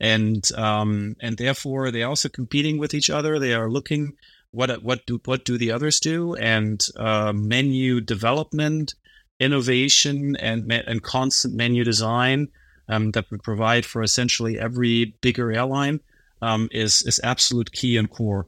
And 0.00 0.44
um, 0.56 1.16
and 1.20 1.36
therefore 1.38 1.90
they're 1.90 2.08
also 2.08 2.28
competing 2.28 2.78
with 2.78 2.94
each 2.94 3.10
other. 3.10 3.38
They 3.38 3.54
are 3.54 3.70
looking 3.70 4.14
what 4.50 4.82
what 4.82 5.06
do 5.06 5.20
what 5.24 5.44
do 5.44 5.58
the 5.58 5.72
others 5.72 6.00
do, 6.00 6.34
and 6.34 6.84
uh, 6.96 7.32
menu 7.32 8.00
development, 8.00 8.94
innovation, 9.40 10.36
and 10.36 10.70
and 10.72 11.02
constant 11.02 11.54
menu 11.54 11.84
design 11.84 12.48
um, 12.88 13.12
that 13.12 13.30
we 13.30 13.38
provide 13.38 13.84
for 13.84 14.02
essentially 14.02 14.58
every 14.58 15.14
bigger 15.20 15.52
airline 15.52 16.00
um, 16.42 16.68
is 16.72 17.02
is 17.02 17.20
absolute 17.22 17.72
key 17.72 17.96
and 17.96 18.10
core. 18.10 18.46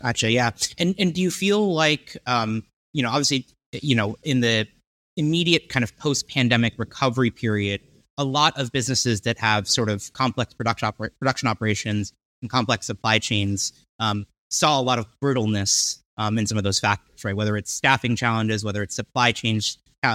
Gotcha. 0.00 0.30
Yeah. 0.30 0.50
And 0.78 0.94
and 0.98 1.14
do 1.14 1.20
you 1.20 1.30
feel 1.30 1.74
like 1.74 2.16
um, 2.26 2.64
you 2.92 3.02
know, 3.02 3.10
obviously, 3.10 3.46
you 3.72 3.94
know, 3.94 4.16
in 4.22 4.40
the 4.40 4.66
immediate 5.16 5.68
kind 5.68 5.84
of 5.84 5.96
post-pandemic 5.98 6.74
recovery 6.78 7.30
period, 7.30 7.80
a 8.18 8.24
lot 8.24 8.58
of 8.58 8.72
businesses 8.72 9.22
that 9.22 9.38
have 9.38 9.68
sort 9.68 9.88
of 9.88 10.12
complex 10.12 10.54
production 10.54 10.88
oper- 10.88 11.10
production 11.18 11.48
operations 11.48 12.12
and 12.40 12.50
complex 12.50 12.86
supply 12.86 13.18
chains 13.18 13.72
um, 13.98 14.26
saw 14.50 14.80
a 14.80 14.82
lot 14.82 14.98
of 14.98 15.06
brittleness 15.20 16.00
um, 16.22 16.38
in 16.38 16.46
some 16.46 16.58
of 16.58 16.64
those 16.64 16.78
factors, 16.78 17.24
right? 17.24 17.36
Whether 17.36 17.56
it's 17.56 17.72
staffing 17.72 18.14
challenges, 18.16 18.64
whether 18.64 18.82
it's 18.82 18.94
supply 18.94 19.32
chain 19.32 19.60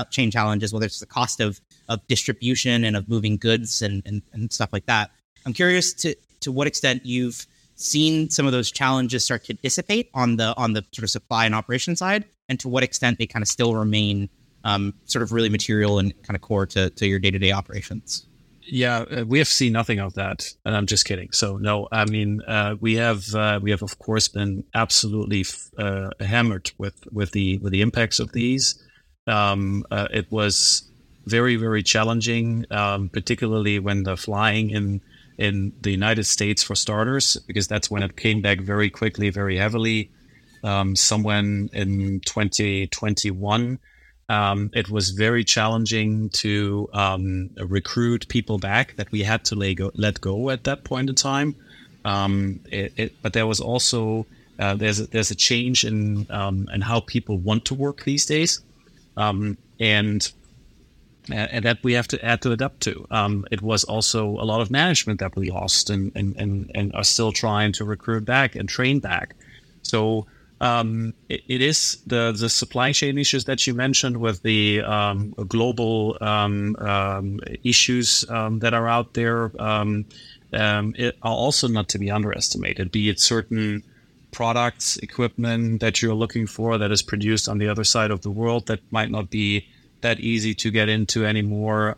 chain 0.10 0.32
challenges, 0.32 0.74
whether 0.74 0.86
it's 0.86 1.00
the 1.00 1.06
cost 1.06 1.40
of 1.40 1.60
of 1.90 2.06
distribution 2.08 2.84
and 2.84 2.98
of 2.98 3.08
moving 3.08 3.38
goods 3.38 3.82
and, 3.82 4.04
and, 4.06 4.22
and 4.34 4.52
stuff 4.52 4.74
like 4.74 4.86
that. 4.88 5.12
I'm 5.46 5.54
curious 5.54 5.94
to 6.02 6.16
to 6.42 6.52
what 6.52 6.68
extent 6.68 7.06
you've 7.06 7.46
seen 7.76 8.30
some 8.30 8.46
of 8.46 8.52
those 8.52 8.72
challenges 8.72 9.24
start 9.24 9.44
to 9.46 9.54
dissipate 9.54 10.10
on 10.14 10.38
the 10.38 10.56
on 10.58 10.74
the 10.74 10.84
sort 10.92 11.04
of 11.04 11.10
supply 11.10 11.46
and 11.46 11.54
operation 11.54 11.96
side, 11.96 12.26
and 12.50 12.60
to 12.60 12.70
what 12.70 12.84
extent 12.84 13.18
they 13.18 13.28
kind 13.28 13.44
of 13.44 13.50
still 13.50 13.76
remain 13.76 14.30
um, 14.64 14.94
sort 15.06 15.24
of 15.24 15.32
really 15.32 15.50
material 15.50 16.00
and 16.00 16.14
kind 16.24 16.36
of 16.36 16.42
core 16.42 16.66
to, 16.66 16.90
to 16.92 17.08
your 17.08 17.20
day 17.20 17.32
to 17.32 17.40
day 17.40 17.52
operations. 17.52 18.26
Yeah, 18.70 19.00
uh, 19.00 19.26
we 19.26 19.40
have 19.40 19.48
seen 19.48 19.74
nothing 19.74 20.00
of 20.00 20.16
that, 20.16 20.46
and 20.66 20.76
I'm 20.76 20.88
just 20.88 21.06
kidding. 21.06 21.32
So 21.32 21.58
no, 21.58 21.88
I 21.92 22.06
mean 22.06 22.42
uh, 22.42 22.76
we 22.80 22.96
have 22.96 23.34
uh, 23.34 23.60
we 23.62 23.72
have 23.72 23.82
of 23.82 23.98
course 24.00 24.28
been 24.28 24.66
absolutely 24.76 25.46
uh, 25.78 26.10
hammered 26.20 26.72
with 26.78 26.96
with 27.12 27.32
the 27.32 27.60
with 27.60 27.72
the 27.72 27.82
impacts 27.82 28.20
of 28.20 28.34
these. 28.34 28.84
Um, 29.26 29.86
uh, 29.90 30.08
it 30.12 30.30
was 30.32 30.84
very 31.26 31.56
very 31.56 31.82
challenging, 31.82 32.66
um, 32.70 33.10
particularly 33.10 33.80
when 33.80 34.04
the 34.04 34.18
flying 34.18 34.72
in 34.72 35.02
in 35.38 35.72
the 35.82 35.92
United 35.92 36.26
States 36.26 36.62
for 36.62 36.76
starters, 36.76 37.38
because 37.48 37.68
that's 37.68 37.90
when 37.90 38.04
it 38.04 38.18
came 38.18 38.42
back 38.42 38.60
very 38.60 38.90
quickly, 38.90 39.30
very 39.30 39.58
heavily. 39.58 40.12
Um, 40.64 40.96
somewhere 40.96 41.40
in 41.40 42.20
2021 42.26 43.80
um, 44.30 44.70
it 44.74 44.90
was 44.90 45.12
very 45.12 45.44
challenging 45.44 46.30
to 46.30 46.90
um, 46.94 47.50
recruit 47.58 48.28
people 48.28 48.58
back 48.58 48.96
that 48.98 49.12
we 49.12 49.24
had 49.24 49.46
to 49.46 49.74
go, 49.74 49.92
let 49.96 50.20
go 50.20 50.50
at 50.50 50.66
that 50.66 50.84
point 50.84 51.10
in 51.10 51.16
time. 51.16 51.56
Um, 52.04 52.60
it, 52.72 52.94
it, 52.98 53.22
but 53.22 53.34
there 53.34 53.48
was 53.48 53.60
also 53.60 54.26
uh, 54.60 54.76
there's 54.76 55.00
a, 55.00 55.08
there's 55.08 55.32
a 55.32 55.36
change 55.36 55.84
in 55.86 56.28
um, 56.30 56.68
in 56.74 56.82
how 56.82 57.02
people 57.02 57.38
want 57.38 57.66
to 57.66 57.76
work 57.76 58.04
these 58.04 58.26
days, 58.26 58.62
um, 59.16 59.58
and 59.80 60.32
and 61.30 61.66
that 61.66 61.84
we 61.84 61.94
have 61.94 62.08
to 62.08 62.26
add 62.26 62.42
to 62.42 62.52
adapt 62.52 62.82
to. 62.82 63.06
Um, 63.12 63.46
it 63.52 63.62
was 63.62 63.84
also 63.84 64.28
a 64.28 64.46
lot 64.46 64.62
of 64.62 64.72
management 64.72 65.20
that 65.20 65.36
we 65.36 65.52
lost 65.52 65.90
and, 65.90 66.12
and, 66.16 66.36
and, 66.38 66.72
and 66.74 66.94
are 66.94 67.04
still 67.04 67.34
trying 67.34 67.74
to 67.74 67.84
recruit 67.86 68.24
back 68.24 68.56
and 68.56 68.70
train 68.70 69.00
back. 69.00 69.36
So 69.82 70.26
um, 70.60 71.14
it, 71.30 71.42
it 71.48 71.62
is 71.62 72.02
the 72.08 72.36
the 72.38 72.50
supply 72.50 72.92
chain 72.92 73.18
issues 73.18 73.46
that 73.46 73.68
you 73.68 73.74
mentioned 73.74 74.18
with 74.18 74.42
the 74.44 74.82
um, 74.82 75.32
global 75.48 76.18
um, 76.22 76.76
um 76.78 77.40
issues 77.64 78.26
um, 78.30 78.60
that 78.60 78.74
are 78.74 78.88
out 78.88 79.14
there 79.14 79.52
um, 79.60 80.06
it 80.98 81.18
are 81.22 81.32
also 81.32 81.68
not 81.68 81.90
to 81.90 82.00
be 82.00 82.10
underestimated. 82.10 82.92
Be 82.92 83.10
it 83.10 83.20
certain 83.20 83.84
products, 84.32 84.98
equipment 84.98 85.82
that 85.82 86.02
you're 86.02 86.14
looking 86.14 86.48
for 86.48 86.78
that 86.78 86.92
is 86.92 87.02
produced 87.02 87.50
on 87.50 87.58
the 87.58 87.68
other 87.68 87.84
side 87.84 88.12
of 88.12 88.22
the 88.22 88.32
world 88.32 88.68
that 88.68 88.80
might 88.92 89.10
not 89.10 89.30
be 89.30 89.68
that 90.02 90.20
easy 90.20 90.54
to 90.54 90.72
get 90.72 90.90
into 90.90 91.26
anymore. 91.26 91.96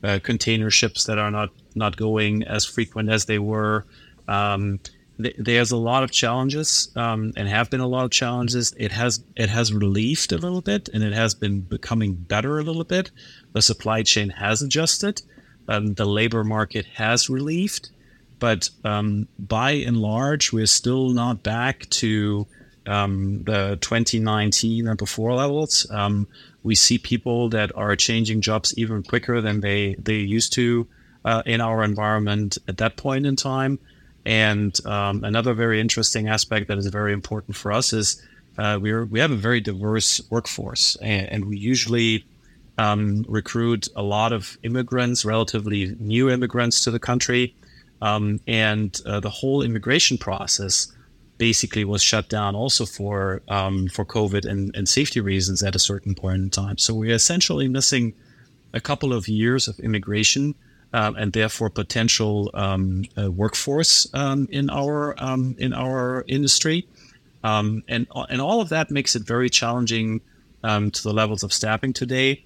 Uh, 0.00 0.20
container 0.22 0.70
ships 0.70 1.04
that 1.04 1.18
are 1.18 1.30
not 1.30 1.50
not 1.74 1.96
going 1.96 2.44
as 2.44 2.64
frequent 2.64 3.10
as 3.10 3.24
they 3.24 3.40
were. 3.40 3.84
Um, 4.28 4.78
there's 5.18 5.72
a 5.72 5.76
lot 5.76 6.04
of 6.04 6.12
challenges 6.12 6.90
um, 6.94 7.32
and 7.36 7.48
have 7.48 7.70
been 7.70 7.80
a 7.80 7.86
lot 7.86 8.04
of 8.04 8.10
challenges. 8.10 8.72
It 8.76 8.92
has 8.92 9.22
it 9.36 9.48
has 9.48 9.72
relieved 9.72 10.32
a 10.32 10.38
little 10.38 10.60
bit 10.60 10.88
and 10.88 11.02
it 11.02 11.12
has 11.12 11.34
been 11.34 11.60
becoming 11.60 12.14
better 12.14 12.58
a 12.58 12.62
little 12.62 12.84
bit. 12.84 13.10
The 13.52 13.62
supply 13.62 14.02
chain 14.02 14.30
has 14.30 14.62
adjusted 14.62 15.22
um, 15.68 15.94
the 15.94 16.06
labor 16.06 16.44
market 16.44 16.86
has 16.94 17.28
relieved 17.28 17.90
but 18.38 18.70
um, 18.84 19.26
by 19.38 19.72
and 19.72 19.96
large 19.96 20.52
we're 20.52 20.66
still 20.66 21.10
not 21.10 21.42
back 21.42 21.88
to 21.90 22.46
um, 22.86 23.42
the 23.42 23.76
2019 23.80 24.86
and 24.88 24.96
before 24.96 25.34
levels. 25.34 25.86
Um, 25.90 26.26
we 26.62 26.74
see 26.74 26.98
people 26.98 27.48
that 27.50 27.74
are 27.76 27.96
changing 27.96 28.40
jobs 28.40 28.72
even 28.78 29.02
quicker 29.02 29.40
than 29.40 29.60
they 29.60 29.96
they 29.98 30.16
used 30.16 30.52
to 30.54 30.86
uh, 31.24 31.42
in 31.44 31.60
our 31.60 31.82
environment 31.82 32.58
at 32.68 32.78
that 32.78 32.96
point 32.96 33.26
in 33.26 33.36
time 33.36 33.78
and 34.28 34.78
um, 34.84 35.24
another 35.24 35.54
very 35.54 35.80
interesting 35.80 36.28
aspect 36.28 36.68
that 36.68 36.76
is 36.76 36.86
very 36.88 37.14
important 37.14 37.56
for 37.56 37.72
us 37.72 37.94
is 37.94 38.22
uh, 38.58 38.78
we 38.80 38.92
we 39.04 39.20
have 39.20 39.30
a 39.30 39.36
very 39.36 39.60
diverse 39.60 40.20
workforce, 40.28 40.96
and, 40.96 41.26
and 41.32 41.44
we 41.46 41.56
usually 41.56 42.26
um, 42.76 43.24
recruit 43.26 43.88
a 43.96 44.02
lot 44.02 44.34
of 44.34 44.58
immigrants, 44.62 45.24
relatively 45.24 45.96
new 45.98 46.28
immigrants 46.28 46.84
to 46.84 46.90
the 46.90 46.98
country, 46.98 47.54
um, 48.02 48.38
and 48.46 49.00
uh, 49.06 49.18
the 49.18 49.30
whole 49.30 49.62
immigration 49.62 50.18
process 50.18 50.92
basically 51.38 51.84
was 51.84 52.02
shut 52.02 52.28
down 52.28 52.54
also 52.54 52.84
for 52.84 53.40
um, 53.48 53.88
for 53.88 54.04
COVID 54.04 54.44
and, 54.44 54.76
and 54.76 54.86
safety 54.90 55.20
reasons 55.20 55.62
at 55.62 55.74
a 55.74 55.78
certain 55.78 56.14
point 56.14 56.42
in 56.42 56.50
time. 56.50 56.76
So 56.76 56.92
we're 56.92 57.14
essentially 57.14 57.66
missing 57.66 58.12
a 58.74 58.80
couple 58.80 59.14
of 59.14 59.26
years 59.26 59.68
of 59.68 59.80
immigration 59.80 60.54
um, 60.92 61.16
and 61.16 61.32
therefore 61.32 61.70
potential 61.70 62.50
um, 62.54 63.04
uh, 63.16 63.30
workforce 63.30 64.12
um, 64.14 64.48
in 64.50 64.70
our 64.70 65.14
um, 65.22 65.54
in 65.58 65.72
our 65.72 66.24
industry, 66.28 66.86
um, 67.44 67.82
and 67.88 68.06
and 68.28 68.40
all 68.40 68.60
of 68.60 68.68
that 68.70 68.90
makes 68.90 69.14
it 69.16 69.22
very 69.22 69.50
challenging 69.50 70.20
to 70.62 71.02
the 71.02 71.12
levels 71.12 71.42
of 71.42 71.52
staffing 71.52 71.92
today. 71.92 72.44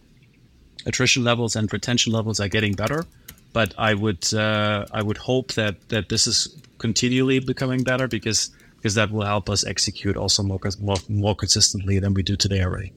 Attrition 0.86 1.22
levels 1.24 1.54
and 1.56 1.72
retention 1.72 2.12
levels 2.12 2.40
are 2.40 2.48
getting 2.48 2.72
better, 2.72 3.04
but 3.52 3.74
I 3.78 3.94
would 3.94 4.32
uh, 4.34 4.86
I 4.92 5.02
would 5.02 5.16
hope 5.16 5.52
that 5.54 5.88
that 5.88 6.08
this 6.08 6.26
is 6.26 6.56
continually 6.78 7.38
becoming 7.38 7.84
better 7.84 8.08
because 8.08 8.50
because 8.76 8.94
that 8.96 9.12
will 9.12 9.24
help 9.24 9.48
us 9.48 9.64
execute 9.64 10.16
also 10.16 10.42
more 10.42 10.58
more, 10.80 10.96
more 11.08 11.36
consistently 11.36 12.00
than 12.00 12.14
we 12.14 12.22
do 12.22 12.36
today 12.36 12.62
already. 12.62 12.92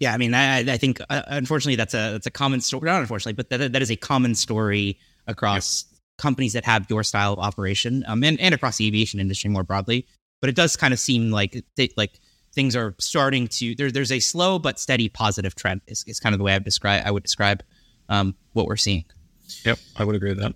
Yeah, 0.00 0.14
I 0.14 0.16
mean, 0.16 0.32
I, 0.32 0.60
I 0.60 0.78
think 0.78 1.00
uh, 1.10 1.22
unfortunately 1.26 1.76
that's 1.76 1.92
a 1.94 2.12
that's 2.12 2.26
a 2.26 2.30
common 2.30 2.62
story. 2.62 2.86
Not 2.86 3.02
unfortunately, 3.02 3.34
but 3.34 3.50
that, 3.50 3.72
that 3.72 3.82
is 3.82 3.90
a 3.90 3.96
common 3.96 4.34
story 4.34 4.98
across 5.26 5.84
yep. 5.84 6.00
companies 6.18 6.54
that 6.54 6.64
have 6.64 6.86
your 6.88 7.04
style 7.04 7.34
of 7.34 7.38
operation, 7.38 8.02
um, 8.08 8.24
and, 8.24 8.40
and 8.40 8.54
across 8.54 8.78
the 8.78 8.86
aviation 8.86 9.20
industry 9.20 9.50
more 9.50 9.62
broadly. 9.62 10.06
But 10.40 10.48
it 10.48 10.56
does 10.56 10.74
kind 10.74 10.94
of 10.94 10.98
seem 10.98 11.30
like 11.30 11.64
they, 11.76 11.90
like 11.98 12.18
things 12.54 12.74
are 12.74 12.94
starting 12.98 13.46
to 13.48 13.74
there, 13.74 13.90
there's 13.90 14.10
a 14.10 14.20
slow 14.20 14.58
but 14.58 14.80
steady 14.80 15.10
positive 15.10 15.54
trend. 15.54 15.82
Is, 15.86 16.02
is 16.06 16.18
kind 16.18 16.34
of 16.34 16.38
the 16.38 16.44
way 16.44 16.54
I 16.54 16.56
would 16.56 16.64
describe 16.64 17.02
I 17.04 17.10
would 17.10 17.22
describe 17.22 17.62
um, 18.08 18.34
what 18.54 18.66
we're 18.66 18.76
seeing. 18.76 19.04
Yep, 19.66 19.78
I 19.96 20.04
would 20.04 20.16
agree 20.16 20.30
with 20.30 20.40
that. 20.40 20.54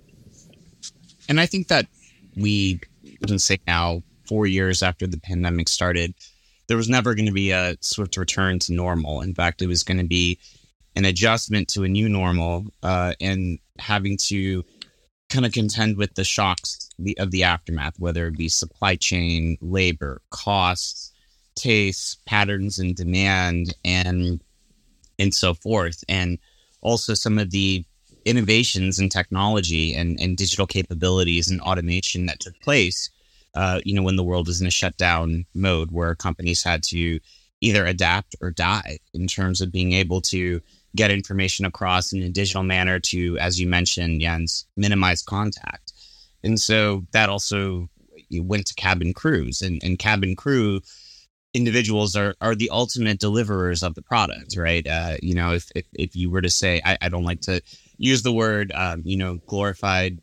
And 1.29 1.39
I 1.39 1.45
think 1.45 1.69
that 1.69 1.87
we 2.35 2.81
can 3.27 3.39
say 3.39 3.59
now, 3.67 4.03
four 4.27 4.47
years 4.47 4.83
after 4.83 5.07
the 5.07 5.19
pandemic 5.19 5.69
started, 5.69 6.15
there 6.67 6.77
was 6.77 6.89
never 6.89 7.15
going 7.15 7.27
to 7.27 7.33
be 7.33 7.51
a 7.51 7.77
swift 7.81 8.17
return 8.17 8.59
to 8.61 8.73
normal. 8.73 9.21
In 9.21 9.35
fact, 9.35 9.63
it 9.63 9.67
was 9.67 9.83
going 9.83 9.99
to 9.99 10.05
be 10.05 10.39
an 10.97 11.05
adjustment 11.05 11.69
to 11.69 11.85
a 11.85 11.89
new 11.89 12.09
normal 12.09 12.67
uh, 12.83 13.15
and 13.21 13.59
having 13.79 14.17
to 14.17 14.65
kind 15.29 15.45
of 15.45 15.53
contend 15.53 15.97
with 15.97 16.15
the 16.15 16.25
shocks 16.25 16.91
of 17.19 17.31
the 17.31 17.43
aftermath, 17.43 17.99
whether 17.99 18.27
it 18.27 18.37
be 18.37 18.49
supply 18.49 18.95
chain, 18.97 19.57
labor, 19.61 20.23
costs, 20.31 21.13
tastes, 21.57 22.17
patterns 22.27 22.79
in 22.79 22.95
demand, 22.95 23.75
and 23.85 24.41
and 25.19 25.35
so 25.35 25.55
forth, 25.55 26.03
and 26.09 26.39
also 26.81 27.15
some 27.15 27.39
of 27.39 27.51
the 27.51 27.85
innovations 28.25 28.99
in 28.99 29.09
technology 29.09 29.95
and, 29.95 30.19
and 30.21 30.37
digital 30.37 30.67
capabilities 30.67 31.51
and 31.51 31.61
automation 31.61 32.27
that 32.27 32.41
took 32.41 32.59
place 32.61 33.11
uh, 33.55 33.81
you 33.85 33.95
know, 33.95 34.03
when 34.03 34.17
the 34.17 34.25
world 34.25 34.47
was 34.47 34.61
in 34.61 34.67
a 34.67 34.71
shutdown 34.71 35.45
mode 35.55 35.91
where 35.91 36.15
companies 36.15 36.63
had 36.63 36.83
to 36.83 37.21
either 37.61 37.87
adapt 37.87 38.35
or 38.41 38.51
die 38.51 38.99
in 39.15 39.27
terms 39.27 39.61
of 39.61 39.73
being 39.73 39.93
able 39.93 40.21
to 40.21 40.61
get 40.97 41.11
information 41.11 41.65
across 41.65 42.13
in 42.13 42.23
a 42.23 42.29
digital 42.29 42.63
manner 42.63 43.01
to, 43.01 43.39
as 43.39 43.61
you 43.61 43.67
mentioned, 43.67 44.21
Jens, 44.21 44.67
minimize 44.77 45.23
contact. 45.23 45.93
And 46.43 46.61
so 46.61 47.07
that 47.13 47.29
also 47.29 47.89
went 48.31 48.67
to 48.67 48.75
cabin 48.75 49.13
crews 49.13 49.63
and, 49.63 49.83
and 49.83 49.99
cabin 49.99 50.37
crew 50.37 50.81
individuals 51.55 52.17
are, 52.17 52.35
are 52.41 52.55
the 52.55 52.69
ultimate 52.71 53.21
deliverers 53.21 53.83
of 53.83 53.95
the 53.95 54.03
product, 54.03 54.57
right? 54.57 54.87
Uh, 54.87 55.17
you 55.23 55.35
know, 55.35 55.53
if, 55.53 55.71
if, 55.75 55.87
if 55.95 56.17
you 56.17 56.29
were 56.29 56.43
to 56.43 56.51
say, 56.51 56.83
I, 56.85 56.99
I 57.01 57.09
don't 57.09 57.25
like 57.25 57.41
to 57.43 57.63
use 57.97 58.23
the 58.23 58.33
word, 58.33 58.73
um, 58.75 59.03
you 59.05 59.17
know, 59.17 59.39
glorified 59.47 60.19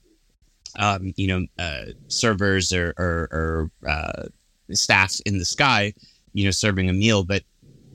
um, 0.77 1.13
you 1.15 1.27
know, 1.27 1.45
uh, 1.59 1.85
servers 2.07 2.71
or, 2.73 2.93
or, 2.97 3.29
or 3.31 3.89
uh, 3.89 4.23
staffs 4.71 5.19
in 5.21 5.37
the 5.37 5.45
sky, 5.45 5.93
you 6.33 6.45
know, 6.45 6.51
serving 6.51 6.89
a 6.89 6.93
meal, 6.93 7.23
but 7.23 7.43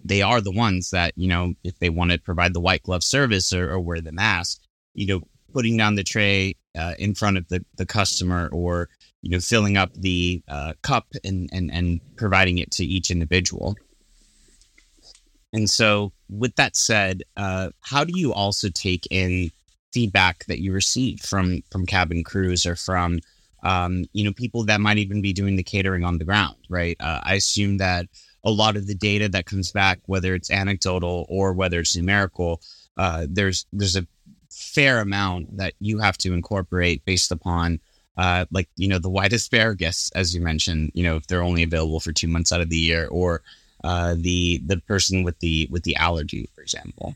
they 0.05 0.22
are 0.22 0.41
the 0.41 0.53
ones 0.53 0.91
that, 0.91 1.12
you 1.16 1.29
know, 1.29 1.55
if 1.64 1.79
they 1.79 1.91
want 1.91 2.12
to 2.12 2.18
provide 2.18 2.55
the 2.55 2.61
white 2.61 2.83
glove 2.83 3.03
service 3.03 3.53
or, 3.53 3.70
or 3.70 3.81
wear 3.81 4.01
the 4.01 4.12
mask, 4.12 4.61
you 4.95 5.07
know, 5.07 5.20
putting 5.53 5.77
down 5.77 5.95
the 5.95 6.05
tray 6.05 6.55
uh, 6.79 6.95
in 6.99 7.14
front 7.14 7.39
of 7.39 7.49
the, 7.49 7.64
the 7.77 7.87
customer 7.87 8.49
or 8.53 8.89
you 9.22 9.31
know 9.31 9.41
filling 9.41 9.77
up 9.77 9.93
the 9.95 10.43
uh, 10.49 10.72
cup 10.83 11.07
and, 11.24 11.49
and 11.53 11.70
and 11.72 12.01
providing 12.16 12.59
it 12.59 12.70
to 12.70 12.85
each 12.85 13.11
individual. 13.11 13.74
And 15.53 15.70
so 15.70 16.12
with 16.29 16.55
that 16.57 16.77
said 16.77 17.22
uh, 17.37 17.70
how 17.81 18.05
do 18.05 18.12
you 18.14 18.33
also 18.33 18.68
take 18.68 19.07
in 19.11 19.51
feedback 19.93 20.45
that 20.47 20.61
you 20.61 20.72
receive 20.72 21.20
from 21.20 21.62
from 21.70 21.87
cabin 21.87 22.22
crews 22.24 22.66
or 22.66 22.76
from 22.76 23.18
um, 23.62 24.05
you 24.12 24.24
know 24.24 24.32
people 24.32 24.64
that 24.64 24.80
might 24.80 24.99
even 24.99 25.22
be 25.22 25.32
doing 25.32 25.57
the 25.57 25.62
catering 25.62 26.05
on 26.05 26.18
the 26.18 26.24
ground 26.24 26.57
right? 26.68 26.97
Uh, 27.01 27.20
i 27.24 27.34
assume 27.34 27.78
that 27.78 28.07
a 28.45 28.51
lot 28.51 28.76
of 28.76 28.87
the 28.87 28.95
data 28.95 29.28
that 29.28 29.47
comes 29.47 29.72
back 29.72 29.99
whether 30.07 30.34
it's 30.34 30.51
anecdotal 30.51 31.26
or 31.28 31.53
whether 31.53 31.80
it's 31.80 31.97
numerical 31.97 32.61
uh, 32.97 33.26
there's 33.28 33.66
there's 33.72 33.97
a 33.97 34.07
fair 34.51 35.01
amount 35.01 35.57
that 35.57 35.74
you 35.80 35.99
have 35.99 36.16
to 36.16 36.32
incorporate 36.32 37.05
based 37.05 37.30
upon 37.30 37.78
uh, 38.16 38.47
like 38.51 38.68
you 38.76 38.89
know 38.89 38.99
the 38.99 39.11
white 39.11 39.32
asparagus 39.32 40.11
as 40.14 40.34
you 40.34 40.41
mentioned 40.41 40.91
you 40.95 41.03
know 41.03 41.16
if 41.16 41.26
they're 41.26 41.43
only 41.43 41.62
available 41.62 42.01
for 42.01 42.12
two 42.12 42.28
months 42.28 42.53
out 42.53 42.61
of 42.61 42.70
the 42.70 42.78
year 42.78 43.07
or 43.09 43.43
uh, 43.84 44.14
the 44.18 44.61
the 44.66 44.78
person 44.89 45.22
with 45.22 45.39
the 45.41 45.68
with 45.70 45.82
the 45.82 45.97
allergy 45.97 46.49
for 46.55 46.62
example 46.62 47.14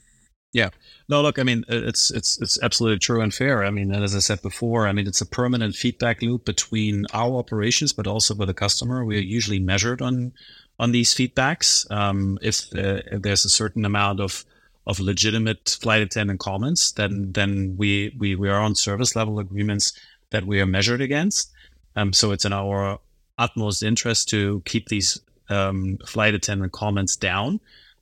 yeah. 0.53 0.71
No 1.09 1.23
look 1.23 1.39
i 1.39 1.43
mean 1.43 1.65
it's 1.69 2.11
it's 2.11 2.41
it's 2.41 2.61
absolutely 2.63 2.99
true 2.99 3.21
and 3.21 3.35
fair. 3.35 3.65
I 3.65 3.71
mean 3.71 3.93
as 3.93 4.15
i 4.15 4.21
said 4.21 4.43
before 4.43 4.87
i 4.87 4.93
mean 4.93 5.07
it's 5.07 5.21
a 5.21 5.27
permanent 5.27 5.75
feedback 5.75 6.23
loop 6.23 6.45
between 6.45 7.07
our 7.13 7.37
operations 7.37 7.93
but 7.93 8.07
also 8.07 8.35
with 8.35 8.49
the 8.49 8.55
customer. 8.55 9.05
We're 9.05 9.21
usually 9.21 9.59
measured 9.59 10.03
on 10.03 10.33
on 10.81 10.93
these 10.93 11.15
feedbacks. 11.15 11.89
Um, 11.91 12.39
if, 12.41 12.75
uh, 12.75 13.03
if 13.13 13.23
there's 13.23 13.45
a 13.45 13.51
certain 13.51 13.85
amount 13.85 14.19
of 14.19 14.45
of 14.87 14.99
legitimate 14.99 15.77
flight 15.81 16.01
attendant 16.01 16.41
comments, 16.41 16.93
then 16.93 17.33
then 17.33 17.77
we 17.77 18.15
we, 18.19 18.35
we 18.35 18.49
are 18.49 18.61
on 18.61 18.75
service 18.75 19.15
level 19.15 19.39
agreements 19.39 19.93
that 20.31 20.47
we 20.47 20.61
are 20.61 20.67
measured 20.67 21.03
against. 21.03 21.53
Um, 21.97 22.13
so 22.13 22.33
it's 22.33 22.47
in 22.47 22.53
our 22.53 22.99
utmost 23.39 23.83
interest 23.83 24.29
to 24.31 24.63
keep 24.65 24.89
these 24.89 25.21
um, 25.51 25.99
flight 26.07 26.35
attendant 26.35 26.73
comments 26.73 27.15
down, 27.15 27.61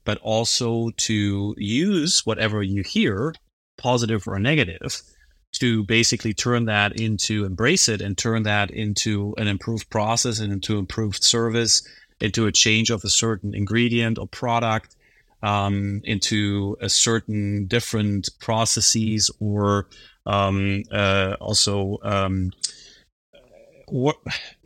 but 0.08 0.16
also 0.22 0.88
to 0.96 1.54
use 1.58 2.24
whatever 2.24 2.62
you 2.62 2.82
hear, 2.82 3.34
positive 3.76 4.26
or 4.26 4.38
negative, 4.38 5.02
to 5.52 5.84
basically 5.84 6.32
turn 6.32 6.64
that 6.64 6.98
into 6.98 7.44
embrace 7.44 7.90
it 7.90 8.00
and 8.00 8.16
turn 8.16 8.44
that 8.44 8.70
into 8.70 9.34
an 9.36 9.46
improved 9.46 9.90
process 9.90 10.38
and 10.38 10.50
into 10.50 10.78
improved 10.78 11.22
service, 11.22 11.86
into 12.22 12.46
a 12.46 12.52
change 12.52 12.88
of 12.88 13.04
a 13.04 13.10
certain 13.10 13.54
ingredient 13.54 14.18
or 14.18 14.26
product 14.26 14.96
um, 15.42 16.00
into 16.04 16.78
a 16.80 16.88
certain 16.88 17.66
different 17.66 18.30
processes 18.40 19.30
or 19.40 19.88
um, 20.24 20.84
uh, 20.90 21.36
also 21.38 21.98
um, 22.02 22.50
what 23.90 24.16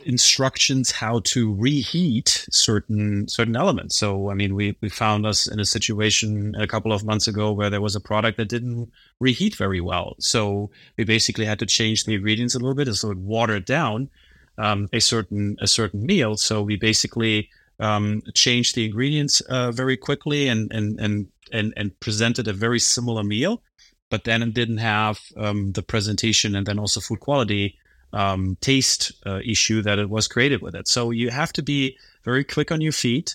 instructions 0.05 0.91
how 0.91 1.21
to 1.21 1.55
reheat 1.55 2.47
certain 2.51 3.29
certain 3.29 3.57
elements. 3.57 3.97
So 3.97 4.31
I 4.31 4.35
mean, 4.35 4.55
we 4.55 4.77
we 4.81 4.89
found 4.89 5.27
us 5.27 5.47
in 5.47 5.61
a 5.61 5.65
situation 5.65 6.55
a 6.59 6.67
couple 6.67 6.93
of 6.93 7.05
months 7.05 7.29
ago 7.29 7.53
where 7.53 7.71
there 7.71 7.81
was 7.81 7.97
a 7.97 8.01
product 8.01 8.37
that 8.39 8.49
didn't 8.49 8.91
reheat 9.21 9.55
very 9.57 9.81
well. 9.81 10.17
So 10.19 10.71
we 10.97 11.05
basically 11.05 11.45
had 11.45 11.59
to 11.61 11.67
change 11.67 12.05
the 12.05 12.15
ingredients 12.15 12.55
a 12.55 12.59
little 12.59 12.75
bit, 12.75 12.93
so 12.95 13.11
it 13.11 13.19
watered 13.19 13.65
down 13.65 14.11
um, 14.59 14.89
a 14.93 15.01
certain 15.01 15.57
a 15.61 15.67
certain 15.67 16.05
meal. 16.05 16.37
So 16.37 16.63
we 16.63 16.77
basically 16.77 17.49
um, 17.81 18.23
changed 18.35 18.75
the 18.75 18.85
ingredients 18.87 19.41
uh, 19.43 19.73
very 19.73 19.97
quickly 19.97 20.49
and, 20.49 20.73
and 20.73 20.99
and 21.01 21.29
and 21.53 21.73
and 21.77 21.99
presented 22.01 22.49
a 22.49 22.53
very 22.53 22.79
similar 22.79 23.25
meal, 23.25 23.63
but 24.11 24.25
then 24.25 24.43
it 24.43 24.55
didn't 24.55 24.79
have 24.79 25.21
um, 25.37 25.73
the 25.73 25.83
presentation 25.83 26.55
and 26.55 26.67
then 26.67 26.79
also 26.79 27.01
food 27.01 27.21
quality 27.21 27.79
um, 28.13 28.57
taste 28.61 29.13
uh, 29.27 29.41
issue 29.45 29.83
that 29.83 29.99
it 29.99 30.11
was 30.11 30.29
created 30.29 30.63
with 30.63 30.75
it. 30.75 30.89
So 30.89 31.11
you 31.11 31.31
have 31.31 31.53
to 31.55 31.63
be 31.63 31.97
very 32.25 32.45
quick 32.45 32.71
on 32.71 32.81
your 32.81 32.93
feet 32.93 33.35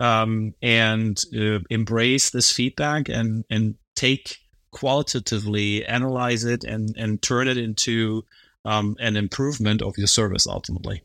um, 0.00 0.54
and 0.62 1.20
uh, 1.36 1.60
embrace 1.70 2.30
this 2.30 2.52
feedback 2.52 3.08
and 3.08 3.44
and 3.50 3.76
take 3.94 4.38
qualitatively 4.72 5.84
analyze 5.86 6.44
it 6.44 6.64
and 6.64 6.94
and 6.96 7.22
turn 7.22 7.48
it 7.48 7.56
into 7.56 8.24
um, 8.64 8.96
an 9.00 9.16
improvement 9.16 9.80
of 9.80 9.96
your 9.96 10.06
service 10.06 10.46
ultimately. 10.46 11.02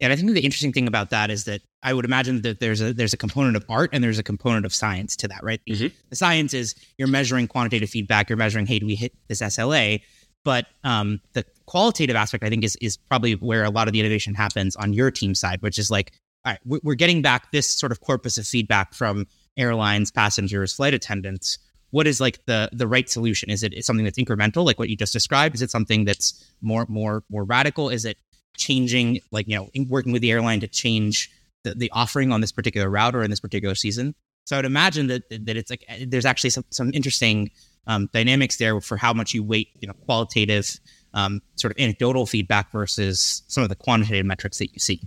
And 0.00 0.12
I 0.12 0.16
think 0.16 0.32
the 0.32 0.40
interesting 0.40 0.72
thing 0.72 0.88
about 0.88 1.10
that 1.10 1.30
is 1.30 1.44
that 1.44 1.60
I 1.84 1.94
would 1.94 2.04
imagine 2.04 2.42
that 2.42 2.58
there's 2.58 2.80
a 2.80 2.92
there's 2.92 3.12
a 3.12 3.16
component 3.16 3.56
of 3.56 3.64
art 3.68 3.90
and 3.92 4.02
there's 4.02 4.18
a 4.18 4.24
component 4.24 4.66
of 4.66 4.74
science 4.74 5.14
to 5.16 5.28
that, 5.28 5.44
right? 5.44 5.60
Mm-hmm. 5.68 5.94
The 6.10 6.16
science 6.16 6.54
is 6.54 6.74
you're 6.98 7.08
measuring 7.08 7.46
quantitative 7.46 7.90
feedback, 7.90 8.28
you're 8.28 8.36
measuring, 8.36 8.66
hey, 8.66 8.80
do 8.80 8.86
we 8.86 8.96
hit 8.96 9.12
this 9.28 9.40
SLA? 9.40 10.02
But 10.44 10.66
um, 10.82 11.20
the 11.34 11.44
qualitative 11.72 12.14
aspect, 12.14 12.44
I 12.44 12.50
think, 12.50 12.64
is 12.64 12.76
is 12.82 12.98
probably 12.98 13.32
where 13.32 13.64
a 13.64 13.70
lot 13.70 13.88
of 13.88 13.92
the 13.94 14.00
innovation 14.00 14.34
happens 14.34 14.76
on 14.76 14.92
your 14.92 15.10
team 15.10 15.34
side, 15.34 15.62
which 15.62 15.78
is 15.78 15.90
like, 15.90 16.12
all 16.44 16.52
right, 16.52 16.60
we're 16.84 16.94
getting 16.94 17.22
back 17.22 17.50
this 17.50 17.66
sort 17.74 17.92
of 17.92 18.00
corpus 18.00 18.36
of 18.36 18.46
feedback 18.46 18.92
from 18.92 19.26
airlines, 19.56 20.10
passengers, 20.10 20.74
flight 20.74 20.92
attendants. 20.92 21.58
What 21.90 22.06
is 22.06 22.20
like 22.20 22.44
the 22.44 22.68
the 22.72 22.86
right 22.86 23.08
solution? 23.08 23.48
Is 23.48 23.62
it 23.62 23.72
something 23.86 24.04
that's 24.04 24.18
incremental, 24.18 24.66
like 24.66 24.78
what 24.78 24.90
you 24.90 24.96
just 24.96 25.14
described? 25.14 25.54
Is 25.54 25.62
it 25.62 25.70
something 25.70 26.04
that's 26.04 26.44
more 26.60 26.84
more 26.90 27.24
more 27.30 27.44
radical? 27.44 27.88
Is 27.88 28.04
it 28.04 28.18
changing, 28.58 29.20
like 29.30 29.48
you 29.48 29.56
know, 29.56 29.70
working 29.88 30.12
with 30.12 30.20
the 30.20 30.30
airline 30.30 30.60
to 30.60 30.68
change 30.68 31.30
the, 31.64 31.74
the 31.74 31.90
offering 31.92 32.32
on 32.32 32.42
this 32.42 32.52
particular 32.52 32.90
route 32.90 33.14
or 33.14 33.22
in 33.22 33.30
this 33.30 33.40
particular 33.40 33.74
season. 33.74 34.14
So 34.44 34.56
I 34.56 34.58
would 34.58 34.66
imagine 34.66 35.06
that 35.06 35.22
that 35.30 35.56
it's 35.56 35.70
like 35.70 35.84
there's 36.06 36.26
actually 36.26 36.50
some 36.50 36.64
some 36.70 36.90
interesting 36.92 37.50
um, 37.86 38.10
dynamics 38.12 38.58
there 38.58 38.78
for 38.80 38.96
how 38.98 39.14
much 39.14 39.32
you 39.32 39.42
weight, 39.42 39.68
you 39.80 39.88
know, 39.88 39.94
qualitative, 40.04 40.78
um, 41.14 41.42
sort 41.56 41.72
of 41.72 41.80
anecdotal 41.80 42.26
feedback 42.26 42.70
versus 42.72 43.42
some 43.48 43.62
of 43.62 43.68
the 43.68 43.76
quantitative 43.76 44.26
metrics 44.26 44.58
that 44.58 44.72
you 44.72 44.78
see. 44.78 45.00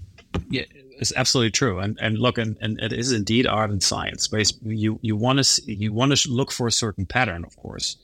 Yeah, 0.49 0.63
it's 0.99 1.13
absolutely 1.15 1.51
true. 1.51 1.79
And 1.79 1.97
and 2.01 2.17
look, 2.17 2.37
and, 2.37 2.57
and 2.61 2.79
it 2.79 2.93
is 2.93 3.11
indeed 3.11 3.47
art 3.47 3.71
and 3.71 3.81
science. 3.81 4.27
But 4.27 4.51
you 4.63 4.99
you 5.01 5.15
want 5.15 5.43
to 5.43 5.73
you 5.73 5.93
want 5.93 6.15
to 6.15 6.31
look 6.31 6.51
for 6.51 6.67
a 6.67 6.71
certain 6.71 7.05
pattern, 7.05 7.43
of 7.45 7.55
course. 7.57 7.97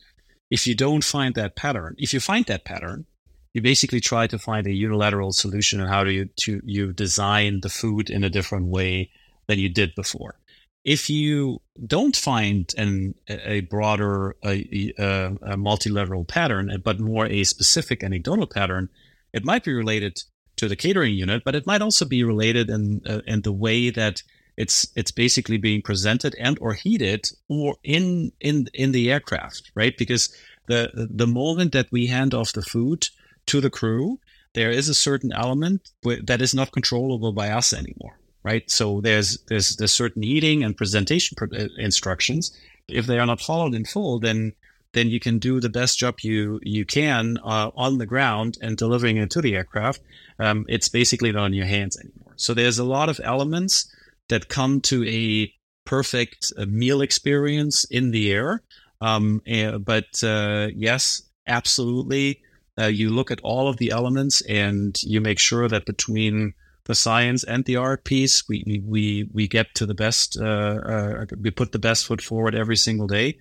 If 0.50 0.68
you 0.68 0.76
don't 0.76 1.04
find 1.04 1.36
that 1.36 1.56
pattern, 1.56 1.96
if 1.98 2.14
you 2.14 2.20
find 2.20 2.46
that 2.46 2.66
pattern, 2.66 3.06
you 3.54 3.62
basically 3.62 4.00
try 4.00 4.28
to 4.28 4.38
find 4.38 4.68
a 4.68 4.72
unilateral 4.72 5.32
solution 5.32 5.82
on 5.82 5.88
how 5.88 6.04
do 6.04 6.12
you 6.12 6.26
to 6.42 6.62
you 6.66 6.94
design 6.94 7.62
the 7.62 7.70
food 7.70 8.10
in 8.10 8.24
a 8.24 8.30
different 8.30 8.68
way 8.68 9.10
than 9.48 9.60
you 9.60 9.70
did 9.70 9.94
before. 9.96 10.38
If 10.84 11.10
you 11.10 11.62
don't 11.86 12.16
find 12.16 12.74
an, 12.78 13.16
a 13.28 13.62
broader, 13.62 14.36
a, 14.44 14.94
a, 14.98 15.38
a 15.54 15.58
multilateral 15.58 16.26
pattern, 16.26 16.82
but 16.84 17.00
more 17.00 17.28
a 17.28 17.44
specific 17.44 18.04
anecdotal 18.04 18.48
pattern, 18.48 18.90
it 19.32 19.46
might 19.46 19.64
be 19.64 19.74
related 19.74 20.24
to 20.58 20.68
the 20.68 20.76
catering 20.76 21.16
unit, 21.16 21.44
but 21.44 21.56
it 21.56 21.66
might 21.66 21.82
also 21.82 22.06
be 22.06 22.24
related 22.24 22.70
in 22.70 23.02
uh, 23.08 23.22
in 23.26 23.42
the 23.42 23.52
way 23.52 23.90
that 23.90 24.22
it's 24.58 24.88
it's 24.96 25.12
basically 25.12 25.58
being 25.58 25.82
presented 25.82 26.36
and 26.40 26.58
or 26.60 26.74
heated 26.74 27.32
or 27.48 27.78
in 27.84 28.32
in 28.40 28.68
in 28.74 28.92
the 28.92 29.12
aircraft, 29.12 29.72
right? 29.76 29.98
Because 29.98 30.36
the 30.68 30.92
the 30.94 31.28
moment 31.28 31.72
that 31.72 31.92
we 31.92 32.08
hand 32.08 32.34
off 32.34 32.54
the 32.54 32.62
food 32.62 33.08
to 33.48 33.62
the 33.62 33.70
crew, 33.70 34.20
there 34.54 34.70
is 34.70 34.90
a 34.90 34.94
certain 34.94 35.32
element 35.34 35.90
that 36.24 36.42
is 36.42 36.54
not 36.54 36.72
controllable 36.72 37.32
by 37.32 37.50
us 37.50 37.74
anymore, 37.74 38.18
right? 38.44 38.70
So 38.70 39.02
there's 39.02 39.38
there's 39.48 39.76
there's 39.76 39.94
certain 39.94 40.24
eating 40.24 40.64
and 40.64 40.76
presentation 40.76 41.38
uh, 41.42 41.68
instructions. 41.78 42.56
If 42.88 43.06
they 43.06 43.20
are 43.20 43.26
not 43.26 43.42
followed 43.42 43.74
in 43.74 43.86
full, 43.86 44.20
then 44.20 44.54
then 44.94 45.10
you 45.10 45.20
can 45.20 45.40
do 45.40 45.60
the 45.60 45.70
best 45.70 45.98
job 45.98 46.20
you 46.22 46.60
you 46.64 46.86
can 46.86 47.38
uh, 47.44 47.72
on 47.76 47.98
the 47.98 48.06
ground 48.06 48.58
and 48.62 48.78
delivering 48.78 49.18
it 49.18 49.30
to 49.32 49.42
the 49.42 49.56
aircraft. 49.56 50.02
Um, 50.40 50.66
it's 50.68 50.90
basically 50.90 51.32
not 51.32 51.48
in 51.48 51.54
your 51.54 51.66
hands 51.66 51.98
anymore. 51.98 52.34
So 52.36 52.54
there's 52.54 52.80
a 52.80 52.84
lot 52.84 53.10
of 53.10 53.20
elements 53.24 53.94
that 54.30 54.50
come 54.50 54.82
to 54.82 55.08
a 55.08 55.54
perfect 55.86 56.52
uh, 56.58 56.66
meal 56.66 57.02
experience 57.02 57.84
in 57.86 58.12
the 58.12 58.32
air. 58.32 58.64
Um, 59.02 59.42
uh, 59.52 59.78
but 59.80 60.24
uh, 60.24 60.68
yes, 60.76 61.22
absolutely 61.48 62.42
uh, 62.80 62.86
you 62.86 63.10
look 63.10 63.32
at 63.32 63.42
all 63.42 63.68
of 63.68 63.78
the 63.78 63.92
elements 63.92 64.42
and 64.42 65.02
you 65.04 65.22
make 65.22 65.40
sure 65.40 65.68
that 65.68 65.86
between 65.86 66.54
the 66.86 66.96
science 66.96 67.44
and 67.44 67.66
the 67.66 67.76
art 67.76 68.04
piece, 68.04 68.48
we 68.48 68.84
we 68.86 69.30
we 69.34 69.48
get 69.48 69.74
to 69.76 69.86
the 69.86 69.94
best. 69.94 70.38
Uh, 70.40 70.46
uh, 70.46 71.26
we 71.40 71.52
put 71.52 71.72
the 71.72 71.80
best 71.80 72.06
foot 72.06 72.22
forward 72.22 72.56
every 72.56 72.78
single 72.78 73.08
day. 73.08 73.38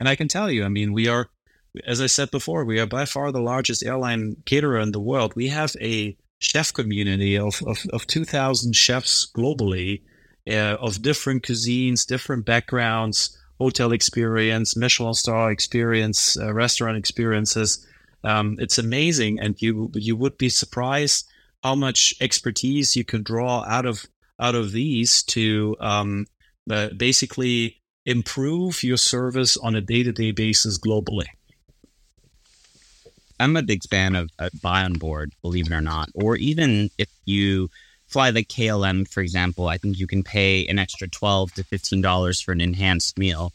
And 0.00 0.08
I 0.08 0.16
can 0.16 0.28
tell 0.28 0.50
you, 0.50 0.64
I 0.64 0.68
mean, 0.68 0.92
we 0.92 1.08
are, 1.08 1.28
as 1.86 2.00
I 2.00 2.06
said 2.06 2.30
before, 2.30 2.64
we 2.64 2.80
are 2.80 2.86
by 2.86 3.04
far 3.04 3.30
the 3.30 3.40
largest 3.40 3.84
airline 3.84 4.36
caterer 4.44 4.80
in 4.80 4.92
the 4.92 5.00
world. 5.00 5.34
We 5.36 5.48
have 5.48 5.74
a 5.80 6.16
chef 6.40 6.72
community 6.72 7.38
of 7.38 7.62
of, 7.66 7.78
of 7.92 8.06
two 8.06 8.24
thousand 8.24 8.74
chefs 8.76 9.30
globally, 9.36 10.02
uh, 10.48 10.76
of 10.80 11.02
different 11.02 11.42
cuisines, 11.42 12.06
different 12.06 12.44
backgrounds, 12.44 13.36
hotel 13.58 13.92
experience, 13.92 14.76
Michelin 14.76 15.14
star 15.14 15.50
experience, 15.50 16.36
uh, 16.36 16.52
restaurant 16.52 16.96
experiences 16.96 17.86
um, 18.24 18.56
it's 18.58 18.78
amazing, 18.78 19.38
and 19.38 19.60
you 19.60 19.90
you 19.94 20.16
would 20.16 20.38
be 20.38 20.48
surprised 20.48 21.28
how 21.64 21.74
much 21.74 22.14
expertise 22.20 22.94
you 22.94 23.04
can 23.04 23.22
draw 23.22 23.64
out 23.66 23.86
of 23.86 24.04
out 24.38 24.54
of 24.54 24.72
these 24.72 25.22
to 25.22 25.74
um, 25.80 26.26
uh, 26.70 26.90
basically 26.96 27.80
improve 28.04 28.82
your 28.82 28.98
service 28.98 29.56
on 29.56 29.74
a 29.74 29.80
day 29.80 30.02
to 30.02 30.12
day 30.12 30.30
basis 30.30 30.78
globally. 30.78 31.26
I'm 33.40 33.56
a 33.56 33.62
big 33.62 33.82
fan 33.88 34.14
of 34.14 34.30
uh, 34.38 34.50
buy 34.62 34.82
on 34.82 34.94
board, 34.94 35.32
believe 35.42 35.66
it 35.66 35.74
or 35.74 35.80
not. 35.80 36.10
Or 36.14 36.36
even 36.36 36.90
if 36.98 37.08
you 37.24 37.70
fly 38.06 38.30
the 38.30 38.44
KLM, 38.44 39.08
for 39.08 39.22
example, 39.22 39.66
I 39.66 39.78
think 39.78 39.98
you 39.98 40.06
can 40.06 40.22
pay 40.22 40.66
an 40.66 40.78
extra 40.78 41.08
twelve 41.08 41.52
to 41.54 41.64
fifteen 41.64 42.02
dollars 42.02 42.42
for 42.42 42.52
an 42.52 42.60
enhanced 42.60 43.18
meal. 43.18 43.52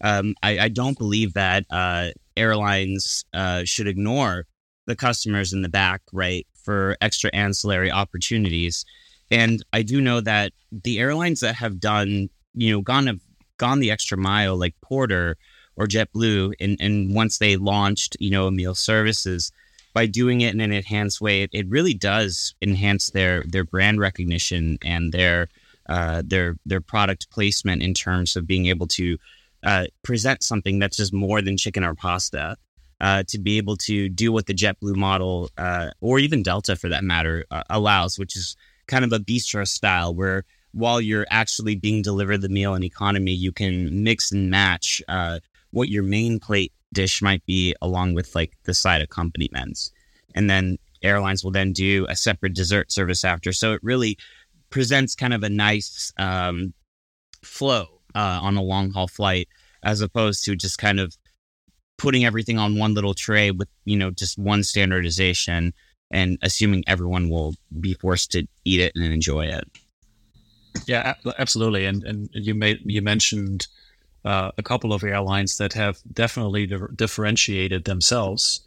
Um, 0.00 0.34
I, 0.42 0.58
I, 0.60 0.68
don't 0.68 0.96
believe 0.96 1.34
that 1.34 1.66
uh, 1.68 2.12
airlines 2.34 3.26
uh, 3.34 3.64
should 3.66 3.86
ignore 3.86 4.46
the 4.86 4.96
customers 4.96 5.52
in 5.52 5.60
the 5.60 5.68
back, 5.68 6.00
right, 6.10 6.46
for 6.64 6.96
extra 7.00 7.30
ancillary 7.32 7.90
opportunities. 7.90 8.84
And 9.30 9.64
I 9.72 9.82
do 9.82 10.00
know 10.00 10.20
that 10.20 10.52
the 10.72 10.98
airlines 10.98 11.40
that 11.40 11.54
have 11.56 11.80
done, 11.80 12.30
you 12.54 12.72
know, 12.72 12.80
gone 12.80 13.06
have 13.06 13.20
gone 13.58 13.80
the 13.80 13.90
extra 13.90 14.18
mile, 14.18 14.56
like 14.56 14.74
Porter 14.80 15.36
or 15.76 15.86
JetBlue, 15.86 16.54
and, 16.60 16.76
and 16.80 17.14
once 17.14 17.38
they 17.38 17.56
launched, 17.56 18.16
you 18.18 18.30
know, 18.30 18.50
meal 18.50 18.74
services, 18.74 19.52
by 19.92 20.06
doing 20.06 20.40
it 20.40 20.54
in 20.54 20.60
an 20.60 20.72
enhanced 20.72 21.20
way, 21.20 21.42
it, 21.42 21.50
it 21.52 21.68
really 21.68 21.94
does 21.94 22.54
enhance 22.62 23.10
their 23.10 23.42
their 23.44 23.64
brand 23.64 24.00
recognition 24.00 24.78
and 24.82 25.12
their 25.12 25.48
uh, 25.88 26.22
their 26.24 26.56
their 26.64 26.80
product 26.80 27.30
placement 27.30 27.82
in 27.82 27.94
terms 27.94 28.36
of 28.36 28.46
being 28.46 28.66
able 28.66 28.86
to 28.86 29.18
uh, 29.64 29.86
present 30.02 30.42
something 30.42 30.78
that's 30.78 30.96
just 30.96 31.12
more 31.12 31.42
than 31.42 31.56
chicken 31.56 31.84
or 31.84 31.94
pasta. 31.94 32.56
Uh, 33.00 33.22
to 33.26 33.38
be 33.38 33.56
able 33.56 33.76
to 33.76 34.10
do 34.10 34.30
what 34.30 34.44
the 34.44 34.52
JetBlue 34.52 34.94
model, 34.94 35.48
uh, 35.56 35.88
or 36.02 36.18
even 36.18 36.42
Delta 36.42 36.76
for 36.76 36.90
that 36.90 37.02
matter, 37.02 37.46
uh, 37.50 37.62
allows, 37.70 38.18
which 38.18 38.36
is 38.36 38.56
kind 38.88 39.06
of 39.06 39.12
a 39.12 39.18
bistro 39.18 39.66
style 39.66 40.14
where 40.14 40.44
while 40.72 41.00
you're 41.00 41.26
actually 41.30 41.74
being 41.74 42.02
delivered 42.02 42.42
the 42.42 42.48
meal 42.48 42.74
in 42.74 42.82
economy, 42.82 43.32
you 43.32 43.52
can 43.52 44.02
mix 44.04 44.30
and 44.32 44.50
match 44.50 45.02
uh, 45.08 45.40
what 45.70 45.88
your 45.88 46.02
main 46.02 46.38
plate 46.38 46.72
dish 46.92 47.22
might 47.22 47.44
be 47.46 47.74
along 47.80 48.14
with 48.14 48.34
like 48.34 48.52
the 48.64 48.74
side 48.74 49.00
accompaniments. 49.00 49.90
And 50.34 50.48
then 50.48 50.78
airlines 51.02 51.42
will 51.42 51.50
then 51.50 51.72
do 51.72 52.06
a 52.08 52.16
separate 52.16 52.54
dessert 52.54 52.92
service 52.92 53.24
after. 53.24 53.52
So 53.52 53.72
it 53.72 53.80
really 53.82 54.18
presents 54.70 55.14
kind 55.14 55.34
of 55.34 55.42
a 55.42 55.48
nice 55.48 56.12
um, 56.18 56.72
flow 57.42 57.86
uh, 58.14 58.40
on 58.42 58.56
a 58.56 58.62
long 58.62 58.90
haul 58.90 59.08
flight 59.08 59.48
as 59.82 60.00
opposed 60.00 60.44
to 60.44 60.54
just 60.54 60.78
kind 60.78 61.00
of 61.00 61.16
putting 62.00 62.24
everything 62.24 62.58
on 62.58 62.78
one 62.78 62.94
little 62.94 63.12
tray 63.12 63.50
with, 63.50 63.68
you 63.84 63.96
know, 63.96 64.10
just 64.10 64.38
one 64.38 64.62
standardization 64.62 65.74
and 66.10 66.38
assuming 66.40 66.82
everyone 66.86 67.28
will 67.28 67.54
be 67.78 67.92
forced 67.92 68.32
to 68.32 68.46
eat 68.64 68.80
it 68.80 68.92
and 68.96 69.04
enjoy 69.04 69.44
it. 69.44 69.64
Yeah, 70.86 71.14
absolutely. 71.38 71.84
And 71.84 72.02
and 72.04 72.30
you 72.32 72.54
made 72.54 72.78
you 72.84 73.02
mentioned 73.02 73.66
uh, 74.24 74.50
a 74.56 74.62
couple 74.62 74.94
of 74.94 75.04
airlines 75.04 75.58
that 75.58 75.74
have 75.74 75.98
definitely 76.12 76.66
di- 76.66 76.78
differentiated 76.96 77.84
themselves 77.84 78.60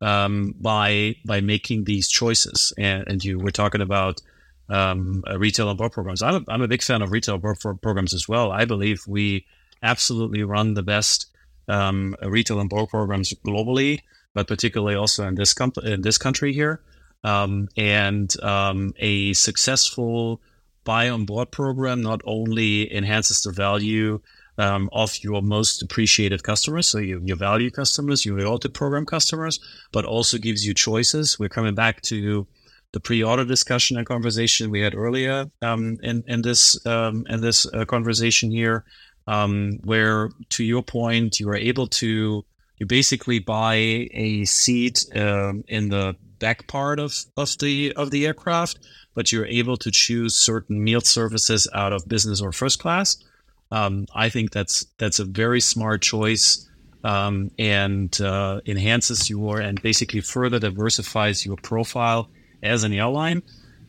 um, 0.00 0.54
by 0.58 1.16
by 1.26 1.40
making 1.42 1.84
these 1.84 2.08
choices. 2.08 2.72
And, 2.78 3.04
and 3.06 3.22
you 3.22 3.38
were 3.38 3.50
talking 3.50 3.82
about 3.82 4.22
um, 4.70 5.22
uh, 5.28 5.38
retail 5.38 5.68
and 5.68 5.76
board 5.76 5.92
programs. 5.92 6.22
I'm 6.22 6.36
a, 6.36 6.44
I'm 6.48 6.62
a 6.62 6.68
big 6.68 6.82
fan 6.82 7.02
of 7.02 7.12
retail 7.12 7.36
board 7.36 7.58
programs 7.60 8.14
as 8.14 8.26
well. 8.26 8.50
I 8.50 8.64
believe 8.64 9.02
we 9.06 9.44
absolutely 9.82 10.42
run 10.42 10.74
the 10.74 10.82
best 10.82 11.26
um, 11.68 12.14
retail 12.22 12.60
and 12.60 12.70
board 12.70 12.88
programs 12.88 13.32
globally, 13.46 14.00
but 14.34 14.46
particularly 14.48 14.94
also 14.96 15.26
in 15.26 15.34
this 15.34 15.54
comp- 15.54 15.84
in 15.84 16.02
this 16.02 16.18
country 16.18 16.52
here. 16.52 16.80
Um, 17.24 17.68
and 17.76 18.32
um, 18.42 18.92
a 18.98 19.32
successful 19.32 20.40
buy 20.84 21.08
on 21.08 21.24
board 21.24 21.50
program 21.50 22.00
not 22.00 22.20
only 22.24 22.94
enhances 22.94 23.42
the 23.42 23.50
value 23.50 24.20
um, 24.56 24.88
of 24.92 25.16
your 25.22 25.42
most 25.42 25.82
appreciated 25.82 26.42
customers, 26.42 26.88
so 26.88 26.98
your, 26.98 27.20
your 27.20 27.36
value 27.36 27.70
customers, 27.70 28.24
your 28.24 28.40
loyalty 28.40 28.68
program 28.68 29.06
customers, 29.06 29.60
but 29.92 30.04
also 30.04 30.38
gives 30.38 30.66
you 30.66 30.74
choices. 30.74 31.38
We're 31.38 31.48
coming 31.48 31.74
back 31.74 32.00
to 32.02 32.46
the 32.92 33.00
pre-order 33.00 33.44
discussion 33.44 33.96
and 33.96 34.06
conversation 34.06 34.70
we 34.70 34.80
had 34.80 34.94
earlier 34.94 35.50
um, 35.62 35.98
in 36.02 36.24
in 36.26 36.42
this 36.42 36.84
um, 36.86 37.26
in 37.28 37.40
this 37.40 37.66
uh, 37.66 37.84
conversation 37.84 38.50
here, 38.50 38.84
um, 39.28 39.78
where 39.84 40.30
to 40.48 40.64
your 40.64 40.82
point, 40.82 41.38
you 41.38 41.48
are 41.50 41.56
able 41.56 41.86
to 41.86 42.44
you 42.78 42.86
basically 42.86 43.40
buy 43.40 43.74
a 43.74 44.44
seat 44.46 45.04
um, 45.14 45.64
in 45.68 45.90
the 45.90 46.16
back 46.38 46.66
part 46.66 46.98
of, 46.98 47.14
of 47.36 47.58
the 47.58 47.92
of 47.94 48.10
the 48.10 48.26
aircraft, 48.26 48.78
but 49.14 49.30
you're 49.30 49.46
able 49.46 49.76
to 49.76 49.90
choose 49.90 50.34
certain 50.34 50.82
meal 50.82 51.02
services 51.02 51.68
out 51.74 51.92
of 51.92 52.08
business 52.08 52.40
or 52.40 52.52
first 52.52 52.78
class. 52.78 53.18
Um, 53.70 54.06
I 54.14 54.30
think 54.30 54.52
that's 54.52 54.86
that's 54.96 55.18
a 55.18 55.24
very 55.24 55.60
smart 55.60 56.00
choice 56.00 56.66
um, 57.04 57.50
and 57.58 58.18
uh, 58.22 58.60
enhances 58.64 59.28
your 59.28 59.60
and 59.60 59.82
basically 59.82 60.22
further 60.22 60.58
diversifies 60.58 61.44
your 61.44 61.56
profile 61.56 62.30
as 62.62 62.82
an 62.82 62.94
airline. 62.94 63.42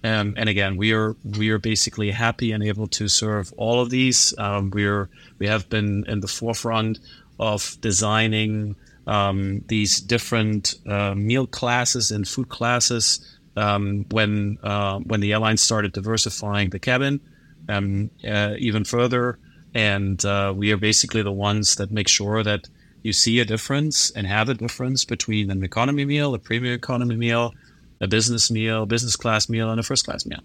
Um, 0.04 0.34
and 0.38 0.48
again, 0.48 0.78
we 0.78 0.94
are 0.94 1.16
we 1.38 1.50
are 1.50 1.58
basically 1.58 2.12
happy 2.12 2.52
and 2.52 2.64
able 2.64 2.88
to 2.88 3.08
serve 3.08 3.54
all 3.58 3.82
of 3.82 3.90
these. 3.90 4.34
Um, 4.38 4.72
we're 4.72 5.10
we 5.40 5.48
have 5.48 5.70
been 5.70 6.06
in 6.08 6.22
the 6.22 6.28
forefront 6.28 7.00
of 7.40 7.78
designing 7.82 8.76
um, 9.08 9.64
these 9.68 10.00
different 10.00 10.76
uh, 10.88 11.16
meal 11.16 11.48
classes 11.48 12.12
and 12.12 12.28
food 12.28 12.50
classes 12.50 13.20
um, 13.58 14.06
when 14.12 14.58
uh, 14.64 15.00
when 15.00 15.20
the 15.20 15.34
airline 15.34 15.58
started 15.58 15.92
diversifying 15.92 16.70
the 16.70 16.80
cabin 16.80 17.20
um, 17.68 18.10
uh, 18.28 18.54
even 18.58 18.86
further 18.86 19.40
and 19.74 20.24
uh, 20.26 20.54
we 20.56 20.72
are 20.72 20.78
basically 20.78 21.22
the 21.22 21.32
ones 21.32 21.76
that 21.76 21.92
make 21.92 22.08
sure 22.08 22.44
that 22.44 22.68
you 23.04 23.14
see 23.14 23.40
a 23.40 23.46
difference 23.46 24.12
and 24.12 24.28
have 24.28 24.50
a 24.50 24.54
difference 24.54 25.06
between 25.06 25.52
an 25.52 25.64
economy 25.64 26.06
meal, 26.06 26.34
a 26.34 26.40
premium 26.40 26.74
economy 26.74 27.16
meal, 27.16 27.54
a 28.02 28.08
business 28.08 28.50
meal, 28.50 28.86
business 28.86 29.16
class 29.16 29.50
meal, 29.50 29.70
and 29.70 29.80
a 29.80 29.84
first 29.84 30.06
class 30.06 30.26
meal. 30.26 30.40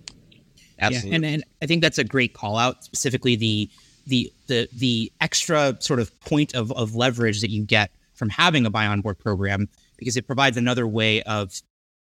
Absolutely. 0.79 1.11
Yeah, 1.11 1.17
and, 1.17 1.25
and 1.25 1.45
I 1.63 1.67
think 1.67 1.83
that's 1.83 1.99
a 1.99 2.05
great 2.05 2.35
call 2.35 2.57
out, 2.57 2.85
specifically 2.85 3.37
the 3.37 3.71
the 4.07 4.33
the 4.49 4.69
the 4.73 5.13
extra 5.21 5.77
sort 5.81 6.01
of 6.01 6.19
point 6.21 6.55
of, 6.55 6.73
of 6.73 6.95
leverage 6.95 7.41
that 7.41 7.51
you 7.51 7.65
get 7.65 7.91
from 8.15 8.29
having 8.29 8.67
a 8.67 8.71
buy 8.71 8.87
on 8.87 9.01
board 9.01 9.19
program 9.19 9.69
because 9.97 10.17
it 10.17 10.27
provides 10.27 10.57
another 10.57 10.87
way 10.87 11.23
of 11.23 11.53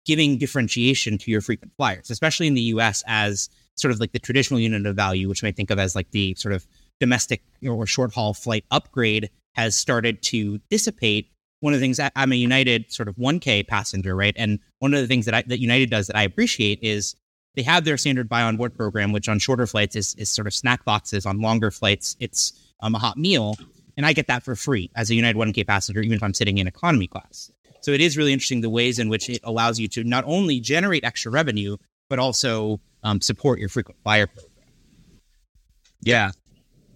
giving 0.07 0.38
differentiation 0.38 1.18
to 1.18 1.30
your 1.30 1.41
frequent 1.41 1.72
flyers, 1.76 2.11
especially 2.11 2.47
in 2.47 2.55
the 2.55 2.62
US 2.62 3.03
as 3.07 3.49
sort 3.76 3.93
of 3.93 4.01
like 4.01 4.12
the 4.12 4.18
traditional 4.18 4.61
unit 4.61 4.86
of 4.86 4.97
value, 4.97 5.28
which 5.28 5.45
I 5.45 5.53
think 5.53 5.70
of 5.70 5.78
as 5.78 5.95
like 5.95 6.11
the 6.11 6.34
sort 6.34 6.55
of 6.55 6.66
domestic 7.01 7.43
or 7.66 7.86
short 7.86 8.14
haul 8.14 8.34
flight 8.34 8.64
upgrade 8.70 9.30
has 9.55 9.76
started 9.76 10.22
to 10.22 10.59
dissipate. 10.70 11.30
One 11.61 11.74
of 11.74 11.80
the 11.80 11.84
things 11.84 12.00
I'm 12.16 12.32
a 12.32 12.36
United 12.36 12.90
sort 12.92 13.08
of 13.08 13.16
1K 13.16 13.66
passenger, 13.66 14.16
right? 14.16 14.34
And 14.36 14.58
one 14.78 14.94
of 14.94 15.00
the 15.00 15.06
things 15.06 15.26
that 15.26 15.34
I, 15.34 15.42
that 15.46 15.61
United 15.61 15.90
does 15.90 16.06
that 16.06 16.16
I 16.16 16.22
appreciate 16.22 16.78
is 16.82 17.14
they 17.54 17.62
have 17.62 17.84
their 17.84 17.98
standard 17.98 18.28
buy 18.28 18.42
on 18.42 18.56
board 18.56 18.74
program, 18.74 19.12
which 19.12 19.28
on 19.28 19.38
shorter 19.38 19.66
flights 19.66 19.96
is, 19.96 20.14
is 20.14 20.30
sort 20.30 20.46
of 20.46 20.54
snack 20.54 20.84
boxes. 20.84 21.26
On 21.26 21.40
longer 21.40 21.70
flights, 21.70 22.16
it's 22.20 22.52
um, 22.80 22.94
a 22.94 22.98
hot 22.98 23.16
meal. 23.16 23.56
And 23.96 24.06
I 24.06 24.12
get 24.12 24.28
that 24.28 24.42
for 24.42 24.54
free 24.54 24.90
as 24.96 25.11
a 25.11 25.14
United 25.14 25.38
1K 25.38 25.66
passenger, 25.66 26.00
even 26.00 26.16
if 26.16 26.22
I'm 26.22 26.34
sitting 26.34 26.58
in 26.58 26.66
economy 26.66 27.06
class. 27.06 27.50
So 27.82 27.90
it 27.92 28.00
is 28.00 28.16
really 28.16 28.32
interesting 28.32 28.61
the 28.61 28.70
ways 28.70 28.98
in 28.98 29.08
which 29.08 29.28
it 29.28 29.40
allows 29.44 29.78
you 29.78 29.88
to 29.88 30.04
not 30.04 30.24
only 30.26 30.61
generate 30.61 31.04
extra 31.04 31.30
revenue, 31.32 31.76
but 32.08 32.18
also 32.18 32.80
um, 33.02 33.20
support 33.20 33.58
your 33.58 33.68
frequent 33.68 33.98
flyer 34.02 34.26
program. 34.26 34.46
Yeah, 36.02 36.30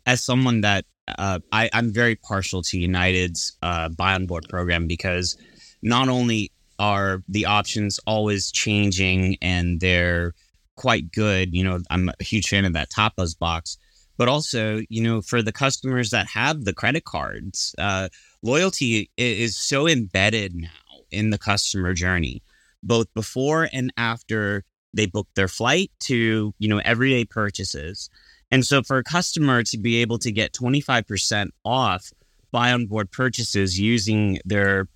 as 0.07 0.23
someone 0.23 0.63
that 0.63 0.85
uh, 1.09 1.39
I, 1.53 1.71
I'm 1.73 1.93
very 1.93 2.17
partial 2.17 2.63
to 2.63 2.79
United's 2.79 3.57
uh, 3.63 3.89
buy 3.91 4.15
on 4.15 4.27
board 4.27 4.47
program 4.49 4.87
because 4.87 5.37
not 5.83 6.09
only 6.09 6.51
are 6.79 7.23
the 7.29 7.47
options 7.47 8.01
always 8.07 8.51
changing 8.51 9.37
and 9.43 9.81
they're 9.81 10.33
quite 10.77 11.13
good, 11.13 11.55
you 11.55 11.63
know, 11.63 11.81
I'm 11.91 12.09
a 12.09 12.25
huge 12.25 12.49
fan 12.49 12.65
of 12.65 12.73
that 12.73 12.91
Tapas 12.91 13.39
box, 13.39 13.79
but 14.17 14.29
also, 14.29 14.81
you 14.89 15.03
know, 15.03 15.21
for 15.21 15.43
the 15.43 15.53
customers 15.53 16.11
that 16.11 16.27
have 16.29 16.65
the 16.65 16.73
credit 16.73 17.05
cards, 17.05 17.75
uh, 17.79 18.09
loyalty 18.43 19.11
is 19.17 19.57
so 19.57 19.87
embedded 19.87 20.55
now 20.55 20.69
in 21.11 21.31
the 21.31 21.39
customer 21.39 21.95
journey, 21.95 22.43
both 22.83 23.13
before 23.15 23.69
and 23.73 23.93
after 23.97 24.65
they 24.93 25.07
book 25.07 25.29
their 25.35 25.49
flight 25.49 25.91
to, 26.01 26.55
you 26.59 26.69
know, 26.69 26.81
everyday 26.85 27.25
purchases. 27.25 28.09
And 28.55 28.65
so 28.65 28.85
for 28.85 28.99
a 28.99 29.03
customer 29.03 29.65
to 29.65 29.79
be 29.79 29.97
able 29.97 30.17
to 30.21 30.31
get 30.31 30.53
25% 30.53 31.51
off 31.65 32.13
buy 32.53 32.71
on 32.71 32.87
board 32.87 33.11
purchases 33.11 33.81
using 33.81 34.39
their 34.45 34.87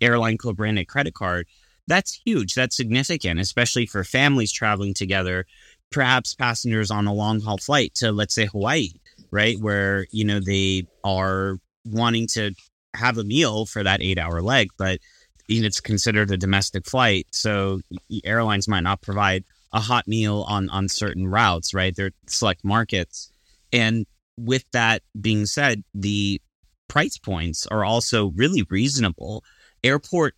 airline 0.00 0.36
co 0.38 0.52
branded 0.52 0.88
credit 0.88 1.14
card, 1.14 1.46
that's 1.86 2.20
huge. 2.26 2.54
That's 2.54 2.76
significant, 2.76 3.38
especially 3.38 3.86
for 3.86 4.02
families 4.02 4.50
traveling 4.50 4.92
together, 4.92 5.46
perhaps 5.92 6.34
passengers 6.34 6.90
on 6.90 7.06
a 7.06 7.14
long 7.14 7.40
haul 7.40 7.58
flight 7.58 7.94
to, 7.94 8.10
let's 8.10 8.34
say, 8.34 8.46
Hawaii, 8.46 8.88
right? 9.30 9.56
Where, 9.60 10.08
you 10.10 10.24
know, 10.24 10.40
they 10.40 10.88
are 11.04 11.58
wanting 11.84 12.26
to 12.32 12.56
have 12.96 13.18
a 13.18 13.24
meal 13.24 13.66
for 13.66 13.84
that 13.84 14.02
eight 14.02 14.18
hour 14.18 14.42
leg, 14.42 14.70
but 14.78 14.98
it's 15.48 15.80
considered 15.80 16.32
a 16.32 16.36
domestic 16.36 16.84
flight. 16.84 17.28
So 17.30 17.82
airlines 18.24 18.66
might 18.66 18.80
not 18.80 19.00
provide 19.00 19.44
a 19.72 19.80
hot 19.80 20.06
meal 20.06 20.44
on 20.48 20.68
on 20.70 20.88
certain 20.88 21.28
routes, 21.28 21.74
right? 21.74 21.94
They're 21.94 22.12
select 22.26 22.64
markets. 22.64 23.30
And 23.72 24.06
with 24.36 24.64
that 24.72 25.02
being 25.20 25.46
said, 25.46 25.82
the 25.94 26.40
price 26.88 27.18
points 27.18 27.66
are 27.66 27.84
also 27.84 28.32
really 28.36 28.64
reasonable. 28.70 29.44
Airport 29.82 30.34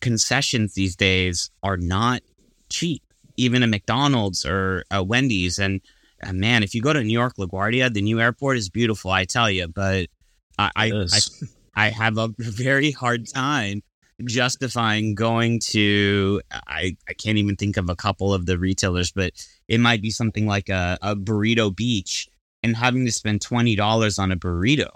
concessions 0.00 0.74
these 0.74 0.96
days 0.96 1.50
are 1.62 1.76
not 1.76 2.22
cheap, 2.68 3.02
even 3.36 3.62
a 3.62 3.66
McDonald's 3.66 4.44
or 4.44 4.84
a 4.90 5.02
Wendy's. 5.02 5.58
And 5.58 5.80
uh, 6.22 6.32
man, 6.32 6.62
if 6.62 6.74
you 6.74 6.82
go 6.82 6.92
to 6.92 7.02
New 7.02 7.12
York 7.12 7.36
LaGuardia, 7.36 7.92
the 7.92 8.02
new 8.02 8.20
airport 8.20 8.56
is 8.56 8.68
beautiful, 8.68 9.10
I 9.10 9.24
tell 9.24 9.50
you. 9.50 9.68
But 9.68 10.08
I, 10.58 10.70
I, 10.76 10.92
I, 11.12 11.20
I 11.74 11.88
have 11.90 12.18
a 12.18 12.30
very 12.38 12.90
hard 12.90 13.28
time 13.28 13.82
justifying 14.24 15.14
going 15.14 15.60
to 15.60 16.40
I, 16.52 16.96
I 17.08 17.12
can't 17.14 17.38
even 17.38 17.56
think 17.56 17.76
of 17.76 17.88
a 17.88 17.96
couple 17.96 18.32
of 18.32 18.46
the 18.46 18.58
retailers, 18.58 19.12
but 19.12 19.32
it 19.68 19.80
might 19.80 20.02
be 20.02 20.10
something 20.10 20.46
like 20.46 20.68
a, 20.68 20.98
a 21.02 21.16
burrito 21.16 21.74
beach 21.74 22.28
and 22.62 22.76
having 22.76 23.04
to 23.06 23.12
spend 23.12 23.40
twenty 23.40 23.76
dollars 23.76 24.18
on 24.18 24.32
a 24.32 24.36
burrito. 24.36 24.90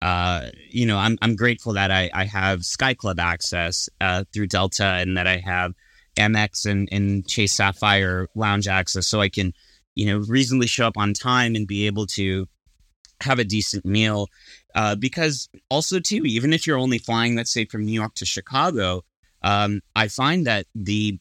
Uh, 0.00 0.50
you 0.70 0.86
know, 0.86 0.96
I'm 0.96 1.18
I'm 1.22 1.34
grateful 1.34 1.72
that 1.72 1.90
I, 1.90 2.10
I 2.14 2.24
have 2.24 2.64
Sky 2.64 2.94
Club 2.94 3.18
access 3.18 3.88
uh, 4.00 4.24
through 4.32 4.46
Delta 4.46 4.84
and 4.84 5.16
that 5.16 5.26
I 5.26 5.38
have 5.38 5.74
Amex 6.16 6.66
and, 6.66 6.88
and 6.92 7.26
Chase 7.26 7.54
Sapphire 7.54 8.28
lounge 8.34 8.68
access 8.68 9.06
so 9.06 9.20
I 9.20 9.28
can, 9.28 9.52
you 9.94 10.06
know, 10.06 10.18
reasonably 10.28 10.66
show 10.66 10.86
up 10.86 10.96
on 10.96 11.14
time 11.14 11.54
and 11.54 11.66
be 11.66 11.86
able 11.86 12.06
to 12.08 12.46
have 13.20 13.38
a 13.38 13.44
decent 13.44 13.84
meal. 13.84 14.28
Uh, 14.74 14.94
because 14.94 15.48
also 15.70 15.98
too, 15.98 16.22
even 16.24 16.52
if 16.52 16.66
you're 16.66 16.78
only 16.78 16.98
flying, 16.98 17.34
let's 17.34 17.52
say 17.52 17.64
from 17.64 17.84
New 17.84 17.92
York 17.92 18.14
to 18.14 18.26
Chicago, 18.26 19.04
um, 19.42 19.80
I 19.96 20.08
find 20.08 20.46
that 20.46 20.66
the 20.74 21.18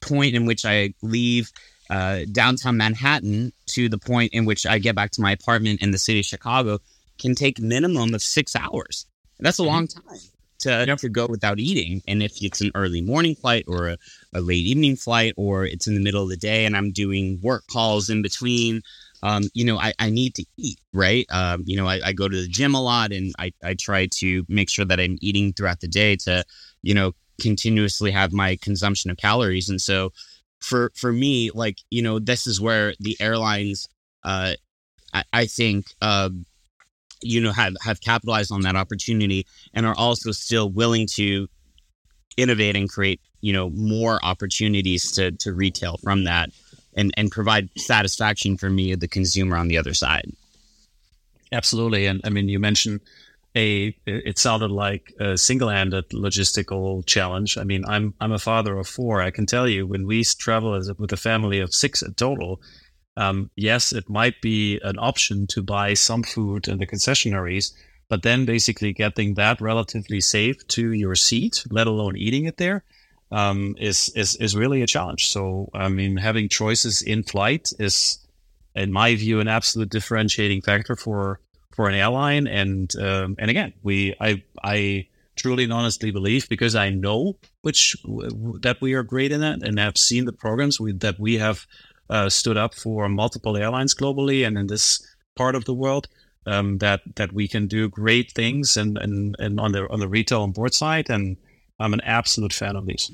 point 0.00 0.34
in 0.34 0.46
which 0.46 0.64
I 0.64 0.94
leave 1.02 1.50
uh, 1.90 2.20
downtown 2.30 2.76
Manhattan 2.76 3.52
to 3.66 3.88
the 3.88 3.98
point 3.98 4.32
in 4.34 4.44
which 4.44 4.66
I 4.66 4.78
get 4.78 4.94
back 4.94 5.10
to 5.12 5.22
my 5.22 5.32
apartment 5.32 5.82
in 5.82 5.90
the 5.90 5.98
city 5.98 6.20
of 6.20 6.26
Chicago 6.26 6.78
can 7.18 7.34
take 7.34 7.58
minimum 7.58 8.14
of 8.14 8.22
six 8.22 8.54
hours. 8.54 9.06
That's 9.40 9.58
a 9.58 9.62
mm-hmm. 9.62 9.70
long 9.70 9.86
time 9.86 10.18
to, 10.60 10.84
yep. 10.86 10.98
to 10.98 11.08
go 11.08 11.26
without 11.26 11.58
eating. 11.58 12.02
And 12.06 12.22
if 12.22 12.42
it's 12.42 12.60
an 12.60 12.72
early 12.74 13.00
morning 13.00 13.34
flight 13.34 13.64
or 13.68 13.88
a, 13.88 13.96
a, 14.34 14.40
late 14.40 14.66
evening 14.66 14.96
flight, 14.96 15.34
or 15.36 15.64
it's 15.64 15.86
in 15.86 15.94
the 15.94 16.00
middle 16.00 16.22
of 16.22 16.28
the 16.28 16.36
day 16.36 16.64
and 16.64 16.76
I'm 16.76 16.92
doing 16.92 17.40
work 17.42 17.64
calls 17.70 18.10
in 18.10 18.22
between, 18.22 18.82
um, 19.22 19.44
you 19.54 19.64
know, 19.64 19.78
I, 19.78 19.92
I 19.98 20.10
need 20.10 20.34
to 20.36 20.44
eat, 20.56 20.78
right? 20.92 21.26
Um, 21.30 21.62
you 21.66 21.76
know, 21.76 21.86
I, 21.86 22.00
I, 22.04 22.12
go 22.12 22.28
to 22.28 22.40
the 22.40 22.48
gym 22.48 22.74
a 22.74 22.82
lot 22.82 23.12
and 23.12 23.32
I, 23.38 23.52
I 23.64 23.74
try 23.74 24.06
to 24.18 24.44
make 24.48 24.70
sure 24.70 24.84
that 24.84 25.00
I'm 25.00 25.18
eating 25.20 25.52
throughout 25.52 25.80
the 25.80 25.88
day 25.88 26.16
to, 26.16 26.44
you 26.82 26.94
know, 26.94 27.12
continuously 27.40 28.10
have 28.10 28.32
my 28.32 28.56
consumption 28.62 29.10
of 29.10 29.16
calories. 29.16 29.68
And 29.68 29.80
so 29.80 30.12
for, 30.60 30.92
for 30.94 31.12
me, 31.12 31.50
like, 31.52 31.78
you 31.90 32.02
know, 32.02 32.18
this 32.18 32.46
is 32.46 32.60
where 32.60 32.94
the 33.00 33.16
airlines, 33.20 33.88
uh, 34.24 34.54
I, 35.12 35.24
I 35.32 35.46
think, 35.46 35.86
uh, 36.00 36.30
you 37.20 37.40
know, 37.40 37.52
have, 37.52 37.74
have 37.82 38.00
capitalized 38.00 38.52
on 38.52 38.60
that 38.62 38.76
opportunity 38.76 39.46
and 39.74 39.84
are 39.84 39.96
also 39.96 40.30
still 40.30 40.70
willing 40.70 41.08
to 41.14 41.48
innovate 42.36 42.76
and 42.76 42.88
create, 42.88 43.20
you 43.40 43.52
know, 43.52 43.70
more 43.70 44.20
opportunities 44.24 45.10
to, 45.12 45.32
to 45.32 45.52
retail 45.52 45.96
from 45.98 46.24
that 46.24 46.50
and 46.98 47.12
and 47.16 47.30
provide 47.30 47.70
satisfaction 47.78 48.58
for 48.58 48.68
me, 48.68 48.94
the 48.94 49.08
consumer, 49.08 49.56
on 49.56 49.68
the 49.68 49.78
other 49.78 49.94
side. 49.94 50.30
Absolutely, 51.50 52.04
and 52.04 52.20
I 52.24 52.30
mean, 52.30 52.48
you 52.48 52.58
mentioned 52.58 53.00
a. 53.56 53.96
It 54.04 54.38
sounded 54.38 54.70
like 54.70 55.14
a 55.18 55.38
single-handed 55.38 56.10
logistical 56.10 57.06
challenge. 57.06 57.56
I 57.56 57.64
mean, 57.64 57.84
I'm 57.86 58.12
I'm 58.20 58.32
a 58.32 58.38
father 58.38 58.76
of 58.78 58.86
four. 58.86 59.22
I 59.22 59.30
can 59.30 59.46
tell 59.46 59.66
you, 59.66 59.86
when 59.86 60.06
we 60.06 60.24
travel 60.24 60.74
as 60.74 60.88
a, 60.88 60.94
with 60.94 61.12
a 61.12 61.16
family 61.16 61.60
of 61.60 61.72
six 61.72 62.02
in 62.02 62.12
total, 62.14 62.60
um, 63.16 63.50
yes, 63.56 63.92
it 63.92 64.10
might 64.10 64.42
be 64.42 64.78
an 64.82 64.98
option 64.98 65.46
to 65.48 65.62
buy 65.62 65.94
some 65.94 66.22
food 66.22 66.68
in 66.68 66.78
the 66.78 66.86
concessionaries, 66.86 67.72
but 68.08 68.22
then 68.22 68.44
basically 68.44 68.92
getting 68.92 69.34
that 69.34 69.60
relatively 69.60 70.20
safe 70.20 70.66
to 70.68 70.92
your 70.92 71.14
seat, 71.14 71.64
let 71.70 71.86
alone 71.86 72.16
eating 72.16 72.44
it 72.44 72.58
there, 72.58 72.84
um, 73.30 73.74
is 73.78 74.10
is 74.14 74.36
is 74.36 74.56
really 74.56 74.82
a 74.82 74.86
challenge. 74.86 75.28
So 75.28 75.70
I 75.74 75.88
mean, 75.88 76.16
having 76.16 76.48
choices 76.48 77.02
in 77.02 77.22
flight 77.22 77.72
is, 77.78 78.18
in 78.74 78.92
my 78.92 79.14
view, 79.16 79.40
an 79.40 79.48
absolute 79.48 79.90
differentiating 79.90 80.62
factor 80.62 80.96
for 80.96 81.40
for 81.74 81.88
an 81.88 81.94
airline. 81.94 82.46
And 82.46 82.94
um, 82.96 83.36
and 83.38 83.50
again, 83.50 83.72
we 83.82 84.14
I 84.20 84.42
I 84.62 85.08
truly 85.36 85.64
and 85.64 85.72
honestly 85.72 86.10
believe 86.10 86.48
because 86.48 86.74
I 86.74 86.90
know 86.90 87.36
which 87.62 87.96
that 88.62 88.78
we 88.80 88.94
are 88.94 89.02
great 89.02 89.32
in 89.32 89.40
that, 89.40 89.62
and 89.62 89.78
have 89.78 89.96
seen 89.96 90.24
the 90.24 90.32
programs 90.32 90.80
we, 90.80 90.92
that 90.92 91.20
we 91.20 91.34
have 91.34 91.66
uh, 92.10 92.28
stood 92.28 92.56
up 92.56 92.74
for 92.74 93.08
multiple 93.08 93.56
airlines 93.56 93.94
globally 93.94 94.46
and 94.46 94.58
in 94.58 94.66
this 94.66 95.06
part 95.36 95.54
of 95.54 95.64
the 95.64 95.74
world. 95.74 96.08
Um, 96.46 96.78
that 96.78 97.02
that 97.16 97.34
we 97.34 97.46
can 97.46 97.66
do 97.66 97.90
great 97.90 98.32
things 98.32 98.78
and, 98.78 98.96
and, 98.96 99.36
and 99.38 99.60
on 99.60 99.72
the 99.72 99.86
on 99.90 100.00
the 100.00 100.08
retail 100.08 100.44
and 100.44 100.54
board 100.54 100.72
side 100.72 101.10
and 101.10 101.36
I'm 101.78 101.94
an 101.94 102.00
absolute 102.02 102.52
fan 102.52 102.76
of 102.76 102.86
these. 102.86 103.10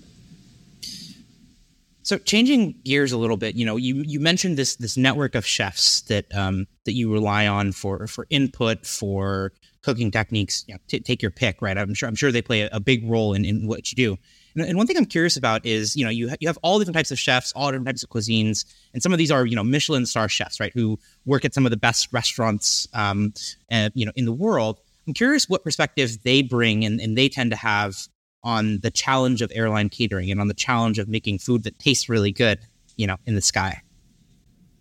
So 2.05 2.19
changing 2.19 2.75
gears 2.85 3.13
a 3.13 3.19
little 3.19 3.39
bit, 3.39 3.55
you 3.55 3.65
know, 3.65 3.77
you 3.77 4.03
you 4.07 4.21
mentioned 4.21 4.59
this 4.59 4.77
this 4.77 4.99
network 4.99 5.35
of 5.35 5.47
chefs 5.47 6.03
that 6.03 6.27
um, 6.35 6.67
that 6.85 6.93
you 6.93 7.11
rely 7.11 7.47
on 7.47 7.73
for 7.73 8.07
for 8.07 8.27
input 8.29 8.85
for 8.85 9.53
cooking 9.83 10.11
techniques. 10.11 10.65
You 10.69 10.75
know, 10.75 10.81
t- 10.87 11.01
take 11.01 11.23
your 11.23 11.31
pick, 11.31 11.63
right? 11.63 11.79
I'm 11.79 11.95
sure 11.95 12.07
I'm 12.07 12.15
sure 12.15 12.31
they 12.31 12.43
play 12.43 12.61
a, 12.61 12.69
a 12.73 12.81
big 12.81 13.09
role 13.09 13.33
in, 13.33 13.47
in 13.47 13.67
what 13.67 13.91
you 13.91 13.97
do. 13.97 14.19
And, 14.55 14.67
and, 14.67 14.77
one 14.77 14.87
thing 14.87 14.99
I'm 14.99 15.07
curious 15.07 15.39
about 15.39 15.65
is, 15.65 15.97
you 15.97 16.05
know, 16.05 16.11
you 16.11 16.29
ha- 16.29 16.37
you 16.41 16.49
have 16.49 16.59
all 16.63 16.79
different 16.79 16.95
types 16.95 17.11
of 17.11 17.19
chefs, 17.19 17.53
all 17.53 17.69
different 17.69 17.87
types 17.87 18.03
of 18.03 18.11
cuisines, 18.11 18.67
and 18.93 19.03
some 19.03 19.13
of 19.13 19.19
these 19.19 19.31
are 19.31 19.47
you 19.47 19.57
know 19.57 19.65
Michelin 19.65 20.05
star 20.05 20.29
chefs, 20.29 20.61
right, 20.61 20.73
who 20.75 20.99
work 21.25 21.47
at 21.47 21.55
some 21.55 21.65
of 21.65 21.71
the 21.71 21.79
best 21.79 22.13
restaurants, 22.13 22.87
um, 22.93 23.33
uh, 23.73 23.89
you 23.95 24.05
know, 24.05 24.13
in 24.15 24.27
the 24.27 24.33
world. 24.33 24.79
I'm 25.07 25.15
curious 25.15 25.49
what 25.49 25.65
perspective 25.65 26.23
they 26.23 26.43
bring 26.43 26.85
and, 26.85 27.01
and 27.01 27.17
they 27.17 27.29
tend 27.29 27.51
to 27.51 27.57
have 27.57 28.09
on 28.45 28.79
the 28.81 28.91
challenge 28.91 29.43
of 29.43 29.51
airline 29.55 29.89
catering 29.89 30.31
and 30.31 30.41
on 30.41 30.49
the 30.49 30.55
challenge 30.55 30.99
of 30.99 31.09
making 31.09 31.39
food 31.39 31.65
that 31.65 31.79
tastes 31.79 32.09
really 32.09 32.31
good, 32.31 32.61
you 32.97 33.07
know, 33.07 33.17
in 33.27 33.35
the 33.35 33.41
sky. 33.41 33.83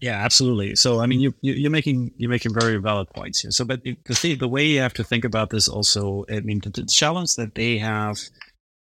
Yeah, 0.01 0.17
absolutely. 0.17 0.75
So, 0.75 0.99
I 0.99 1.05
mean, 1.05 1.21
you, 1.21 1.33
you 1.41 1.65
are 1.65 1.71
making 1.71 2.11
you're 2.17 2.29
making 2.29 2.53
very 2.53 2.75
valid 2.75 3.09
points 3.09 3.39
here. 3.39 3.51
So, 3.51 3.63
but 3.63 3.83
the 3.83 4.35
the 4.35 4.47
way 4.49 4.65
you 4.65 4.81
have 4.81 4.93
to 4.95 5.03
think 5.03 5.23
about 5.23 5.49
this 5.49 5.69
also, 5.69 6.25
I 6.29 6.41
mean, 6.41 6.59
the, 6.59 6.71
the 6.71 6.85
challenge 6.85 7.37
that 7.37 7.55
they 7.55 7.77
have 7.77 8.17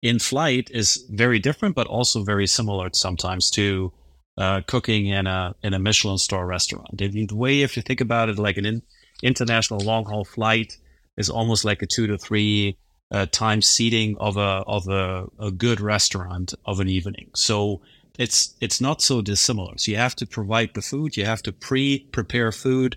in 0.00 0.20
flight 0.20 0.70
is 0.72 1.04
very 1.10 1.40
different, 1.40 1.74
but 1.74 1.88
also 1.88 2.22
very 2.22 2.46
similar 2.46 2.90
sometimes 2.92 3.50
to 3.50 3.92
uh, 4.36 4.60
cooking 4.68 5.06
in 5.08 5.26
a 5.26 5.56
in 5.64 5.74
a 5.74 5.80
Michelin 5.80 6.18
star 6.18 6.46
restaurant. 6.46 6.96
The, 6.96 7.26
the 7.26 7.34
way 7.34 7.62
if 7.62 7.76
you 7.76 7.82
think 7.82 8.00
about 8.00 8.28
it, 8.28 8.38
like 8.38 8.56
an 8.56 8.66
in, 8.66 8.82
international 9.20 9.80
long 9.80 10.04
haul 10.04 10.24
flight 10.24 10.78
is 11.16 11.28
almost 11.28 11.64
like 11.64 11.82
a 11.82 11.86
two 11.86 12.06
to 12.06 12.16
three 12.16 12.78
uh, 13.10 13.26
time 13.26 13.62
seating 13.62 14.16
of 14.18 14.36
a 14.36 14.62
of 14.66 14.88
a, 14.88 15.26
a 15.38 15.50
good 15.50 15.80
restaurant 15.80 16.54
of 16.64 16.80
an 16.80 16.88
evening. 16.88 17.30
So 17.34 17.80
it's 18.18 18.54
it's 18.60 18.80
not 18.80 19.00
so 19.00 19.22
dissimilar. 19.22 19.78
So 19.78 19.92
you 19.92 19.96
have 19.96 20.16
to 20.16 20.26
provide 20.26 20.74
the 20.74 20.82
food, 20.82 21.16
you 21.16 21.24
have 21.24 21.42
to 21.42 21.52
pre-prepare 21.52 22.52
food, 22.52 22.96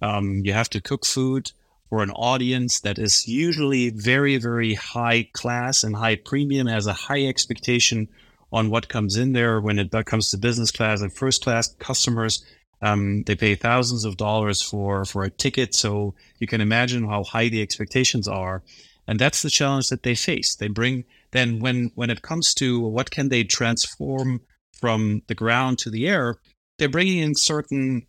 um, 0.00 0.42
you 0.44 0.52
have 0.52 0.70
to 0.70 0.80
cook 0.80 1.04
food 1.04 1.52
for 1.88 2.02
an 2.02 2.10
audience 2.12 2.80
that 2.80 2.98
is 2.98 3.26
usually 3.26 3.90
very 3.90 4.36
very 4.38 4.74
high 4.74 5.28
class 5.32 5.84
and 5.84 5.96
high 5.96 6.16
premium, 6.16 6.66
has 6.66 6.86
a 6.86 6.92
high 6.92 7.26
expectation 7.26 8.08
on 8.52 8.70
what 8.70 8.88
comes 8.88 9.16
in 9.16 9.32
there 9.32 9.60
when 9.60 9.78
it 9.78 9.92
comes 10.06 10.30
to 10.30 10.38
business 10.38 10.70
class 10.70 11.02
and 11.02 11.12
first 11.12 11.42
class 11.42 11.74
customers. 11.78 12.44
Um, 12.82 13.24
they 13.24 13.36
pay 13.36 13.54
thousands 13.56 14.06
of 14.06 14.16
dollars 14.16 14.62
for 14.62 15.04
for 15.04 15.24
a 15.24 15.30
ticket, 15.30 15.74
so 15.74 16.14
you 16.38 16.46
can 16.46 16.62
imagine 16.62 17.06
how 17.06 17.24
high 17.24 17.50
the 17.50 17.60
expectations 17.60 18.26
are 18.26 18.62
and 19.10 19.18
that's 19.18 19.42
the 19.42 19.50
challenge 19.50 19.88
that 19.88 20.04
they 20.04 20.14
face. 20.14 20.54
They 20.54 20.68
bring 20.68 21.04
then 21.32 21.58
when 21.58 21.90
when 21.96 22.10
it 22.10 22.22
comes 22.22 22.54
to 22.54 22.78
what 22.78 23.10
can 23.10 23.28
they 23.28 23.42
transform 23.42 24.40
from 24.72 25.22
the 25.26 25.34
ground 25.34 25.78
to 25.80 25.90
the 25.90 26.08
air 26.08 26.36
they're 26.78 26.88
bringing 26.88 27.18
in 27.18 27.34
certain 27.34 28.06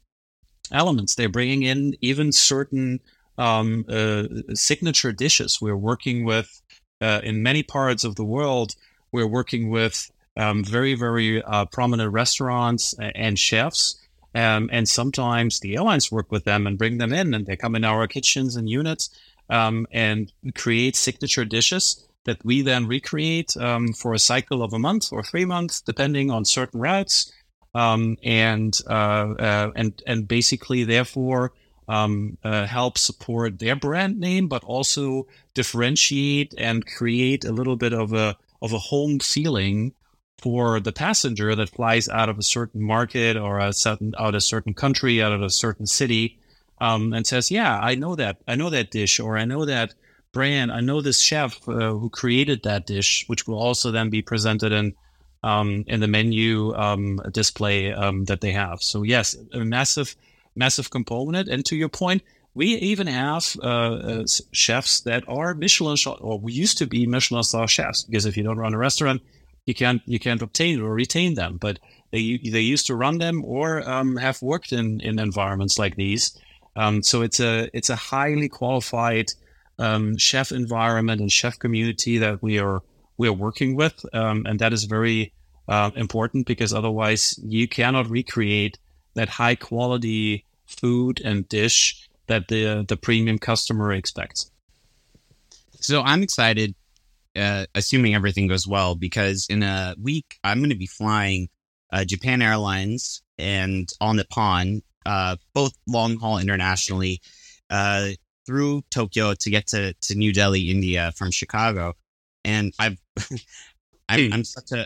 elements. 0.72 1.16
They're 1.16 1.28
bringing 1.28 1.64
in 1.64 1.96
even 2.00 2.32
certain 2.32 3.02
um, 3.38 3.84
uh, 3.90 4.24
signature 4.54 5.12
dishes. 5.12 5.60
We're 5.60 5.76
working 5.76 6.24
with 6.24 6.62
uh, 7.02 7.20
in 7.24 7.44
many 7.44 7.64
parts 7.64 8.04
of 8.04 8.16
the 8.16 8.24
world 8.24 8.76
we're 9.12 9.28
working 9.28 9.72
with 9.72 10.10
um, 10.38 10.64
very 10.64 10.94
very 10.94 11.42
uh, 11.44 11.66
prominent 11.66 12.14
restaurants 12.14 12.94
and 13.00 13.40
chefs. 13.40 13.98
Um, 14.34 14.70
and 14.72 14.88
sometimes 14.88 15.60
the 15.60 15.76
airlines 15.76 16.10
work 16.12 16.32
with 16.32 16.46
them 16.46 16.66
and 16.66 16.78
bring 16.78 17.00
them 17.00 17.12
in 17.12 17.34
and 17.34 17.46
they 17.46 17.58
come 17.58 17.76
in 17.76 17.84
our 17.84 18.08
kitchens 18.08 18.56
and 18.56 18.70
units 18.70 19.10
um, 19.52 19.86
and 19.92 20.32
create 20.56 20.96
signature 20.96 21.46
dishes 21.46 22.08
that 22.26 22.44
we 22.44 22.62
then 22.62 22.88
recreate 22.88 23.56
um, 23.58 23.94
for 23.94 24.14
a 24.14 24.20
cycle 24.20 24.64
of 24.64 24.74
a 24.74 24.80
month 24.80 25.12
or 25.12 25.24
three 25.24 25.46
months, 25.46 25.82
depending 25.82 26.32
on 26.32 26.46
certain 26.46 26.80
routes, 26.80 27.32
um, 27.76 28.18
and 28.24 28.80
uh, 28.90 29.34
uh, 29.40 29.72
and 29.76 30.02
and 30.08 30.28
basically 30.28 30.84
therefore 30.84 31.52
um, 31.88 32.38
uh, 32.44 32.66
help 32.66 32.98
support 32.98 33.60
their 33.60 33.76
brand 33.76 34.20
name, 34.20 34.48
but 34.48 34.64
also 34.64 35.28
differentiate 35.54 36.54
and 36.58 36.86
create 36.86 37.44
a 37.44 37.52
little 37.52 37.76
bit 37.76 37.94
of 37.94 38.14
a 38.14 38.38
of 38.62 38.74
a 38.74 38.80
home 38.80 39.20
feeling 39.20 39.94
for 40.38 40.80
the 40.80 40.92
passenger 40.92 41.56
that 41.56 41.70
flies 41.70 42.10
out 42.10 42.30
of 42.30 42.38
a 42.38 42.44
certain 42.44 42.82
market 42.82 43.38
or 43.38 43.60
a 43.60 43.74
certain 43.74 44.14
out 44.18 44.30
of 44.30 44.36
a 44.36 44.42
certain 44.42 44.74
country, 44.74 45.22
out 45.22 45.34
of 45.34 45.42
a 45.42 45.50
certain 45.50 45.86
city, 45.86 46.40
um, 46.82 47.14
and 47.14 47.26
says, 47.26 47.50
"Yeah, 47.50 47.80
I 47.80 47.96
know 47.96 48.16
that. 48.16 48.38
I 48.48 48.56
know 48.56 48.70
that 48.70 48.92
dish, 48.92 49.20
or 49.20 49.38
I 49.38 49.46
know 49.46 49.64
that 49.64 49.94
brand. 50.34 50.72
I 50.72 50.82
know 50.82 51.00
this 51.02 51.22
chef 51.22 51.68
uh, 51.70 51.94
who 51.94 52.10
created 52.10 52.64
that 52.64 52.88
dish, 52.88 53.24
which 53.28 53.48
will 53.48 53.60
also 53.60 53.92
then 53.92 54.10
be 54.10 54.22
presented 54.22 54.72
in 54.74 54.96
um, 55.44 55.84
in 55.88 56.00
the 56.00 56.08
menu 56.08 56.76
um, 56.76 57.20
display 57.32 57.94
um, 57.94 58.26
that 58.26 58.42
they 58.42 58.52
have. 58.52 58.82
So 58.82 59.04
yes, 59.04 59.36
a 59.54 59.60
massive, 59.60 60.16
massive 60.56 60.90
component. 60.90 61.48
And 61.48 61.66
to 61.66 61.76
your 61.76 61.90
point, 61.90 62.24
we 62.54 62.76
even 62.76 63.08
have 63.08 63.56
uh, 63.64 63.68
uh, 63.68 64.26
chefs 64.52 65.02
that 65.02 65.24
are 65.28 65.54
Michelin 65.54 65.98
or 66.20 66.40
we 66.40 66.52
used 66.52 66.78
to 66.80 66.86
be 66.86 67.08
Michelin 67.08 67.44
star 67.44 67.68
chefs 67.68 68.04
because 68.04 68.26
if 68.26 68.36
you 68.36 68.44
don't 68.44 68.58
run 68.58 68.74
a 68.74 68.78
restaurant, 68.78 69.22
you 69.66 69.74
can't 69.74 70.02
you 70.06 70.20
can't 70.20 70.42
obtain 70.42 70.82
or 70.82 70.94
retain 70.94 71.36
them. 71.36 71.58
But 71.58 71.80
they 72.12 72.38
they 72.38 72.62
used 72.62 72.88
to 72.88 72.96
run 72.96 73.20
them 73.20 73.44
or 73.46 73.88
um, 73.90 74.18
have 74.18 74.42
worked 74.42 74.72
in 74.72 75.00
in 75.02 75.20
environments 75.20 75.80
like 75.80 75.96
these. 75.96 76.38
Um, 76.76 77.04
so 77.04 77.22
it's 77.22 77.40
a 77.40 77.70
it's 77.74 77.90
a 77.90 77.96
highly 77.96 78.50
qualified 78.50 79.32
um, 79.80 80.18
chef 80.18 80.52
environment 80.52 81.22
and 81.22 81.32
chef 81.32 81.60
community 81.60 82.18
that 82.20 82.42
we 82.42 82.60
are 82.60 82.82
we 83.18 83.28
are 83.28 83.34
working 83.34 83.76
with, 83.76 84.06
um, 84.14 84.46
and 84.46 84.60
that 84.60 84.74
is 84.74 84.86
very 84.86 85.34
uh, 85.68 85.92
important 85.96 86.48
because 86.48 86.74
otherwise 86.74 87.38
you 87.44 87.68
cannot 87.68 88.10
recreate 88.10 88.78
that 89.16 89.30
high 89.30 89.56
quality 89.56 90.46
food 90.66 91.22
and 91.24 91.48
dish 91.50 92.10
that 92.28 92.48
the 92.48 92.86
the 92.88 92.98
premium 92.98 93.38
customer 93.38 93.92
expects. 93.92 94.52
So 95.82 96.02
I'm 96.02 96.24
excited, 96.24 96.76
uh, 97.36 97.66
assuming 97.76 98.16
everything 98.16 98.48
goes 98.48 98.68
well, 98.68 98.96
because 98.96 99.48
in 99.50 99.64
a 99.64 99.96
week 100.02 100.38
I'm 100.44 100.60
going 100.60 100.70
to 100.70 100.76
be 100.76 100.88
flying 100.88 101.50
uh, 101.92 102.06
Japan 102.06 102.42
Airlines 102.42 103.24
and 103.38 103.90
All 104.00 104.14
Nippon, 104.14 104.84
uh, 105.06 105.36
both 105.54 105.74
long 105.88 106.18
haul 106.18 106.38
internationally, 106.38 107.22
uh, 107.70 108.10
through 108.46 108.84
Tokyo 108.92 109.34
to 109.34 109.50
get 109.50 109.68
to, 109.68 109.94
to 109.94 110.16
New 110.16 110.34
Delhi, 110.34 110.70
India 110.70 111.12
from 111.16 111.32
Chicago. 111.32 111.94
And 112.44 112.74
I've, 112.80 112.98
I'm, 114.10 114.28
hmm. 114.28 114.34
I'm, 114.34 114.44
such 114.44 114.72
a, 114.74 114.86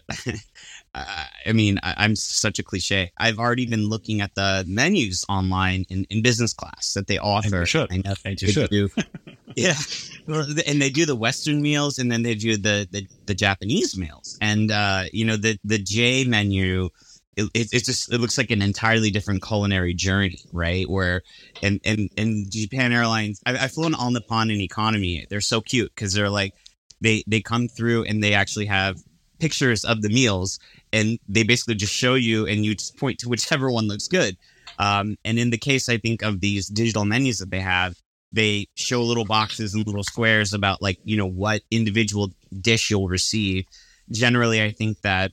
I 0.94 1.52
mean, 1.52 1.80
I, 1.82 2.06
am 2.06 2.16
such 2.16 2.60
a 2.60 2.64
cliche. 2.64 3.12
I've 3.18 3.40
already 3.40 3.66
been 3.66 3.88
looking 3.88 4.22
at 4.22 4.36
the 4.36 4.64
menus 4.68 5.26
online 5.28 5.86
in, 5.90 6.06
in 6.10 6.22
business 6.22 6.54
class 6.54 6.94
that 6.94 7.08
they 7.08 7.18
offer. 7.18 7.62
you 7.62 7.66
should. 7.66 7.92
I 7.92 7.98
know 7.98 8.14
and 8.24 8.42
you 8.42 8.50
should. 8.50 8.70
Do. 8.70 8.90
yeah. 9.56 9.74
And 10.28 10.82
they 10.82 10.92
do 10.92 11.06
the 11.06 11.16
Western 11.16 11.62
meals 11.62 11.98
and 11.98 12.12
then 12.12 12.22
they 12.22 12.36
do 12.36 12.58
the, 12.58 12.88
the, 12.92 13.08
the 13.26 13.34
Japanese 13.34 13.98
meals. 13.98 14.38
And, 14.42 14.70
uh, 14.70 15.06
you 15.12 15.26
know, 15.26 15.38
the, 15.38 15.58
the 15.64 15.80
J 15.80 16.26
menu, 16.26 16.90
it, 17.36 17.50
it, 17.74 17.84
just 17.84 18.12
it 18.14 18.20
looks 18.20 18.38
like 18.38 18.52
an 18.52 18.62
entirely 18.62 19.12
different 19.12 19.44
culinary 19.44 19.94
journey, 19.94 20.40
right? 20.54 20.90
Where 20.90 21.22
and 21.62 21.80
and 21.84 22.10
and 22.18 22.50
Japan 22.52 22.94
Airlines, 22.94 23.42
I, 23.46 23.58
I've 23.58 23.74
flown 23.74 23.94
All 23.94 24.12
Nippon 24.12 24.50
in 24.50 24.62
economy. 24.62 25.26
They're 25.30 25.42
so 25.42 25.62
cute 25.62 25.92
because 25.94 26.14
they're 26.14 26.30
like 26.30 26.54
they 27.02 27.24
they 27.28 27.42
come 27.42 27.68
through 27.68 28.04
and 28.06 28.24
they 28.24 28.34
actually 28.34 28.68
have 28.68 28.98
pictures 29.40 29.84
of 29.84 30.02
the 30.02 30.10
meals 30.10 30.60
and 30.94 31.20
they 31.28 31.44
basically 31.44 31.76
just 31.76 31.94
show 31.94 32.16
you 32.16 32.48
and 32.48 32.64
you 32.64 32.74
just 32.74 32.98
point 32.98 33.20
to 33.20 33.30
whichever 33.30 33.70
one 33.70 33.88
looks 33.88 34.08
good. 34.08 34.38
Um, 34.80 35.18
and 35.26 35.38
in 35.38 35.50
the 35.50 35.58
case, 35.58 35.90
I 35.90 35.98
think 35.98 36.22
of 36.22 36.40
these 36.40 36.68
digital 36.68 37.06
menus 37.06 37.40
that 37.40 37.52
they 37.52 37.60
have, 37.60 37.96
they 38.32 38.68
show 38.76 39.04
little 39.04 39.26
boxes 39.26 39.74
and 39.74 39.86
little 39.86 40.04
squares 40.04 40.54
about 40.54 40.82
like 40.82 41.00
you 41.04 41.18
know 41.18 41.28
what 41.28 41.62
individual 41.70 42.32
dish 42.62 42.90
you'll 42.90 43.10
receive. 43.10 43.66
Generally, 44.12 44.64
I 44.64 44.72
think 44.72 45.02
that 45.02 45.32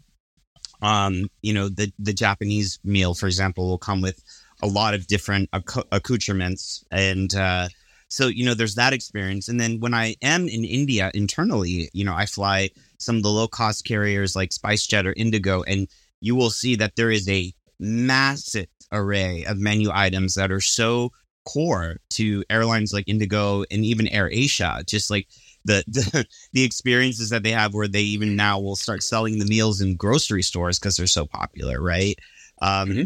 um, 0.83 1.29
you 1.43 1.55
know, 1.55 1.69
the 1.69 1.93
the 1.99 2.13
Japanese 2.13 2.79
meal, 2.85 3.15
for 3.15 3.27
example, 3.27 3.69
will 3.69 3.79
come 3.79 4.03
with 4.03 4.23
a 4.63 4.67
lot 4.67 4.95
of 4.95 5.07
different 5.07 5.49
acc- 5.53 5.87
accoutrements, 5.93 6.85
and 6.91 7.35
uh, 7.35 7.69
so 8.09 8.27
you 8.27 8.45
know, 8.45 8.55
there's 8.55 8.75
that 8.75 8.93
experience. 8.93 9.49
And 9.49 9.59
then 9.59 9.81
when 9.81 9.95
I 9.95 10.17
am 10.23 10.49
in 10.49 10.65
India 10.65 11.11
internally, 11.15 11.89
you 11.93 12.05
know, 12.05 12.15
I 12.15 12.27
fly 12.27 12.71
some 12.99 13.17
of 13.17 13.23
the 13.23 13.31
low 13.31 13.49
cost 13.49 13.85
carriers 13.85 14.37
like 14.37 14.51
SpiceJet 14.51 15.07
or 15.07 15.15
Indigo, 15.17 15.63
and 15.63 15.89
you 16.21 16.35
will 16.35 16.51
see 16.51 16.75
that 16.77 16.97
there 16.97 17.11
is 17.11 17.29
a 17.29 17.55
massive 17.79 18.67
array 18.93 19.45
of 19.45 19.59
menu 19.59 19.91
items 19.93 20.35
that 20.35 20.53
are 20.53 20.61
so 20.61 21.11
core 21.45 21.97
to 22.11 22.45
airlines 22.51 22.93
like 22.93 23.09
Indigo 23.09 23.65
and 23.71 23.85
even 23.85 24.09
Air 24.09 24.31
Asia. 24.31 24.83
Just 24.87 25.11
like 25.11 25.29
the, 25.65 25.85
the 25.89 26.27
the 26.53 26.65
experiences 26.65 27.31
that 27.31 27.43
they 27.43 27.53
have 27.53 27.75
where 27.75 27.89
they 27.89 28.03
even 28.03 28.37
now 28.37 28.61
will 28.61 28.77
start 28.77 29.03
selling 29.03 29.39
the 29.39 29.47
meals 29.47 29.81
in 29.81 29.97
grocery 29.97 30.43
stores 30.43 30.79
because 30.79 30.97
they're 30.97 31.07
so 31.07 31.27
popular, 31.27 31.81
right? 31.81 32.17
Um, 32.61 32.91
mm-hmm. 32.91 33.05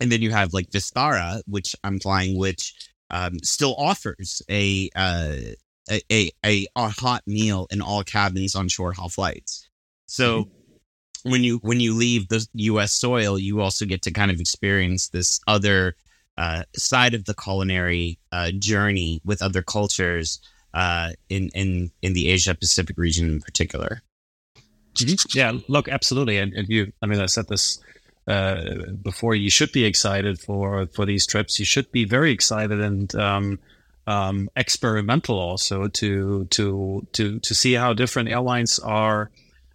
And 0.00 0.10
then 0.10 0.22
you 0.22 0.30
have 0.30 0.52
like 0.52 0.70
Vistara, 0.70 1.42
which 1.46 1.76
I'm 1.84 2.00
flying, 2.00 2.38
which 2.38 2.74
um, 3.10 3.38
still 3.40 3.74
offers 3.76 4.40
a, 4.48 4.88
uh, 4.94 5.34
a, 5.90 6.00
a, 6.10 6.30
a 6.44 6.66
a 6.76 6.88
hot 6.88 7.22
meal 7.26 7.66
in 7.70 7.82
all 7.82 8.02
cabins 8.02 8.54
on 8.54 8.68
short 8.68 8.96
haul 8.96 9.08
flights. 9.08 9.68
So 10.06 10.44
mm-hmm. 10.44 11.30
when 11.30 11.44
you 11.44 11.58
when 11.58 11.80
you 11.80 11.94
leave 11.94 12.28
the 12.28 12.46
U.S. 12.54 12.92
soil, 12.92 13.38
you 13.38 13.60
also 13.60 13.84
get 13.84 14.02
to 14.02 14.10
kind 14.10 14.30
of 14.30 14.40
experience 14.40 15.08
this 15.08 15.40
other 15.46 15.96
uh, 16.38 16.62
side 16.74 17.14
of 17.14 17.24
the 17.26 17.34
culinary 17.34 18.18
uh, 18.32 18.50
journey 18.58 19.20
with 19.24 19.42
other 19.42 19.62
cultures 19.62 20.40
uh, 20.74 21.10
in 21.28 21.50
in 21.54 21.90
in 22.02 22.12
the 22.12 22.28
Asia 22.28 22.54
Pacific 22.54 22.96
region 22.98 23.28
in 23.28 23.40
particular. 23.40 24.02
Mm-hmm. 24.94 25.38
Yeah, 25.38 25.58
look, 25.68 25.88
absolutely, 25.88 26.38
and, 26.38 26.52
and 26.52 26.68
you. 26.68 26.92
I 27.02 27.06
mean, 27.06 27.20
I 27.20 27.26
said 27.26 27.48
this 27.48 27.80
uh, 28.26 28.92
before. 29.02 29.34
You 29.34 29.50
should 29.50 29.72
be 29.72 29.84
excited 29.84 30.40
for 30.40 30.86
for 30.86 31.06
these 31.06 31.26
trips. 31.26 31.58
You 31.58 31.64
should 31.64 31.90
be 31.92 32.04
very 32.04 32.32
excited 32.32 32.80
and 32.80 33.14
um, 33.14 33.58
um, 34.06 34.50
experimental 34.56 35.38
also 35.38 35.88
to 35.88 36.44
to 36.46 37.06
to 37.12 37.38
to 37.38 37.54
see 37.54 37.74
how 37.74 37.92
different 37.92 38.28
airlines 38.28 38.78
are 38.78 39.30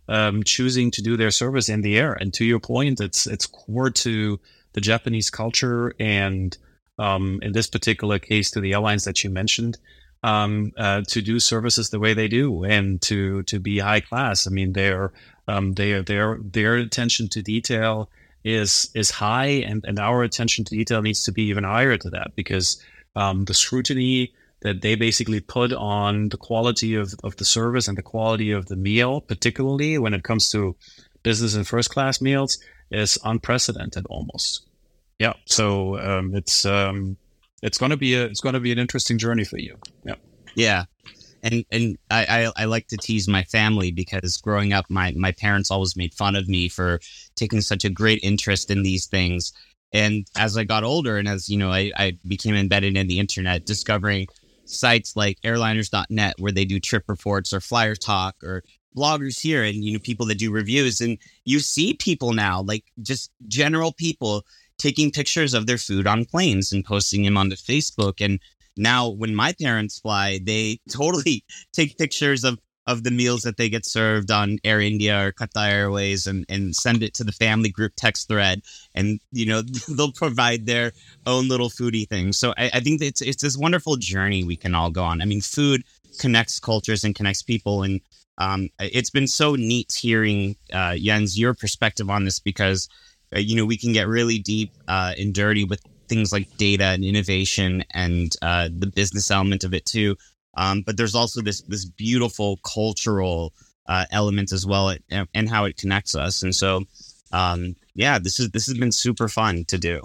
um, 0.08 0.44
choosing 0.44 0.92
to 0.92 1.02
do 1.02 1.18
their 1.18 1.32
service 1.32 1.70
in 1.70 1.82
the 1.82 1.98
air. 1.98 2.14
And 2.14 2.34
to 2.36 2.46
your 2.46 2.60
point, 2.60 3.00
it's 3.00 3.26
it's 3.26 3.46
core 3.46 3.90
to 3.90 4.40
the 4.74 4.82
Japanese 4.82 5.30
culture 5.30 5.96
and 6.00 6.58
um, 7.00 7.40
in 7.42 7.54
this 7.54 7.68
particular 7.68 8.20
case 8.20 8.52
to 8.52 8.62
the 8.62 8.74
airlines 8.74 9.06
that 9.06 9.24
you 9.24 9.30
mentioned 9.30 9.78
um, 10.26 10.72
uh, 10.76 11.04
to 11.08 11.22
do 11.22 11.40
services 11.40 11.92
the 11.92 12.00
way 12.00 12.16
they 12.16 12.28
do 12.28 12.64
and 12.64 13.00
to 13.04 13.44
to 13.44 13.60
be 13.60 13.78
high 13.78 14.00
class. 14.00 14.48
I 14.48 14.50
mean, 14.50 14.74
their 14.74 15.14
um, 15.48 15.74
their 15.74 16.02
their 16.02 16.40
their 16.42 16.76
attention 16.78 17.30
to 17.30 17.44
detail 17.44 18.10
is 18.44 18.90
is 18.96 19.12
high, 19.12 19.64
and 19.70 19.86
and 19.86 20.00
our 20.00 20.24
attention 20.24 20.66
to 20.66 20.76
detail 20.76 21.04
needs 21.04 21.24
to 21.26 21.32
be 21.32 21.44
even 21.44 21.64
higher 21.64 21.96
to 21.98 22.10
that 22.10 22.36
because 22.36 22.82
um, 23.16 23.46
the 23.46 23.54
scrutiny 23.54 24.34
that 24.62 24.82
they 24.82 24.96
basically 24.96 25.42
put 25.42 25.72
on 25.72 26.30
the 26.30 26.38
quality 26.38 26.96
of, 26.96 27.14
of 27.24 27.36
the 27.36 27.46
service 27.46 27.88
and 27.88 27.98
the 27.98 28.02
quality 28.02 28.52
of 28.52 28.66
the 28.66 28.76
meal, 28.76 29.22
particularly 29.22 30.00
when 30.00 30.16
it 30.16 30.24
comes 30.24 30.50
to 30.50 30.76
business 31.22 31.54
and 31.54 31.68
first 31.68 31.92
class 31.92 32.20
meals, 32.20 32.58
is 32.90 33.20
unprecedented 33.24 34.08
almost. 34.10 34.66
Yeah, 35.20 35.34
so 35.46 36.00
um, 36.00 36.34
it's 36.34 36.66
um, 36.66 37.18
it's 37.62 37.78
going 37.78 37.92
to 37.92 37.98
be 37.98 38.16
a 38.16 38.26
it's 38.26 38.42
going 38.42 38.54
to 38.54 38.60
be 38.60 38.72
an 38.72 38.80
interesting 38.80 39.18
journey 39.18 39.44
for 39.44 39.58
you. 39.58 39.78
Yeah. 40.06 40.16
Yeah. 40.56 40.86
And 41.44 41.66
and 41.72 41.98
I, 42.10 42.50
I, 42.58 42.64
I 42.64 42.66
like 42.66 42.88
to 42.88 42.98
tease 42.98 43.28
my 43.28 43.44
family 43.44 43.92
because 43.92 44.38
growing 44.38 44.74
up 44.74 44.86
my 44.90 45.14
my 45.16 45.32
parents 45.32 45.72
always 45.72 45.96
made 45.96 46.14
fun 46.14 46.36
of 46.36 46.48
me 46.48 46.70
for 46.70 47.00
taking 47.36 47.62
such 47.62 47.86
a 47.86 47.90
great 47.90 48.20
interest 48.24 48.72
in 48.72 48.84
these 48.84 49.06
things. 49.06 49.54
And 49.94 50.26
as 50.36 50.58
I 50.58 50.64
got 50.64 50.84
older 50.84 51.18
and 51.18 51.28
as 51.28 51.50
you 51.50 51.58
know 51.58 51.72
I, 51.72 51.92
I 51.98 52.18
became 52.28 52.56
embedded 52.56 52.98
in 52.98 53.08
the 53.08 53.20
internet, 53.20 53.66
discovering 53.66 54.28
sites 54.66 55.16
like 55.16 55.40
airliners.net 55.42 56.36
where 56.40 56.52
they 56.52 56.66
do 56.66 56.80
trip 56.80 57.04
reports 57.08 57.54
or 57.54 57.60
flyer 57.60 57.96
talk 57.96 58.36
or 58.44 58.64
bloggers 58.96 59.40
here 59.40 59.64
and 59.64 59.84
you 59.84 59.94
know 59.94 60.00
people 60.00 60.26
that 60.26 60.38
do 60.38 60.52
reviews 60.52 61.02
and 61.02 61.18
you 61.44 61.60
see 61.60 61.94
people 61.94 62.32
now 62.32 62.62
like 62.62 62.86
just 63.02 63.32
general 63.48 63.92
people 63.92 64.46
taking 64.78 65.12
pictures 65.12 65.54
of 65.54 65.68
their 65.68 65.78
food 65.78 66.08
on 66.08 66.26
planes 66.26 66.72
and 66.72 66.86
posting 66.86 67.24
them 67.24 67.38
onto 67.38 67.56
Facebook. 67.56 68.24
And 68.24 68.40
now, 68.78 69.10
when 69.10 69.34
my 69.36 69.54
parents 69.54 70.00
fly, 70.00 70.40
they 70.44 70.80
totally 70.92 71.44
take 71.74 71.98
pictures 71.98 72.44
of 72.44 72.60
of 72.88 73.04
the 73.04 73.12
meals 73.12 73.42
that 73.42 73.58
they 73.58 73.68
get 73.70 73.86
served 73.86 74.30
on 74.30 74.60
Air 74.64 74.80
India 74.80 75.20
or 75.26 75.32
Qatar 75.32 75.70
Airways 75.70 76.28
and, 76.28 76.46
and 76.50 76.76
send 76.76 77.02
it 77.02 77.14
to 77.16 77.24
the 77.24 77.32
family 77.32 77.70
group 77.70 77.94
text 77.96 78.28
thread. 78.28 78.62
And, 78.94 79.20
you 79.32 79.46
know, 79.48 79.62
they'll 79.90 80.12
provide 80.12 80.66
their 80.66 80.92
own 81.26 81.48
little 81.48 81.70
foodie 81.70 82.08
thing. 82.08 82.32
So 82.32 82.54
I, 82.58 82.70
I 82.76 82.80
think 82.82 83.02
it's, 83.02 83.22
it's 83.22 83.42
this 83.42 83.58
wonderful 83.58 83.96
journey 83.96 84.44
we 84.44 84.56
can 84.56 84.76
all 84.76 84.92
go 84.92 85.04
on. 85.04 85.22
I 85.22 85.26
mean, 85.26 85.42
food 85.42 85.84
connects 86.20 86.60
cultures 86.60 87.04
and 87.04 87.16
connects 87.16 87.42
people. 87.42 87.84
And 87.84 88.02
um, 88.38 88.70
it's 88.80 89.10
been 89.10 89.28
so 89.28 89.56
neat 89.56 89.92
hearing, 90.00 90.56
uh, 90.72 90.96
Jens, 90.96 91.40
your 91.40 91.54
perspective 91.54 92.10
on 92.10 92.26
this 92.26 92.40
because 92.40 92.88
you 93.44 93.56
know, 93.56 93.66
we 93.66 93.78
can 93.78 93.94
get 93.94 94.08
really 94.08 94.40
deep 94.40 94.72
uh, 94.88 95.14
and 95.18 95.34
dirty 95.34 95.64
with 95.64 95.82
things 96.08 96.32
like 96.32 96.56
data 96.58 96.86
and 96.86 97.04
innovation 97.04 97.84
and 97.92 98.36
uh, 98.42 98.70
the 98.78 98.88
business 98.88 99.32
element 99.32 99.64
of 99.64 99.74
it 99.74 99.86
too. 99.86 100.16
Um, 100.58 100.84
but 100.86 100.96
there's 100.98 101.16
also 101.16 101.42
this 101.42 101.62
this 101.64 101.86
beautiful 101.86 102.58
cultural 102.58 103.54
uh, 103.88 104.06
element 104.12 104.52
as 104.52 104.66
well, 104.66 104.96
and, 105.10 105.28
and, 105.34 105.50
how 105.50 105.66
it 105.66 105.78
connects 105.78 106.16
us. 106.16 106.44
And 106.44 106.56
so, 106.56 106.84
um, 107.32 107.76
yeah, 107.94 108.18
this 108.20 108.40
is 108.40 108.50
this 108.52 108.66
has 108.68 108.78
been 108.78 108.92
super 108.92 109.28
fun 109.28 109.66
to 109.66 109.78
do. 109.78 110.02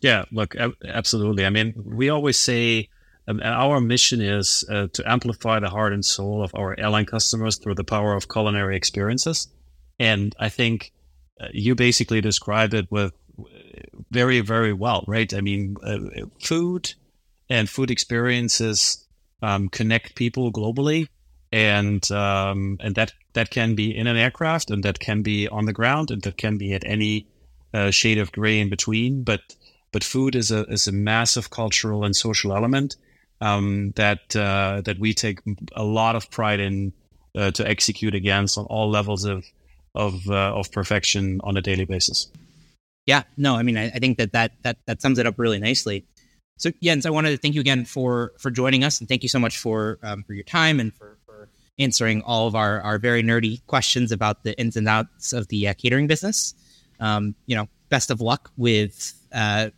Yeah, 0.00 0.24
look, 0.32 0.56
absolutely. 0.84 1.46
I 1.46 1.50
mean, 1.50 1.74
we 1.76 2.08
always 2.10 2.38
say 2.38 2.88
Um, 3.28 3.40
our 3.44 3.80
mission 3.80 4.20
is 4.20 4.64
uh, 4.68 4.88
to 4.92 5.02
amplify 5.06 5.60
the 5.60 5.70
heart 5.70 5.92
and 5.92 6.04
soul 6.04 6.42
of 6.42 6.52
our 6.54 6.74
airline 6.78 7.06
customers 7.06 7.56
through 7.56 7.76
the 7.76 7.84
power 7.84 8.14
of 8.16 8.26
culinary 8.26 8.76
experiences. 8.76 9.48
And 9.98 10.34
I 10.40 10.48
think 10.48 10.92
you 11.52 11.74
basically 11.74 12.20
described 12.20 12.74
it 12.74 12.90
with 12.90 13.12
very, 14.10 14.40
very 14.40 14.72
well, 14.72 15.04
right? 15.06 15.32
I 15.32 15.40
mean, 15.40 15.76
uh, 15.82 16.26
food 16.40 16.94
and 17.48 17.68
food 17.68 17.90
experiences 17.90 19.06
um, 19.42 19.68
connect 19.68 20.14
people 20.14 20.52
globally, 20.52 21.08
and 21.50 22.10
um, 22.10 22.78
and 22.80 22.94
that 22.94 23.12
that 23.32 23.50
can 23.50 23.74
be 23.74 23.96
in 23.96 24.06
an 24.06 24.16
aircraft, 24.16 24.70
and 24.70 24.82
that 24.84 25.00
can 25.00 25.22
be 25.22 25.48
on 25.48 25.66
the 25.66 25.72
ground, 25.72 26.10
and 26.10 26.22
that 26.22 26.36
can 26.36 26.58
be 26.58 26.72
at 26.72 26.84
any 26.84 27.26
uh, 27.74 27.90
shade 27.90 28.18
of 28.18 28.32
gray 28.32 28.60
in 28.60 28.68
between. 28.68 29.22
But 29.22 29.40
but 29.92 30.04
food 30.04 30.34
is 30.34 30.50
a 30.50 30.64
is 30.64 30.86
a 30.86 30.92
massive 30.92 31.50
cultural 31.50 32.04
and 32.04 32.14
social 32.14 32.54
element 32.54 32.96
um, 33.40 33.92
that 33.96 34.34
uh, 34.36 34.82
that 34.84 34.98
we 34.98 35.12
take 35.14 35.40
a 35.74 35.84
lot 35.84 36.16
of 36.16 36.30
pride 36.30 36.60
in 36.60 36.92
uh, 37.36 37.50
to 37.52 37.68
execute 37.68 38.14
against 38.14 38.56
on 38.56 38.66
all 38.66 38.90
levels 38.90 39.24
of 39.24 39.44
of 39.94 40.28
uh, 40.28 40.54
of 40.54 40.70
perfection 40.72 41.40
on 41.44 41.56
a 41.56 41.62
daily 41.62 41.84
basis. 41.84 42.28
Yeah, 43.06 43.24
no, 43.36 43.56
I 43.56 43.62
mean, 43.62 43.76
I, 43.76 43.86
I, 43.86 43.98
think 43.98 44.18
that, 44.18 44.32
that 44.32 44.52
that 44.62 44.78
that 44.86 45.02
sums 45.02 45.18
it 45.18 45.26
up 45.26 45.38
really 45.38 45.58
nicely. 45.58 46.04
So 46.58 46.70
Jens, 46.82 47.06
I 47.06 47.10
wanted 47.10 47.30
to 47.30 47.36
thank 47.36 47.54
you 47.54 47.60
again 47.60 47.84
for 47.84 48.32
for 48.38 48.50
joining 48.50 48.84
us, 48.84 49.00
and 49.00 49.08
thank 49.08 49.22
you 49.22 49.28
so 49.28 49.38
much 49.38 49.58
for 49.58 49.98
um, 50.02 50.22
for 50.22 50.34
your 50.34 50.44
time 50.44 50.78
and 50.78 50.94
for, 50.94 51.18
for 51.26 51.48
answering 51.78 52.22
all 52.22 52.46
of 52.46 52.54
our 52.54 52.80
our 52.82 52.98
very 52.98 53.22
nerdy 53.22 53.64
questions 53.66 54.12
about 54.12 54.44
the 54.44 54.58
ins 54.58 54.76
and 54.76 54.88
outs 54.88 55.32
of 55.32 55.48
the 55.48 55.68
uh, 55.68 55.74
catering 55.74 56.06
business. 56.06 56.54
Um, 57.00 57.34
you 57.46 57.56
know, 57.56 57.68
best 57.88 58.10
of 58.10 58.20
luck 58.20 58.52
with 58.56 59.12
uh, 59.32 59.70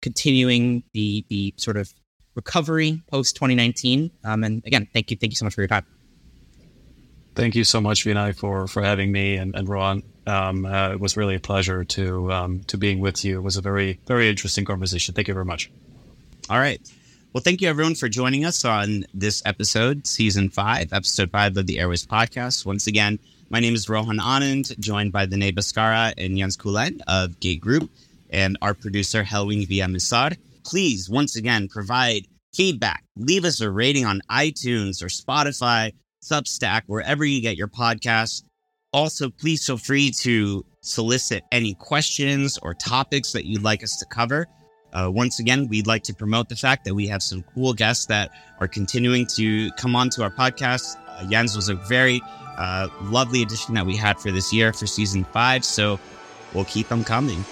continuing 0.00 0.82
the 0.92 1.24
the 1.28 1.52
sort 1.56 1.76
of 1.76 1.92
recovery 2.34 3.02
post 3.10 3.36
2019. 3.36 4.10
Um, 4.24 4.44
and 4.44 4.62
again, 4.66 4.88
thank 4.92 5.10
you, 5.10 5.16
thank 5.16 5.32
you 5.32 5.36
so 5.36 5.44
much 5.44 5.54
for 5.54 5.60
your 5.60 5.68
time. 5.68 5.86
Thank 7.34 7.56
you 7.56 7.64
so 7.64 7.80
much, 7.80 8.04
Vinay, 8.04 8.34
for 8.36 8.68
for 8.68 8.82
having 8.82 9.10
me 9.10 9.36
and, 9.36 9.54
and 9.56 9.68
Ron. 9.68 10.02
Um, 10.26 10.64
uh, 10.64 10.92
it 10.92 11.00
was 11.00 11.16
really 11.16 11.34
a 11.34 11.40
pleasure 11.40 11.84
to 11.84 12.32
um, 12.32 12.60
to 12.64 12.78
being 12.78 13.00
with 13.00 13.24
you. 13.24 13.38
It 13.38 13.42
was 13.42 13.56
a 13.56 13.60
very 13.60 13.98
very 14.06 14.28
interesting 14.28 14.64
conversation. 14.64 15.14
Thank 15.14 15.28
you 15.28 15.34
very 15.34 15.44
much. 15.44 15.70
All 16.48 16.58
right. 16.58 16.80
Well, 17.32 17.42
thank 17.42 17.60
you 17.60 17.68
everyone 17.68 17.96
for 17.96 18.08
joining 18.08 18.44
us 18.44 18.64
on 18.64 19.06
this 19.12 19.42
episode, 19.44 20.06
season 20.06 20.50
five, 20.50 20.92
episode 20.92 21.32
five 21.32 21.56
of 21.56 21.66
the 21.66 21.80
Airways 21.80 22.06
podcast. 22.06 22.64
Once 22.64 22.86
again, 22.86 23.18
my 23.50 23.58
name 23.58 23.74
is 23.74 23.88
Rohan 23.88 24.18
Anand, 24.18 24.78
joined 24.78 25.10
by 25.10 25.26
Vinay 25.26 25.52
Bhaskara 25.52 26.14
and 26.16 26.38
Jens 26.38 26.56
Kuhlen 26.56 27.00
of 27.08 27.32
Gategroup, 27.40 27.88
and 28.30 28.56
our 28.62 28.72
producer 28.72 29.24
Helwing 29.24 29.66
Villamizar. 29.66 30.36
Please, 30.64 31.10
once 31.10 31.34
again, 31.34 31.66
provide 31.66 32.28
feedback. 32.54 33.02
Leave 33.16 33.44
us 33.44 33.60
a 33.60 33.68
rating 33.68 34.04
on 34.06 34.20
iTunes 34.30 35.02
or 35.02 35.06
Spotify 35.06 35.92
Substack, 36.24 36.82
wherever 36.86 37.24
you 37.24 37.40
get 37.40 37.56
your 37.56 37.68
podcasts. 37.68 38.42
Also, 38.92 39.28
please 39.28 39.66
feel 39.66 39.76
free 39.76 40.10
to 40.10 40.64
solicit 40.80 41.42
any 41.52 41.74
questions 41.74 42.58
or 42.62 42.74
topics 42.74 43.32
that 43.32 43.44
you'd 43.44 43.62
like 43.62 43.82
us 43.82 43.96
to 43.96 44.06
cover. 44.06 44.46
Uh, 44.92 45.10
once 45.12 45.40
again, 45.40 45.66
we'd 45.68 45.86
like 45.86 46.04
to 46.04 46.14
promote 46.14 46.48
the 46.48 46.56
fact 46.56 46.84
that 46.84 46.94
we 46.94 47.06
have 47.06 47.22
some 47.22 47.42
cool 47.54 47.74
guests 47.74 48.06
that 48.06 48.30
are 48.60 48.68
continuing 48.68 49.26
to 49.26 49.70
come 49.72 49.96
on 49.96 50.08
to 50.08 50.22
our 50.22 50.30
podcast. 50.30 50.96
Uh, 51.08 51.28
Jens 51.28 51.56
was 51.56 51.68
a 51.68 51.74
very 51.74 52.22
uh, 52.56 52.88
lovely 53.02 53.42
addition 53.42 53.74
that 53.74 53.84
we 53.84 53.96
had 53.96 54.18
for 54.20 54.30
this 54.30 54.52
year 54.52 54.72
for 54.72 54.86
season 54.86 55.24
five, 55.24 55.64
so 55.64 55.98
we'll 56.54 56.64
keep 56.64 56.88
them 56.88 57.02
coming. 57.02 57.44